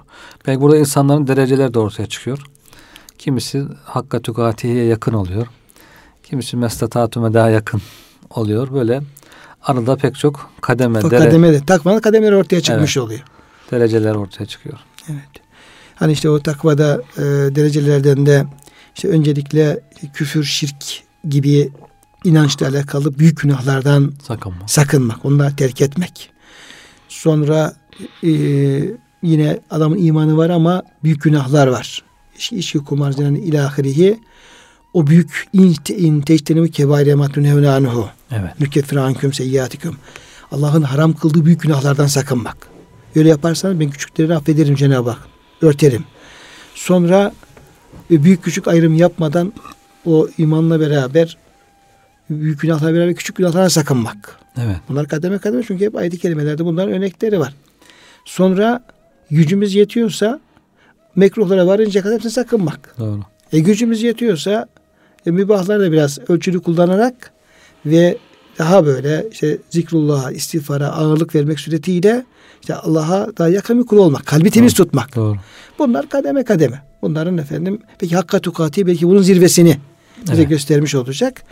Belki 0.47 0.61
burada 0.61 0.77
insanların 0.77 1.27
dereceleri 1.27 1.75
de 1.75 1.79
ortaya 1.79 2.07
çıkıyor. 2.07 2.39
Kimisi 3.19 3.65
hakka 3.85 4.23
tukatiye 4.23 4.85
yakın 4.85 5.13
oluyor. 5.13 5.47
Kimisi 6.23 6.57
mestatatume 6.57 7.35
daha 7.35 7.51
yakın 7.51 7.81
oluyor. 8.31 8.73
Böyle 8.75 9.01
arada 9.65 9.97
pek 9.97 10.15
çok 10.15 10.51
kademe. 10.61 11.03
Dere, 11.03 11.19
kademe 11.19 11.53
de, 11.53 11.65
takvanın 11.67 12.01
kademeleri 12.01 12.37
ortaya 12.37 12.61
çıkmış 12.61 12.97
evet, 12.97 13.05
oluyor. 13.07 13.21
Dereceler 13.71 14.15
ortaya 14.15 14.47
çıkıyor. 14.47 14.79
Evet. 15.11 15.45
Hani 15.95 16.13
işte 16.13 16.31
o 16.31 16.41
takvada 16.41 17.03
e, 17.17 17.23
derecelerden 17.55 18.27
de 18.27 18.45
işte 18.97 19.09
öncelikle 19.09 19.81
küfür, 20.15 20.45
şirk 20.45 21.03
gibi 21.29 21.71
inançla 22.25 22.69
alakalı 22.69 23.19
büyük 23.19 23.41
günahlardan 23.41 24.13
sakınmak, 24.23 24.71
sakınmak 24.71 25.25
onları 25.25 25.57
terk 25.57 25.81
etmek. 25.81 26.31
Sonra 27.09 27.75
e, 28.23 28.31
yine 29.23 29.61
adamın 29.71 29.99
imanı 29.99 30.37
var 30.37 30.51
ama 30.51 30.83
büyük 31.05 31.23
günahlar 31.23 31.67
var. 31.67 32.03
İçki, 32.51 32.79
kumar, 32.79 33.13
zina, 33.13 33.39
ilahirihi 33.39 34.21
o 34.95 35.07
büyük 35.07 35.49
in 35.89 36.21
teçtenimi 36.21 36.71
kebaire 36.71 37.15
matun 37.15 37.45
hevnanuhu. 37.45 38.09
Evet. 38.31 38.61
Nükeffir 38.61 38.97
anküm 38.97 39.33
seyyatikum. 39.33 39.97
Allah'ın 40.53 40.83
haram 40.83 41.13
kıldığı 41.13 41.45
büyük 41.45 41.63
günahlardan 41.63 42.07
sakınmak. 42.07 42.57
Öyle 43.17 43.29
yaparsanız 43.29 43.81
ben 43.81 43.91
küçükleri 43.91 44.35
affederim 44.35 44.75
Cenab-ı 44.75 45.11
Hak. 45.11 45.19
Örterim. 45.63 46.05
Sonra 46.75 47.33
e, 48.11 48.25
büyük 48.25 48.43
küçük 48.43 48.69
ayrım 48.69 48.95
yapmadan 48.95 49.53
o 50.07 50.29
imanla 50.39 50.81
beraber 50.81 51.37
büyük 52.31 52.61
günahlar 52.61 52.95
beraber 52.95 53.15
küçük 53.15 53.37
günahlara 53.37 53.71
sakınmak. 53.71 54.39
Evet. 54.57 54.77
Bunlar 54.89 55.09
kademe 55.09 55.39
kademe 55.39 55.63
çünkü 55.67 55.85
hep 55.85 55.97
ayet-i 55.97 56.19
kerimelerde 56.19 56.65
bunların 56.65 56.93
örnekleri 56.93 57.41
var. 57.41 57.55
Sonra 58.25 58.85
gücümüz 59.31 59.75
yetiyorsa 59.75 60.41
mekruhlara 61.17 61.67
varınca 61.67 62.03
kadar 62.03 62.15
hepsine 62.15 62.33
sakınmak. 62.33 62.95
Doğru. 62.99 63.21
E 63.53 63.61
gücümüz 63.61 64.03
yetiyorsa 64.03 64.69
e, 65.27 65.31
mübahları 65.31 65.81
da 65.81 65.93
biraz 65.93 66.19
ölçülü 66.29 66.63
kullanarak 66.63 67.33
ve 67.87 68.19
daha 68.59 68.87
böyle 68.87 69.27
işte 69.33 69.59
zikrullah'a, 69.71 70.31
istiğfara 70.31 70.89
ağırlık 70.89 71.35
vermek 71.35 71.61
suretiyle 71.61 72.25
işte 72.61 72.75
Allah'a 72.75 73.37
daha 73.39 73.49
yakın 73.49 73.79
bir 73.79 73.87
kul 73.87 73.97
olmak, 73.97 74.27
kalbi 74.27 74.51
temiz 74.51 74.79
Doğru. 74.79 74.87
tutmak. 74.87 75.17
Doğru. 75.17 75.37
Bunlar 75.79 76.09
kademe 76.09 76.45
kademe. 76.45 76.83
Bunların 77.03 77.39
efendim 77.39 77.81
peki 77.99 78.17
hakka 78.17 78.39
tukati 78.39 78.87
belki 78.87 79.09
bunun 79.09 79.23
zirvesini 79.23 79.77
bize 80.23 80.35
evet. 80.35 80.49
göstermiş 80.49 80.95
olacak. 80.95 81.43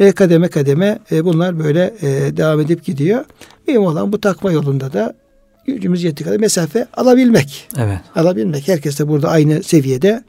E, 0.00 0.12
kademe 0.12 0.48
kademe 0.48 0.98
e, 1.12 1.24
bunlar 1.24 1.58
böyle 1.58 1.94
e, 2.02 2.36
devam 2.36 2.60
edip 2.60 2.84
gidiyor. 2.84 3.24
Mühim 3.66 3.82
olan 3.82 4.12
bu 4.12 4.20
takma 4.20 4.52
yolunda 4.52 4.92
da 4.92 5.14
gücümüz 5.66 6.04
yettiği 6.04 6.24
kadar 6.24 6.40
mesafe 6.40 6.86
alabilmek. 6.94 7.68
Evet. 7.76 7.98
Alabilmek. 8.14 8.68
Herkes 8.68 8.98
de 8.98 9.08
burada 9.08 9.28
aynı 9.28 9.62
seviyede 9.62 10.24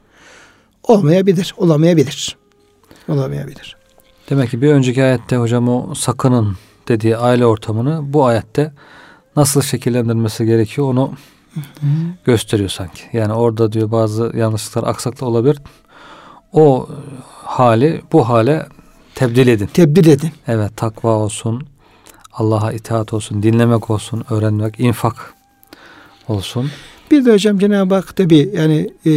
olmayabilir, 0.84 1.54
olamayabilir. 1.58 2.39
Olamayabilir. 3.10 3.78
Demek 4.30 4.50
ki 4.50 4.62
bir 4.62 4.70
önceki 4.74 5.04
ayette 5.04 5.38
hocam 5.38 5.70
o 5.70 5.96
sakının 5.96 6.58
dediği 6.88 7.18
aile 7.18 7.46
ortamını 7.46 8.14
bu 8.14 8.26
ayette 8.26 8.74
nasıl 9.36 9.62
şekillendirmesi 9.62 10.46
gerekiyor 10.46 10.88
onu 10.88 11.14
Hı-hı. 11.54 11.88
gösteriyor 12.26 12.70
sanki. 12.70 13.02
Yani 13.14 13.34
orada 13.34 13.72
diyor 13.72 13.92
bazı 13.92 14.32
yanlışlıklar 14.36 14.90
aksaklık 14.90 15.24
olabilir. 15.24 15.58
O 16.54 16.90
hali 17.44 18.02
bu 18.12 18.30
hale 18.30 18.66
Tebdil 19.20 19.48
edin. 19.48 19.66
Tebdil 19.66 20.08
edin. 20.08 20.32
Evet 20.48 20.78
takva 20.78 21.10
olsun. 21.12 21.68
Allah'a 22.34 22.72
itaat 22.72 23.14
olsun. 23.14 23.44
Dinlemek 23.44 23.90
olsun. 23.90 24.26
Öğrenmek. 24.30 24.80
infak 24.80 25.34
olsun. 26.28 26.72
Bir 27.12 27.26
de 27.26 27.34
hocam 27.34 27.60
Cenab-ı 27.60 27.96
Hak 27.96 28.16
tabi 28.16 28.50
yani 28.54 28.90
e, 29.06 29.12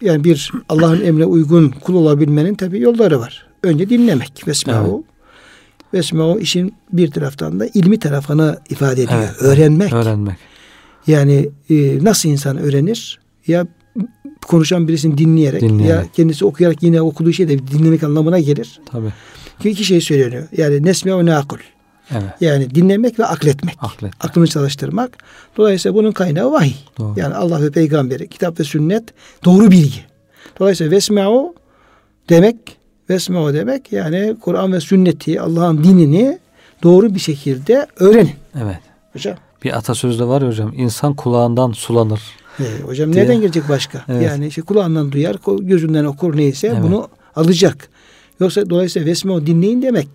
yani 0.00 0.24
bir 0.24 0.52
Allah'ın 0.68 1.00
emre 1.00 1.24
uygun 1.24 1.68
kul 1.68 1.94
olabilmenin 1.94 2.54
tabi 2.54 2.80
yolları 2.80 3.20
var. 3.20 3.46
Önce 3.62 3.90
dinlemek. 3.90 4.48
Vesma'u. 4.48 4.94
Evet. 4.94 5.04
Vesma'u 5.94 6.38
işin 6.40 6.74
bir 6.92 7.10
taraftan 7.10 7.60
da 7.60 7.66
ilmi 7.66 7.98
tarafını 7.98 8.58
ifade 8.70 9.02
ediyor. 9.02 9.20
Evet, 9.20 9.42
öğrenmek. 9.42 9.92
Öğrenmek. 9.92 10.36
Yani 11.06 11.48
e, 11.70 12.04
nasıl 12.04 12.28
insan 12.28 12.58
öğrenir? 12.58 13.20
Ya 13.46 13.66
konuşan 14.46 14.88
birisini 14.88 15.18
dinleyerek, 15.18 15.60
dinleyerek 15.60 16.04
ya 16.04 16.12
kendisi 16.12 16.44
okuyarak 16.44 16.82
yine 16.82 17.02
okuduğu 17.02 17.32
şey 17.32 17.48
de 17.48 17.58
dinlemek 17.66 18.02
anlamına 18.02 18.38
gelir. 18.38 18.80
Tabii. 18.92 19.12
Ki 19.60 19.70
iki 19.70 19.84
şey 19.84 20.00
söyleniyor. 20.00 20.48
Yani 20.56 20.82
nesme 20.82 21.18
ve 21.18 21.26
nakul. 21.26 21.58
Evet. 22.10 22.24
Yani 22.40 22.74
dinlemek 22.74 23.18
ve 23.18 23.26
akletmek. 23.26 23.76
Akletmek. 23.78 24.14
Aklını 24.20 24.46
çalıştırmak. 24.46 25.18
Dolayısıyla 25.56 25.94
bunun 25.94 26.12
kaynağı 26.12 26.52
vahiy. 26.52 26.74
Doğru. 26.98 27.14
Yani 27.16 27.34
Allah 27.34 27.62
ve 27.62 27.70
peygamberi, 27.70 28.28
kitap 28.28 28.60
ve 28.60 28.64
sünnet 28.64 29.04
doğru 29.44 29.70
bilgi. 29.70 30.00
Dolayısıyla 30.60 30.90
vesma'u 30.92 31.54
demek 32.28 32.56
vesma'u 33.10 33.54
demek 33.54 33.92
yani 33.92 34.36
Kur'an 34.40 34.72
ve 34.72 34.80
sünneti 34.80 35.40
Allah'ın 35.40 35.84
dinini 35.84 36.38
doğru 36.82 37.14
bir 37.14 37.20
şekilde 37.20 37.86
öğrenin. 37.96 38.34
Evet. 38.62 38.78
Hocam. 39.12 39.36
Bir 39.64 39.76
atasözü 39.76 40.18
de 40.18 40.24
var 40.24 40.42
ya 40.42 40.48
hocam. 40.48 40.72
İnsan 40.76 41.14
kulağından 41.14 41.72
sulanır. 41.72 42.20
Ee, 42.60 42.64
hocam 42.84 43.12
diye. 43.12 43.22
nereden 43.22 43.40
gelecek 43.40 43.68
başka? 43.68 44.04
Evet. 44.08 44.22
Yani 44.22 44.46
işte 44.46 44.62
kulağından 44.62 45.12
duyar, 45.12 45.36
gözünden 45.60 46.04
okur 46.04 46.36
neyse 46.36 46.66
evet. 46.66 46.82
bunu 46.82 47.08
alacak. 47.36 47.88
Yoksa 48.40 48.70
dolayısıyla 48.70 49.06
vesme 49.06 49.46
dinleyin 49.46 49.82
demek. 49.82 50.08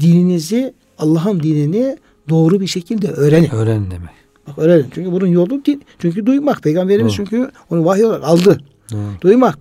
Dininizi 0.00 0.74
Allah'ın 1.00 1.40
dinini 1.40 1.96
doğru 2.28 2.60
bir 2.60 2.66
şekilde 2.66 3.08
öğrenin. 3.08 3.50
Öğrenin 3.50 3.90
demek. 3.90 4.10
Bak 4.46 4.58
öğrenin. 4.58 4.86
Çünkü 4.94 5.12
bunun 5.12 5.26
yolu 5.26 5.64
din. 5.64 5.82
Çünkü 5.98 6.26
duymak. 6.26 6.62
Peygamberimiz 6.62 7.12
Doğru. 7.12 7.16
çünkü 7.16 7.50
onu 7.70 7.84
vahiy 7.84 8.04
olarak 8.04 8.24
aldı. 8.24 8.60
Doğru. 8.92 9.00
Duymak. 9.20 9.58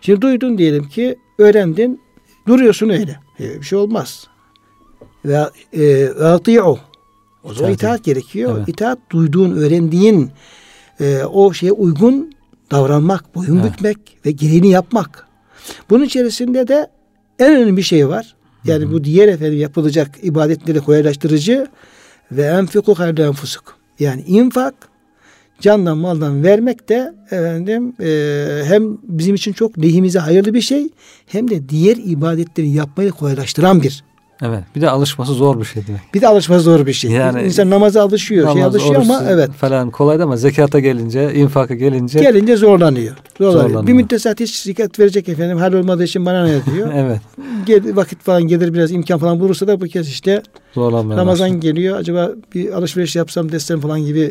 Şimdi 0.00 0.20
duydun 0.20 0.58
diyelim 0.58 0.88
ki 0.88 1.16
öğrendin. 1.38 2.00
Duruyorsun 2.46 2.88
öyle. 2.88 3.16
Ee, 3.40 3.60
bir 3.60 3.62
şey 3.62 3.78
olmaz. 3.78 4.26
Ve 5.24 5.48
e, 5.72 6.60
o. 6.60 6.78
O 7.44 7.54
zaman 7.54 7.72
itaat 7.72 8.04
gerekiyor. 8.04 8.56
Evet. 8.56 8.68
İtaat 8.68 8.98
duyduğun, 9.10 9.50
öğrendiğin 9.50 10.30
e, 11.00 11.24
o 11.24 11.52
şeye 11.52 11.72
uygun 11.72 12.32
davranmak, 12.70 13.34
boyun 13.34 13.58
evet. 13.58 13.72
bükmek 13.72 13.98
ve 14.26 14.30
gereğini 14.30 14.68
yapmak. 14.68 15.26
Bunun 15.90 16.04
içerisinde 16.04 16.68
de 16.68 16.90
en 17.38 17.56
önemli 17.56 17.76
bir 17.76 17.82
şey 17.82 18.08
var. 18.08 18.34
Yani 18.64 18.84
Hı-hı. 18.84 18.92
bu 18.92 19.04
diğer 19.04 19.28
efendim 19.28 19.58
yapılacak 19.58 20.10
ibadetleri 20.22 20.80
kolaylaştırıcı 20.80 21.66
ve 22.32 22.42
enfiku 22.42 22.94
hayırlı 22.94 23.22
enfusuk. 23.22 23.76
Yani 23.98 24.22
infak 24.26 24.74
candan 25.60 25.98
maldan 25.98 26.44
vermek 26.44 26.88
de 26.88 27.14
efendim 27.30 27.94
e, 28.00 28.62
hem 28.64 28.98
bizim 29.02 29.34
için 29.34 29.52
çok 29.52 29.82
lehimize 29.82 30.18
hayırlı 30.18 30.54
bir 30.54 30.60
şey 30.60 30.88
hem 31.26 31.50
de 31.50 31.68
diğer 31.68 31.96
ibadetleri 31.96 32.68
yapmayı 32.68 33.10
kolaylaştıran 33.10 33.82
bir 33.82 34.04
Evet. 34.44 34.64
Bir 34.76 34.80
de 34.80 34.90
alışması 34.90 35.32
zor 35.32 35.60
bir 35.60 35.64
şey 35.64 35.86
demek. 35.86 36.00
Bir 36.14 36.20
de 36.20 36.28
alışması 36.28 36.60
zor 36.60 36.86
bir 36.86 36.92
şey. 36.92 37.10
Yani 37.10 37.42
İnsan 37.42 37.70
namaza 37.70 38.02
alışıyor, 38.02 38.42
namaz, 38.44 38.54
şey 38.54 38.64
alışıyor 38.64 38.94
ama 38.94 39.24
evet. 39.28 39.50
Falan 39.52 39.90
kolay 39.90 40.22
ama 40.22 40.36
zekata 40.36 40.80
gelince, 40.80 41.34
infaka 41.34 41.74
gelince 41.74 42.20
gelince 42.20 42.56
zorlanıyor. 42.56 43.16
Zorlanıyor. 43.38 43.68
zorlanıyor. 43.68 43.86
Bir 43.86 43.92
müddet 43.92 44.40
hiç 44.40 44.58
zekat 44.58 44.98
verecek 44.98 45.28
efendim. 45.28 45.58
Hal 45.58 45.72
olmadığı 45.72 46.04
için 46.04 46.26
bana 46.26 46.46
ne 46.46 46.60
diyor? 46.74 46.92
evet. 46.94 47.20
Gel, 47.66 47.96
vakit 47.96 48.22
falan 48.22 48.42
gelir 48.42 48.74
biraz 48.74 48.92
imkan 48.92 49.18
falan 49.18 49.40
bulursa 49.40 49.66
da 49.66 49.80
bu 49.80 49.84
kez 49.84 50.08
işte 50.08 50.42
Zorlanmaya 50.74 51.20
Ramazan 51.20 51.48
başladı. 51.48 51.60
geliyor. 51.60 51.96
Acaba 51.96 52.30
bir 52.54 52.72
alışveriş 52.72 53.16
yapsam 53.16 53.52
desem 53.52 53.80
falan 53.80 54.00
gibi. 54.00 54.30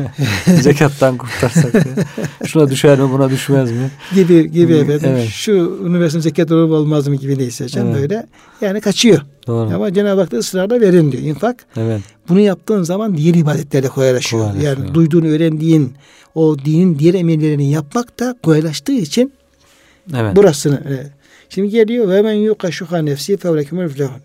Zekattan 0.60 1.16
kurtarsak 1.16 1.74
ya. 1.74 1.82
Şuna 2.46 2.70
düşer 2.70 2.98
mi 2.98 3.10
buna 3.12 3.30
düşmez 3.30 3.70
mi? 3.70 3.90
Gibi 4.14 4.50
gibi 4.50 4.74
efendim. 4.74 5.10
Evet. 5.12 5.28
Şu 5.28 5.78
üniversite 5.86 6.20
zekat 6.20 6.52
olur 6.52 6.70
olmaz 6.70 7.08
mı 7.08 7.14
gibi 7.14 7.38
neyse 7.38 7.64
hocam 7.64 7.86
evet. 7.86 8.00
böyle. 8.00 8.26
Yani 8.60 8.80
kaçıyor. 8.80 9.20
Doğru. 9.46 9.74
Ama 9.74 9.92
Cenab-ı 9.92 10.20
Hak 10.20 10.32
da 10.32 10.36
ısrarla 10.36 10.80
verin 10.80 11.12
diyor 11.12 11.22
infak. 11.22 11.66
Evet. 11.76 12.00
Bunu 12.28 12.40
yaptığın 12.40 12.82
zaman 12.82 13.16
diğer 13.16 13.34
ibadetlerle 13.34 13.88
kolaylaşıyor. 13.88 14.42
kolaylaşıyor. 14.42 14.76
Yani 14.78 14.94
duyduğunu 14.94 15.26
öğrendiğin 15.26 15.94
o 16.34 16.58
dinin 16.58 16.98
diğer 16.98 17.14
emirlerini 17.14 17.70
yapmak 17.70 18.20
da 18.20 18.36
kolaylaştığı 18.42 18.92
için 18.92 19.32
evet. 20.16 20.36
burasını. 20.36 20.82
Evet. 20.88 21.10
Şimdi 21.48 21.68
geliyor 21.68 22.08
ve 22.08 22.22
men 22.22 22.32
yuka 22.32 22.70
şuha 22.70 22.98
nefsi 22.98 23.36
fevlekümül 23.36 23.88
flehun. 23.88 24.20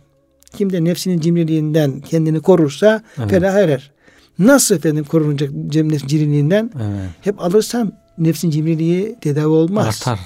Kim 0.58 0.74
de 0.74 0.84
nefsinin 0.84 1.20
cimriliğinden 1.20 2.00
kendini 2.00 2.39
korursa 2.39 3.04
evet. 3.18 3.30
felah 3.30 3.54
erer. 3.54 3.91
Nasıl 4.39 4.76
efendim 4.76 5.04
korunacak 5.04 5.52
nefsin 5.52 6.08
cimriliğinden? 6.08 6.72
Evet. 6.76 7.10
Hep 7.22 7.41
alırsan 7.41 7.93
nefsin 8.18 8.50
cimriliği 8.50 9.16
tedavi 9.22 9.48
olmaz. 9.48 9.88
Artar. 9.88 10.20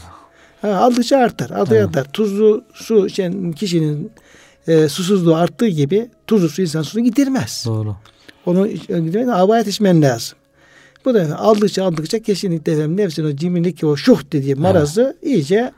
Ha, 0.62 0.70
aldıkça 0.70 1.18
artar. 1.18 1.50
Aldıkça 1.50 1.76
evet. 1.76 1.88
artar. 1.88 2.12
Tuzlu 2.14 2.64
su 2.74 3.08
içen 3.08 3.52
kişinin 3.52 4.12
e, 4.68 4.90
susuzluğu 4.90 5.36
arttığı 5.36 5.68
gibi 5.68 6.10
tuzlu 6.28 6.50
su 6.50 6.62
insan 6.62 6.82
susuzluğu 6.82 7.04
gidermez. 7.04 7.64
Doğru. 7.68 7.96
Onu 8.46 8.68
gidermez. 8.68 9.36
Havaya 9.36 9.64
içmen 9.64 10.02
lazım. 10.02 10.38
Bu 11.06 11.14
da 11.14 11.40
aldıkça 11.40 11.86
aldıkça 11.86 12.20
kesinlikle 12.20 12.72
efendim 12.72 12.98
nefsin 12.98 13.26
o 13.26 13.36
cimrilik 13.36 13.84
o 13.84 13.98
şuh 13.98 14.22
dediği 14.32 14.56
marazı 14.56 15.02
evet. 15.02 15.36
iyice 15.36 15.72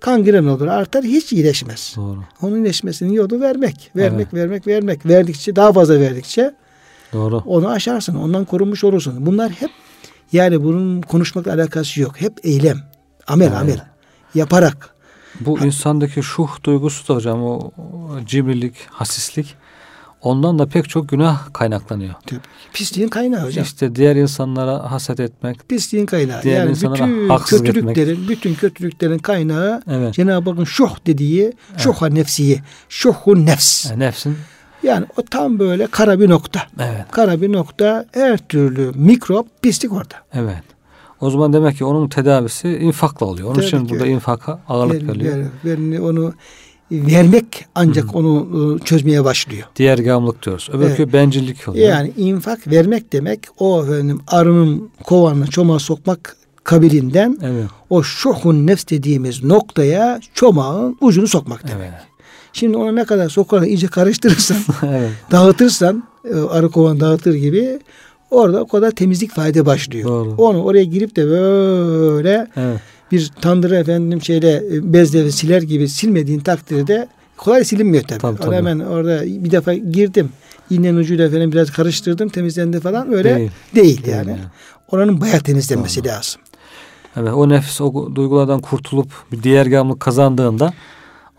kangren 0.00 0.44
olur 0.44 0.66
artar 0.66 1.04
hiç 1.04 1.32
iyileşmez. 1.32 1.92
Doğru. 1.96 2.18
Onun 2.42 2.56
iyileşmesinin 2.56 3.12
yolu 3.12 3.40
vermek. 3.40 3.90
Vermek, 3.96 4.28
evet. 4.32 4.34
vermek, 4.34 4.66
vermek. 4.66 5.06
Verdikçe 5.06 5.56
daha 5.56 5.72
fazla 5.72 6.00
verdikçe 6.00 6.54
Doğru. 7.12 7.42
onu 7.46 7.68
aşarsın. 7.68 8.14
Ondan 8.14 8.44
korunmuş 8.44 8.84
olursun. 8.84 9.26
Bunlar 9.26 9.50
hep 9.50 9.70
yani 10.32 10.64
bunun 10.64 11.02
konuşmakla 11.02 11.52
alakası 11.54 12.00
yok. 12.00 12.20
Hep 12.20 12.32
eylem. 12.42 12.78
Amel 13.26 13.46
evet. 13.46 13.56
amel. 13.56 13.80
Yaparak. 14.34 14.93
Bu 15.40 15.58
insandaki 15.58 16.22
şuh 16.22 16.48
duygusu 16.64 17.08
da 17.08 17.14
hocam 17.16 17.42
o, 17.42 17.70
cimrilik, 18.26 18.74
hasislik 18.90 19.56
Ondan 20.24 20.58
da 20.58 20.66
pek 20.66 20.88
çok 20.88 21.08
günah 21.08 21.52
kaynaklanıyor. 21.52 22.14
Tabii. 22.26 22.40
Pisliğin 22.72 23.08
kaynağı 23.08 23.46
hocam. 23.46 23.64
İşte 23.64 23.94
diğer 23.94 24.16
insanlara 24.16 24.90
haset 24.90 25.20
etmek. 25.20 25.68
Pisliğin 25.68 26.06
kaynağı. 26.06 26.42
Diğer 26.42 26.58
yani 26.58 26.70
bütün 26.70 27.38
kötülüklerin, 27.38 28.12
etmek. 28.12 28.28
bütün 28.28 28.54
kötülüklerin 28.54 29.18
kaynağı 29.18 29.82
evet. 29.90 30.14
Cenab-ı 30.14 30.50
Hakk'ın 30.50 30.64
şuh 30.64 30.96
dediği 31.06 31.52
şuha 31.76 32.06
evet. 32.06 32.16
nefsiyi. 32.16 32.62
Şuhun 32.88 33.46
nefs. 33.46 33.90
Yani 33.90 33.98
nefsin. 33.98 34.36
Yani 34.82 35.06
o 35.16 35.22
tam 35.22 35.58
böyle 35.58 35.86
kara 35.86 36.20
bir 36.20 36.28
nokta. 36.28 36.62
Evet. 36.78 37.04
Kara 37.10 37.40
bir 37.40 37.52
nokta 37.52 38.06
her 38.12 38.38
türlü 38.38 38.92
mikrop 38.94 39.62
pislik 39.62 39.92
orada. 39.92 40.14
Evet. 40.34 40.73
O 41.20 41.30
zaman 41.30 41.52
demek 41.52 41.76
ki 41.76 41.84
onun 41.84 42.08
tedavisi 42.08 42.68
infakla 42.68 43.26
oluyor. 43.26 43.48
Onun 43.48 43.54
Tabii 43.54 43.66
için 43.66 43.88
burada 43.88 44.06
infaka 44.06 44.60
ağırlık 44.68 45.02
ver, 45.02 45.08
veriliyor. 45.08 45.36
Ver, 45.64 45.90
ver, 45.92 45.98
onu 45.98 46.32
vermek 46.90 47.66
ancak 47.74 48.04
Hı. 48.04 48.18
onu 48.18 48.76
e, 48.80 48.84
çözmeye 48.84 49.24
başlıyor. 49.24 49.66
Diğer 49.76 49.98
gamlık 49.98 50.44
diyoruz. 50.44 50.68
Öbürkü 50.72 51.02
evet. 51.02 51.12
bencillik 51.12 51.68
oluyor. 51.68 51.88
Yani 51.88 52.12
infak 52.16 52.68
vermek 52.68 53.12
demek 53.12 53.40
o 53.58 53.84
efendim 53.84 54.20
arının 54.26 54.90
kovanına 55.04 55.46
çomağı 55.46 55.80
sokmak 55.80 56.36
kabilinden 56.64 57.38
evet. 57.42 57.66
o 57.90 58.02
şuhun 58.02 58.66
nefs 58.66 58.84
dediğimiz 58.90 59.44
noktaya 59.44 60.20
çomağın 60.34 60.96
ucunu 61.00 61.28
sokmak 61.28 61.68
demek. 61.68 61.90
Evet. 61.90 62.02
Şimdi 62.52 62.76
ona 62.76 62.92
ne 62.92 63.04
kadar 63.04 63.28
sokarak 63.28 63.68
iyice 63.68 63.86
karıştırırsan, 63.86 64.56
evet. 64.82 65.10
dağıtırsan, 65.30 66.04
e, 66.24 66.34
arı 66.34 66.70
kovan 66.70 67.00
dağıtır 67.00 67.34
gibi 67.34 67.78
orada 68.34 68.60
o 68.60 68.66
kadar 68.66 68.90
temizlik 68.90 69.30
fayda 69.30 69.66
başlıyor. 69.66 70.08
Doğru. 70.08 70.34
Onu 70.38 70.64
oraya 70.64 70.84
girip 70.84 71.16
de 71.16 71.26
böyle 71.26 72.46
evet 72.56 72.80
bir 73.14 73.30
tandırı 73.40 73.76
efendim 73.76 74.22
şeyle 74.22 74.62
e, 74.72 74.92
bezle 74.92 75.32
siler 75.32 75.62
gibi 75.62 75.88
silmediğin 75.88 76.40
takdirde 76.40 77.08
kolay 77.36 77.64
silinmiyor 77.64 78.04
tabii. 78.04 78.20
tabii, 78.20 78.40
tabii. 78.40 78.54
Hemen 78.54 78.78
orada 78.78 79.22
bir 79.24 79.50
defa 79.50 79.74
girdim. 79.74 80.28
İğnenin 80.70 80.96
ucuyla 80.96 81.26
efendim 81.26 81.52
biraz 81.52 81.70
karıştırdım 81.70 82.28
temizlendi 82.28 82.80
falan 82.80 83.12
öyle 83.12 83.36
değil, 83.36 83.50
değil 83.74 84.06
yani. 84.06 84.30
yani. 84.30 84.40
Oranın 84.90 85.20
bayağı 85.20 85.40
temizlenmesi 85.40 86.04
Doğru. 86.04 86.12
lazım. 86.12 86.40
Evet 87.16 87.32
o 87.32 87.48
nefis 87.48 87.80
o 87.80 88.14
duygulardan 88.14 88.60
kurtulup 88.60 89.12
bir 89.32 89.42
diğer 89.42 89.66
gamlık 89.66 90.00
kazandığında 90.00 90.72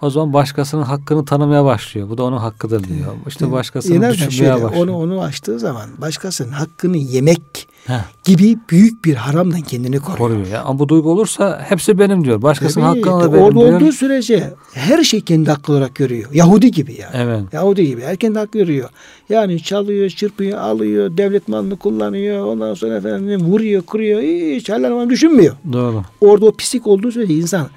o 0.05 0.09
zaman 0.09 0.33
başkasının 0.33 0.83
hakkını 0.83 1.25
tanımaya 1.25 1.65
başlıyor. 1.65 2.09
Bu 2.09 2.17
da 2.17 2.23
onun 2.23 2.37
hakkıdır 2.37 2.83
diyor. 2.83 3.13
İşte 3.27 3.51
başkasını 3.51 4.11
düşünmeye 4.11 4.31
şöyle, 4.31 4.63
başlıyor. 4.63 4.83
Onu, 4.83 4.97
onu 4.97 5.21
açtığı 5.21 5.59
zaman 5.59 5.89
başkasının 5.97 6.51
hakkını 6.51 6.97
yemek 6.97 7.67
Heh. 7.87 7.93
gibi 8.23 8.57
büyük 8.69 9.05
bir 9.05 9.15
haramdan 9.15 9.61
kendini 9.61 9.99
koruyor. 9.99 10.17
koruyor 10.17 10.47
ya. 10.47 10.63
Ama 10.63 10.79
bu 10.79 10.89
duygu 10.89 11.11
olursa 11.11 11.65
hepsi 11.69 11.99
benim 11.99 12.23
diyor. 12.25 12.41
Başkasının 12.41 12.85
Tabii, 12.85 13.01
hakkını 13.01 13.23
da 13.23 13.33
benim 13.33 13.45
orada 13.45 13.59
diyor. 13.59 13.81
olduğu 13.81 13.91
sürece 13.91 14.53
her 14.73 15.03
şey 15.03 15.21
kendi 15.21 15.49
hakkı 15.49 15.71
olarak 15.71 15.95
görüyor. 15.95 16.29
Yahudi 16.33 16.71
gibi 16.71 16.97
yani. 17.01 17.11
Evet. 17.13 17.53
Yahudi 17.53 17.87
gibi. 17.87 18.01
Her 18.01 18.17
kendi 18.17 18.39
hakkı 18.39 18.57
görüyor. 18.57 18.89
Yani 19.29 19.63
çalıyor, 19.63 20.09
çırpıyor, 20.09 20.59
alıyor, 20.59 21.17
devlet 21.17 21.47
malını 21.47 21.75
kullanıyor. 21.77 22.45
Ondan 22.45 22.73
sonra 22.73 22.95
efendim 22.95 23.41
vuruyor, 23.41 23.81
kırıyor. 23.81 24.21
Hiç 24.55 24.69
hallerden 24.69 25.09
düşünmüyor. 25.09 25.55
Doğru. 25.73 26.03
Orada 26.21 26.45
o 26.45 26.51
pislik 26.51 26.87
olduğu 26.87 27.11
sürece 27.11 27.33
insan 27.33 27.67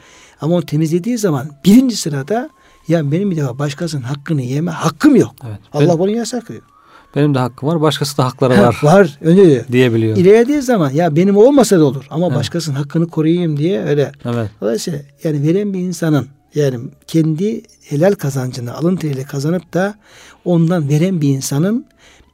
ama 0.40 0.54
onu 0.54 0.66
temizlediği 0.66 1.18
zaman 1.18 1.46
birinci 1.64 1.96
sırada 1.96 2.50
ya 2.88 3.12
benim 3.12 3.30
bir 3.30 3.36
defa 3.36 3.58
başkasının 3.58 4.02
hakkını 4.02 4.42
yeme 4.42 4.70
hakkım 4.70 5.16
yok. 5.16 5.34
Evet. 5.48 5.58
Allah 5.72 5.88
ben, 5.88 5.98
bunu 5.98 6.10
yasaklıyor. 6.10 6.62
Benim 7.16 7.34
de 7.34 7.38
hakkım 7.38 7.68
var. 7.68 7.80
Başkası 7.80 8.18
da 8.18 8.24
hakları 8.24 8.62
var. 8.62 8.80
var. 8.82 9.18
Öyle 9.20 9.50
diyor. 9.50 9.64
Diyebiliyor. 9.72 10.16
İlerlediği 10.16 10.62
zaman 10.62 10.90
ya 10.90 11.16
benim 11.16 11.36
olmasa 11.36 11.78
da 11.78 11.84
olur 11.84 12.06
ama 12.10 12.26
Evet. 12.26 12.36
başkasının 12.36 12.76
hakkını 12.76 13.06
koruyayım 13.06 13.56
diye 13.56 13.82
öyle. 13.82 14.12
Evet. 14.24 14.50
Dolayısıyla 14.60 14.98
yani 15.24 15.42
veren 15.42 15.74
bir 15.74 15.78
insanın 15.78 16.26
yani 16.54 16.78
kendi 17.06 17.62
helal 17.82 18.12
kazancını 18.14 18.74
alın 18.74 18.96
teriyle 18.96 19.24
kazanıp 19.24 19.74
da 19.74 19.94
ondan 20.44 20.88
veren 20.88 21.20
bir 21.20 21.28
insanın 21.28 21.86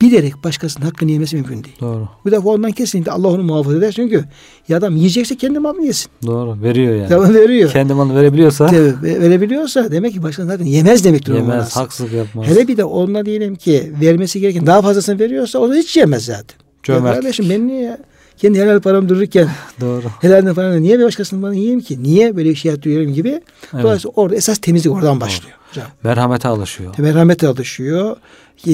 bilerek 0.02 0.44
başkasının 0.44 0.84
hakkını 0.84 1.10
yemesi 1.10 1.36
mümkün 1.36 1.64
değil. 1.64 1.76
Doğru. 1.80 2.08
Bu 2.24 2.30
defa 2.30 2.48
ondan 2.48 2.72
kesinlikle 2.72 3.12
Allah 3.12 3.28
onu 3.28 3.42
muhafaza 3.42 3.76
eder. 3.78 3.92
Çünkü 3.92 4.24
ya 4.68 4.78
adam 4.78 4.96
yiyecekse 4.96 5.36
kendi 5.36 5.58
malını 5.58 5.84
yesin. 5.86 6.10
Doğru. 6.26 6.62
Veriyor 6.62 6.94
yani. 6.96 7.08
Tamam 7.08 7.34
veriyor. 7.34 7.70
Kendi 7.70 7.94
malını 7.94 8.14
verebiliyorsa 8.20 8.66
Tabii, 8.66 9.02
ve- 9.02 9.20
verebiliyorsa 9.20 9.90
demek 9.92 10.12
ki 10.12 10.22
başkasının 10.22 10.50
hakkını 10.52 10.68
yemez 10.68 11.04
demektir. 11.04 11.34
yemez. 11.34 11.76
Haksızlık 11.76 12.12
yapmaz. 12.12 12.46
Hele 12.46 12.68
bir 12.68 12.76
de 12.76 12.84
onunla 12.84 13.26
diyelim 13.26 13.54
ki 13.54 13.92
vermesi 14.00 14.40
gereken 14.40 14.66
daha 14.66 14.82
fazlasını 14.82 15.18
veriyorsa 15.18 15.58
o 15.58 15.68
da 15.70 15.74
hiç 15.74 15.96
yemez 15.96 16.24
zaten. 16.24 16.56
Cömert. 16.82 17.04
Ya 17.04 17.20
kardeşim 17.20 17.46
ben 17.50 17.68
niye? 17.68 17.98
Kendi 18.38 18.60
helal 18.60 18.80
param 18.80 19.08
dururken 19.08 19.48
Doğru. 19.80 20.02
helal 20.20 20.54
paramla 20.54 20.78
niye 20.78 20.98
bir 20.98 21.04
başkasının 21.04 21.42
paranı 21.42 21.56
yiyeyim 21.56 21.80
ki? 21.80 22.02
Niye 22.02 22.36
böyle 22.36 22.50
bir 22.50 22.54
şey 22.54 22.82
duyuyorum 22.82 23.14
gibi. 23.14 23.40
Dolayısıyla 23.72 24.12
orada 24.16 24.36
esas 24.36 24.58
temizlik 24.58 24.92
oradan 24.92 25.20
başlıyor. 25.20 25.56
Hocam. 25.70 25.86
Merhamete 26.02 26.48
alışıyor. 26.48 26.94
Merhamete 26.98 27.48
alışıyor. 27.48 28.16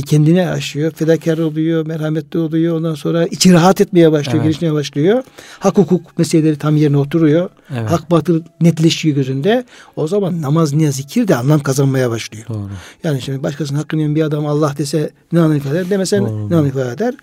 Kendine 0.07 0.49
aşıyor. 0.51 0.91
Fedakar 0.91 1.39
oluyor. 1.39 1.87
Merhametli 1.87 2.39
oluyor. 2.39 2.77
Ondan 2.77 2.95
sonra 2.95 3.27
içi 3.27 3.53
rahat 3.53 3.81
etmeye 3.81 4.13
başlıyor. 4.13 4.37
Evet. 4.37 4.45
Gelişmeye 4.45 4.73
başlıyor. 4.73 5.23
Hak 5.59 5.79
hukuk 5.79 6.19
meseleleri 6.19 6.59
tam 6.59 6.77
yerine 6.77 6.97
oturuyor. 6.97 7.51
Evet. 7.79 7.91
Hak 7.91 8.11
batıl 8.11 8.43
netleşiyor 8.61 9.17
gözünde. 9.17 9.65
O 9.97 10.09
zaman 10.09 10.43
namaz, 10.43 10.73
niyaz, 10.73 10.95
zikir 10.95 11.29
de 11.29 11.37
anlam 11.37 11.61
kazanmaya 11.61 12.11
başlıyor. 12.11 12.47
Doğru. 12.49 12.69
Yani 13.05 13.23
şimdi 13.23 13.43
başkasının 13.43 13.79
hakkını 13.79 14.01
yiyen 14.01 14.15
bir 14.15 14.23
adam 14.23 14.47
Allah 14.47 14.75
dese 14.79 15.11
ne 15.33 15.41
anlam 15.41 15.57
ifade 15.57 15.79
eder 15.79 15.91
demesen 15.91 16.21
Doğru. 16.27 16.51
ne 16.51 16.55
anlam 16.55 16.67
ifade 16.67 16.93
eder. 16.93 17.15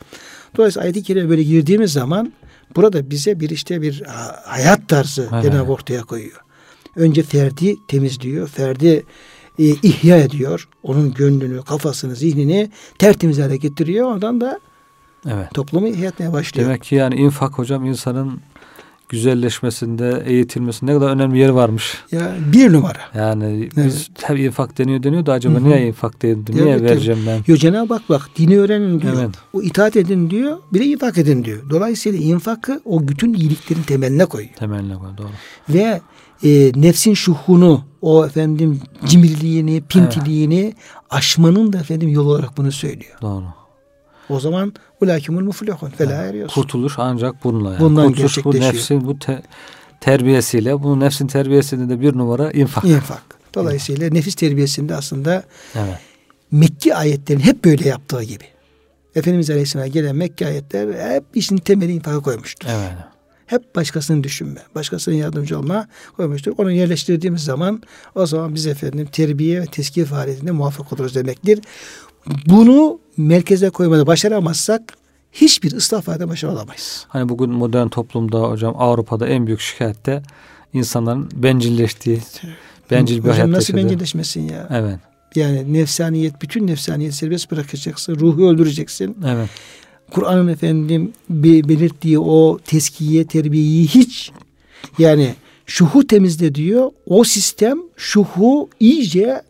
Dolayısıyla 0.57 0.83
ayet-i 0.83 1.03
kerime 1.03 1.29
böyle 1.29 1.43
girdiğimiz 1.43 1.93
zaman 1.93 2.33
burada 2.75 3.09
bize 3.09 3.39
bir 3.39 3.49
işte 3.49 3.81
bir 3.81 4.01
ha- 4.01 4.35
hayat 4.45 4.87
tarzı 4.87 5.29
Evet. 5.33 5.43
Cenab-ı 5.43 5.71
ortaya 5.71 6.01
koyuyor. 6.03 6.41
Önce 6.95 7.23
ferdi 7.23 7.75
temizliyor. 7.87 8.47
Ferdi 8.47 9.03
e, 9.59 9.63
ihya 9.63 10.17
ediyor. 10.17 10.67
Onun 10.83 11.13
gönlünü, 11.13 11.61
kafasını, 11.63 12.15
zihnini 12.15 12.69
tertemiz 12.99 13.39
hale 13.39 13.57
getiriyor. 13.57 14.11
Oradan 14.11 14.41
da 14.41 14.59
Evet. 15.29 15.53
toplumu 15.53 15.87
ihya 15.87 16.09
etmeye 16.09 16.33
başlıyor. 16.33 16.67
Demek 16.67 16.83
ki 16.83 16.95
yani 16.95 17.15
infak 17.15 17.53
hocam 17.57 17.85
insanın 17.85 18.41
güzelleşmesinde, 19.09 20.23
eğitilmesinde 20.25 20.91
ne 20.91 20.95
kadar 20.95 21.09
önemli 21.11 21.39
yeri 21.39 21.55
varmış. 21.55 21.97
Ya 22.11 22.35
bir 22.53 22.73
numara. 22.73 22.99
Yani 23.15 23.69
Evet. 23.77 23.85
biz 23.87 24.07
tabii 24.15 24.43
infak 24.43 24.77
deniyor 24.77 25.03
deniyor 25.03 25.25
da 25.25 25.33
acaba 25.33 25.55
Hı 25.55 25.59
hı. 25.59 25.63
niye 25.69 25.87
infak 25.87 26.21
denildi? 26.21 26.55
Niye 26.55 26.69
Evet, 26.69 26.81
vereceğim 26.81 27.19
ben? 27.27 27.41
Yo 27.47 27.55
Cenab-ı 27.57 27.93
Hak 27.93 28.09
bak 28.09 28.29
dini 28.37 28.59
öğrenin 28.59 29.01
diyor. 29.01 29.13
Evet. 29.19 29.29
O 29.53 29.61
itaat 29.61 29.95
edin 29.95 30.29
diyor. 30.29 30.57
Bir 30.73 30.79
de 30.79 30.85
infak 30.85 31.17
edin 31.17 31.43
diyor. 31.45 31.69
Dolayısıyla 31.69 32.19
infakı 32.19 32.81
o 32.85 33.07
bütün 33.07 33.33
iyiliklerin 33.33 33.83
temeline 33.83 34.25
koyuyor. 34.25 34.53
Temeline 34.53 34.95
koy. 34.95 35.07
Doğru. 35.17 35.27
ve 35.69 36.01
e, 36.43 36.71
nefsin 36.75 37.13
şuhunu 37.13 37.83
o 38.01 38.25
efendim 38.25 38.79
cimriliğini, 39.05 39.81
pintiliğini 39.89 40.73
aşmanın 41.09 41.73
da 41.73 41.77
efendim 41.77 42.09
yolu 42.09 42.29
olarak 42.29 42.57
bunu 42.57 42.71
söylüyor. 42.71 43.15
Doğru. 43.21 43.43
O 44.29 44.39
zaman 44.39 44.73
ulakimul 45.01 45.43
muflihun 45.43 45.89
fela 45.89 46.13
eriyorsun. 46.23 46.61
Kurtuluş 46.61 46.93
ancak 46.97 47.43
bununla 47.43 47.69
yani. 47.71 47.79
Bundan 47.79 48.07
Kurtuluş 48.07 48.45
bu 48.45 48.55
nefsin 48.55 49.07
bu 49.07 49.19
te- 49.19 49.41
terbiyesiyle. 50.01 50.83
Bu 50.83 50.99
nefsin 50.99 51.27
terbiyesinde 51.27 51.89
de 51.93 52.01
bir 52.01 52.17
numara 52.17 52.51
infak. 52.51 52.85
İnfak. 52.85 53.23
Dolayısıyla 53.55 54.09
nefis 54.09 54.35
terbiyesinde 54.35 54.95
aslında 54.95 55.43
Evet. 55.75 55.99
Mekki 56.51 56.95
ayetlerin 56.95 57.39
hep 57.39 57.65
böyle 57.65 57.87
yaptığı 57.87 58.23
gibi. 58.23 58.43
Efendimiz 59.15 59.49
Aleyhisselam'a 59.49 59.87
gelen 59.87 60.15
Mekke 60.15 60.47
ayetler 60.47 61.13
hep 61.15 61.23
işin 61.33 61.57
temeli 61.57 61.91
infaka 61.93 62.19
koymuştur. 62.19 62.67
Evet. 62.71 62.91
Hep 63.45 63.75
başkasını 63.75 64.23
düşünme, 64.23 64.61
başkasının 64.75 65.15
yardımcı 65.15 65.59
olma 65.59 65.87
koymuştur. 66.17 66.53
Onu 66.57 66.71
yerleştirdiğimiz 66.71 67.43
zaman 67.43 67.81
o 68.15 68.25
zaman 68.25 68.55
biz 68.55 68.67
efendim 68.67 69.07
terbiye 69.11 69.61
ve 69.61 69.65
tezkiye 69.65 70.05
faaliyetinde 70.05 70.51
muvaffak 70.51 70.93
oluruz 70.93 71.15
demektir. 71.15 71.59
Bunu 72.45 72.99
merkeze 73.17 73.69
koymada 73.69 74.07
başaramazsak 74.07 74.97
hiçbir 75.31 75.71
ıslah 75.71 76.01
faaliyetinde 76.01 76.31
başarılamayız. 76.31 77.05
Hani 77.09 77.29
bugün 77.29 77.49
modern 77.49 77.87
toplumda 77.87 78.41
hocam 78.41 78.75
Avrupa'da 78.77 79.27
en 79.27 79.47
büyük 79.47 79.59
şikayet 79.59 80.05
de 80.05 80.23
insanların 80.73 81.29
bencilleştiği, 81.33 82.19
bencil 82.91 83.15
bir 83.15 83.21
Hocam 83.21 83.33
hayat 83.33 83.47
nasıl 83.49 83.75
bencilleşmesin 83.75 84.41
ya? 84.41 84.67
Evet. 84.71 84.99
Yani 85.35 85.73
nefsaniyet, 85.73 86.41
bütün 86.41 86.67
nefsaniyet 86.67 87.13
serbest 87.13 87.51
bırakacaksın, 87.51 88.15
ruhu 88.15 88.49
öldüreceksin. 88.49 89.17
Evet. 89.27 89.49
Kur'an'ın 90.11 90.47
efendim 90.47 91.13
be- 91.29 91.69
belirttiği 91.69 92.19
o 92.19 92.59
teskiye, 92.65 93.27
terbiyeyi 93.27 93.87
hiç 93.87 94.31
yani 94.99 95.33
şuhu 95.65 96.07
temizle 96.07 96.55
diyor. 96.55 96.91
O 97.05 97.23
sistem 97.23 97.79
şuhu 97.97 98.69
iyice 98.79 99.41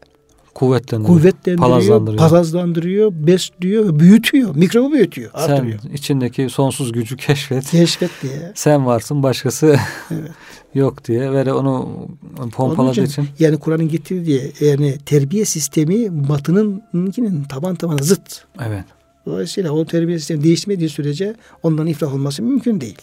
Kuvvetlendiriyor. 0.58 1.20
kuvvetlendiriyor, 1.20 1.70
palazlandırıyor. 1.70 2.30
palazlandırıyor, 2.30 3.12
besliyor 3.14 4.00
büyütüyor. 4.00 4.56
Mikrobu 4.56 4.92
büyütüyor, 4.92 5.32
Sen 5.36 5.40
artırıyor. 5.42 5.80
içindeki 5.94 6.50
sonsuz 6.50 6.92
gücü 6.92 7.18
keşfet. 7.18 7.70
Keşfet 7.72 8.12
diye. 8.24 8.52
Sen 8.56 8.86
varsın 8.86 9.24
başkası 9.24 9.76
Evet. 10.12 10.32
yok 10.74 11.06
diye 11.08 11.32
ve 11.32 11.54
onu 11.54 12.08
pompaladığı 12.52 13.04
için. 13.04 13.28
yani 13.40 13.58
Kur'an'ın 13.60 13.90
getirdiği 13.90 14.52
yani 14.60 14.98
terbiye 15.06 15.46
sistemi 15.46 16.30
batınınkinin 16.30 17.44
taban 17.44 17.76
tabana 17.76 18.04
zıt. 18.04 18.44
Evet. 18.68 18.84
Dolayısıyla 19.26 19.72
o 19.72 19.86
terbiye 19.86 20.20
sistemi 20.20 20.44
değişmediği 20.44 20.90
sürece 20.90 21.36
ondan 21.64 21.88
iflah 21.88 22.14
olması 22.14 22.44
mümkün 22.44 22.82
değil. 22.82 22.98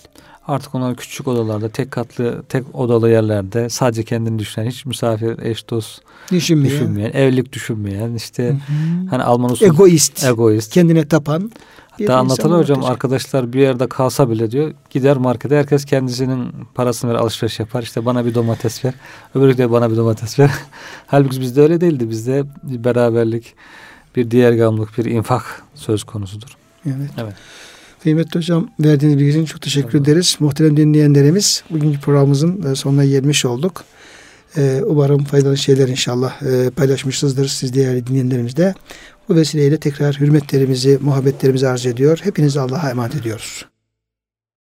Artık 0.49 0.75
onlar 0.75 0.97
küçük 0.97 1.29
odalarda, 1.29 1.69
tek 1.69 1.91
katlı, 1.91 2.43
tek 2.49 2.75
odalı 2.75 3.11
yerlerde 3.11 3.69
sadece 3.69 4.03
kendini 4.05 4.39
düşünen, 4.39 4.67
hiç 4.67 4.87
misafir, 4.87 5.39
eş, 5.39 5.71
dost 5.71 6.03
Düşünmeyen, 6.31 6.75
düşünmeyen, 6.75 7.11
evlilik 7.13 7.53
düşünmeyen, 7.53 8.15
işte 8.15 8.49
Hı 8.49 8.53
hı. 8.53 9.09
hani 9.11 9.23
Alman 9.23 9.51
usulü 9.51 9.69
egoist, 9.69 10.25
egoist. 10.25 10.73
kendine 10.73 11.09
tapan. 11.09 11.51
insan 11.99 12.15
anlatılır 12.15 12.59
hocam 12.59 12.79
ortaya 12.79 12.91
arkadaşlar 12.91 13.53
bir 13.53 13.61
yerde 13.61 13.89
kalsa 13.89 14.31
bile 14.31 14.51
diyor 14.51 14.73
gider 14.91 15.17
markete 15.17 15.57
herkes 15.57 15.85
kendisinin 15.85 16.53
parasını 16.75 17.11
ver 17.11 17.15
alışveriş 17.19 17.61
yapar 17.61 17.83
işte 17.83 18.05
bana 18.07 18.27
bir 18.27 18.35
domates 18.35 18.85
ver 18.85 18.95
öbürü 19.35 19.59
de 19.59 19.71
bana 19.71 19.91
bir 19.91 19.97
domates 19.97 20.39
ver. 20.39 20.51
Halbuki 21.07 21.41
bizde 21.41 21.61
öyle 21.63 21.81
değildi 21.81 22.11
bizde 22.11 22.45
bir 22.63 22.85
beraberlik 22.85 23.55
bir 24.17 24.31
diğergamlık 24.31 24.99
bir 24.99 25.05
infak 25.05 25.63
söz 25.75 26.05
konusudur. 26.05 26.57
Evet. 26.87 27.11
Evet. 27.19 27.35
Kıymetli 28.05 28.39
hocam 28.39 28.69
verdiğiniz 28.81 29.19
bilgi 29.19 29.31
için 29.31 29.45
çok 29.45 29.61
teşekkür 29.61 30.01
ederiz. 30.01 30.37
Muhterem 30.41 30.77
dinleyenlerimiz 30.77 31.65
bugünkü 31.71 32.01
programımızın 32.01 32.73
e, 32.73 32.75
sonuna 32.75 33.05
gelmiş 33.05 33.45
olduk. 33.45 33.85
Ee, 34.57 34.81
umarım 34.87 35.25
faydalı 35.25 35.57
şeyler 35.57 35.89
inşallah 35.89 36.43
e, 36.43 36.71
paylaşmışsınızdır 36.71 37.49
siz 37.49 37.75
değerli 37.75 38.07
dinleyenlerimiz 38.07 38.57
de. 38.57 38.75
Bu 39.29 39.35
vesileyle 39.37 39.77
tekrar 39.77 40.21
hürmetlerimizi, 40.21 40.99
muhabbetlerimizi 41.03 41.69
arz 41.69 41.87
ediyor. 41.87 42.19
Hepinizi 42.23 42.61
Allah'a 42.61 42.91
emanet 42.91 43.15
ediyoruz. 43.15 43.67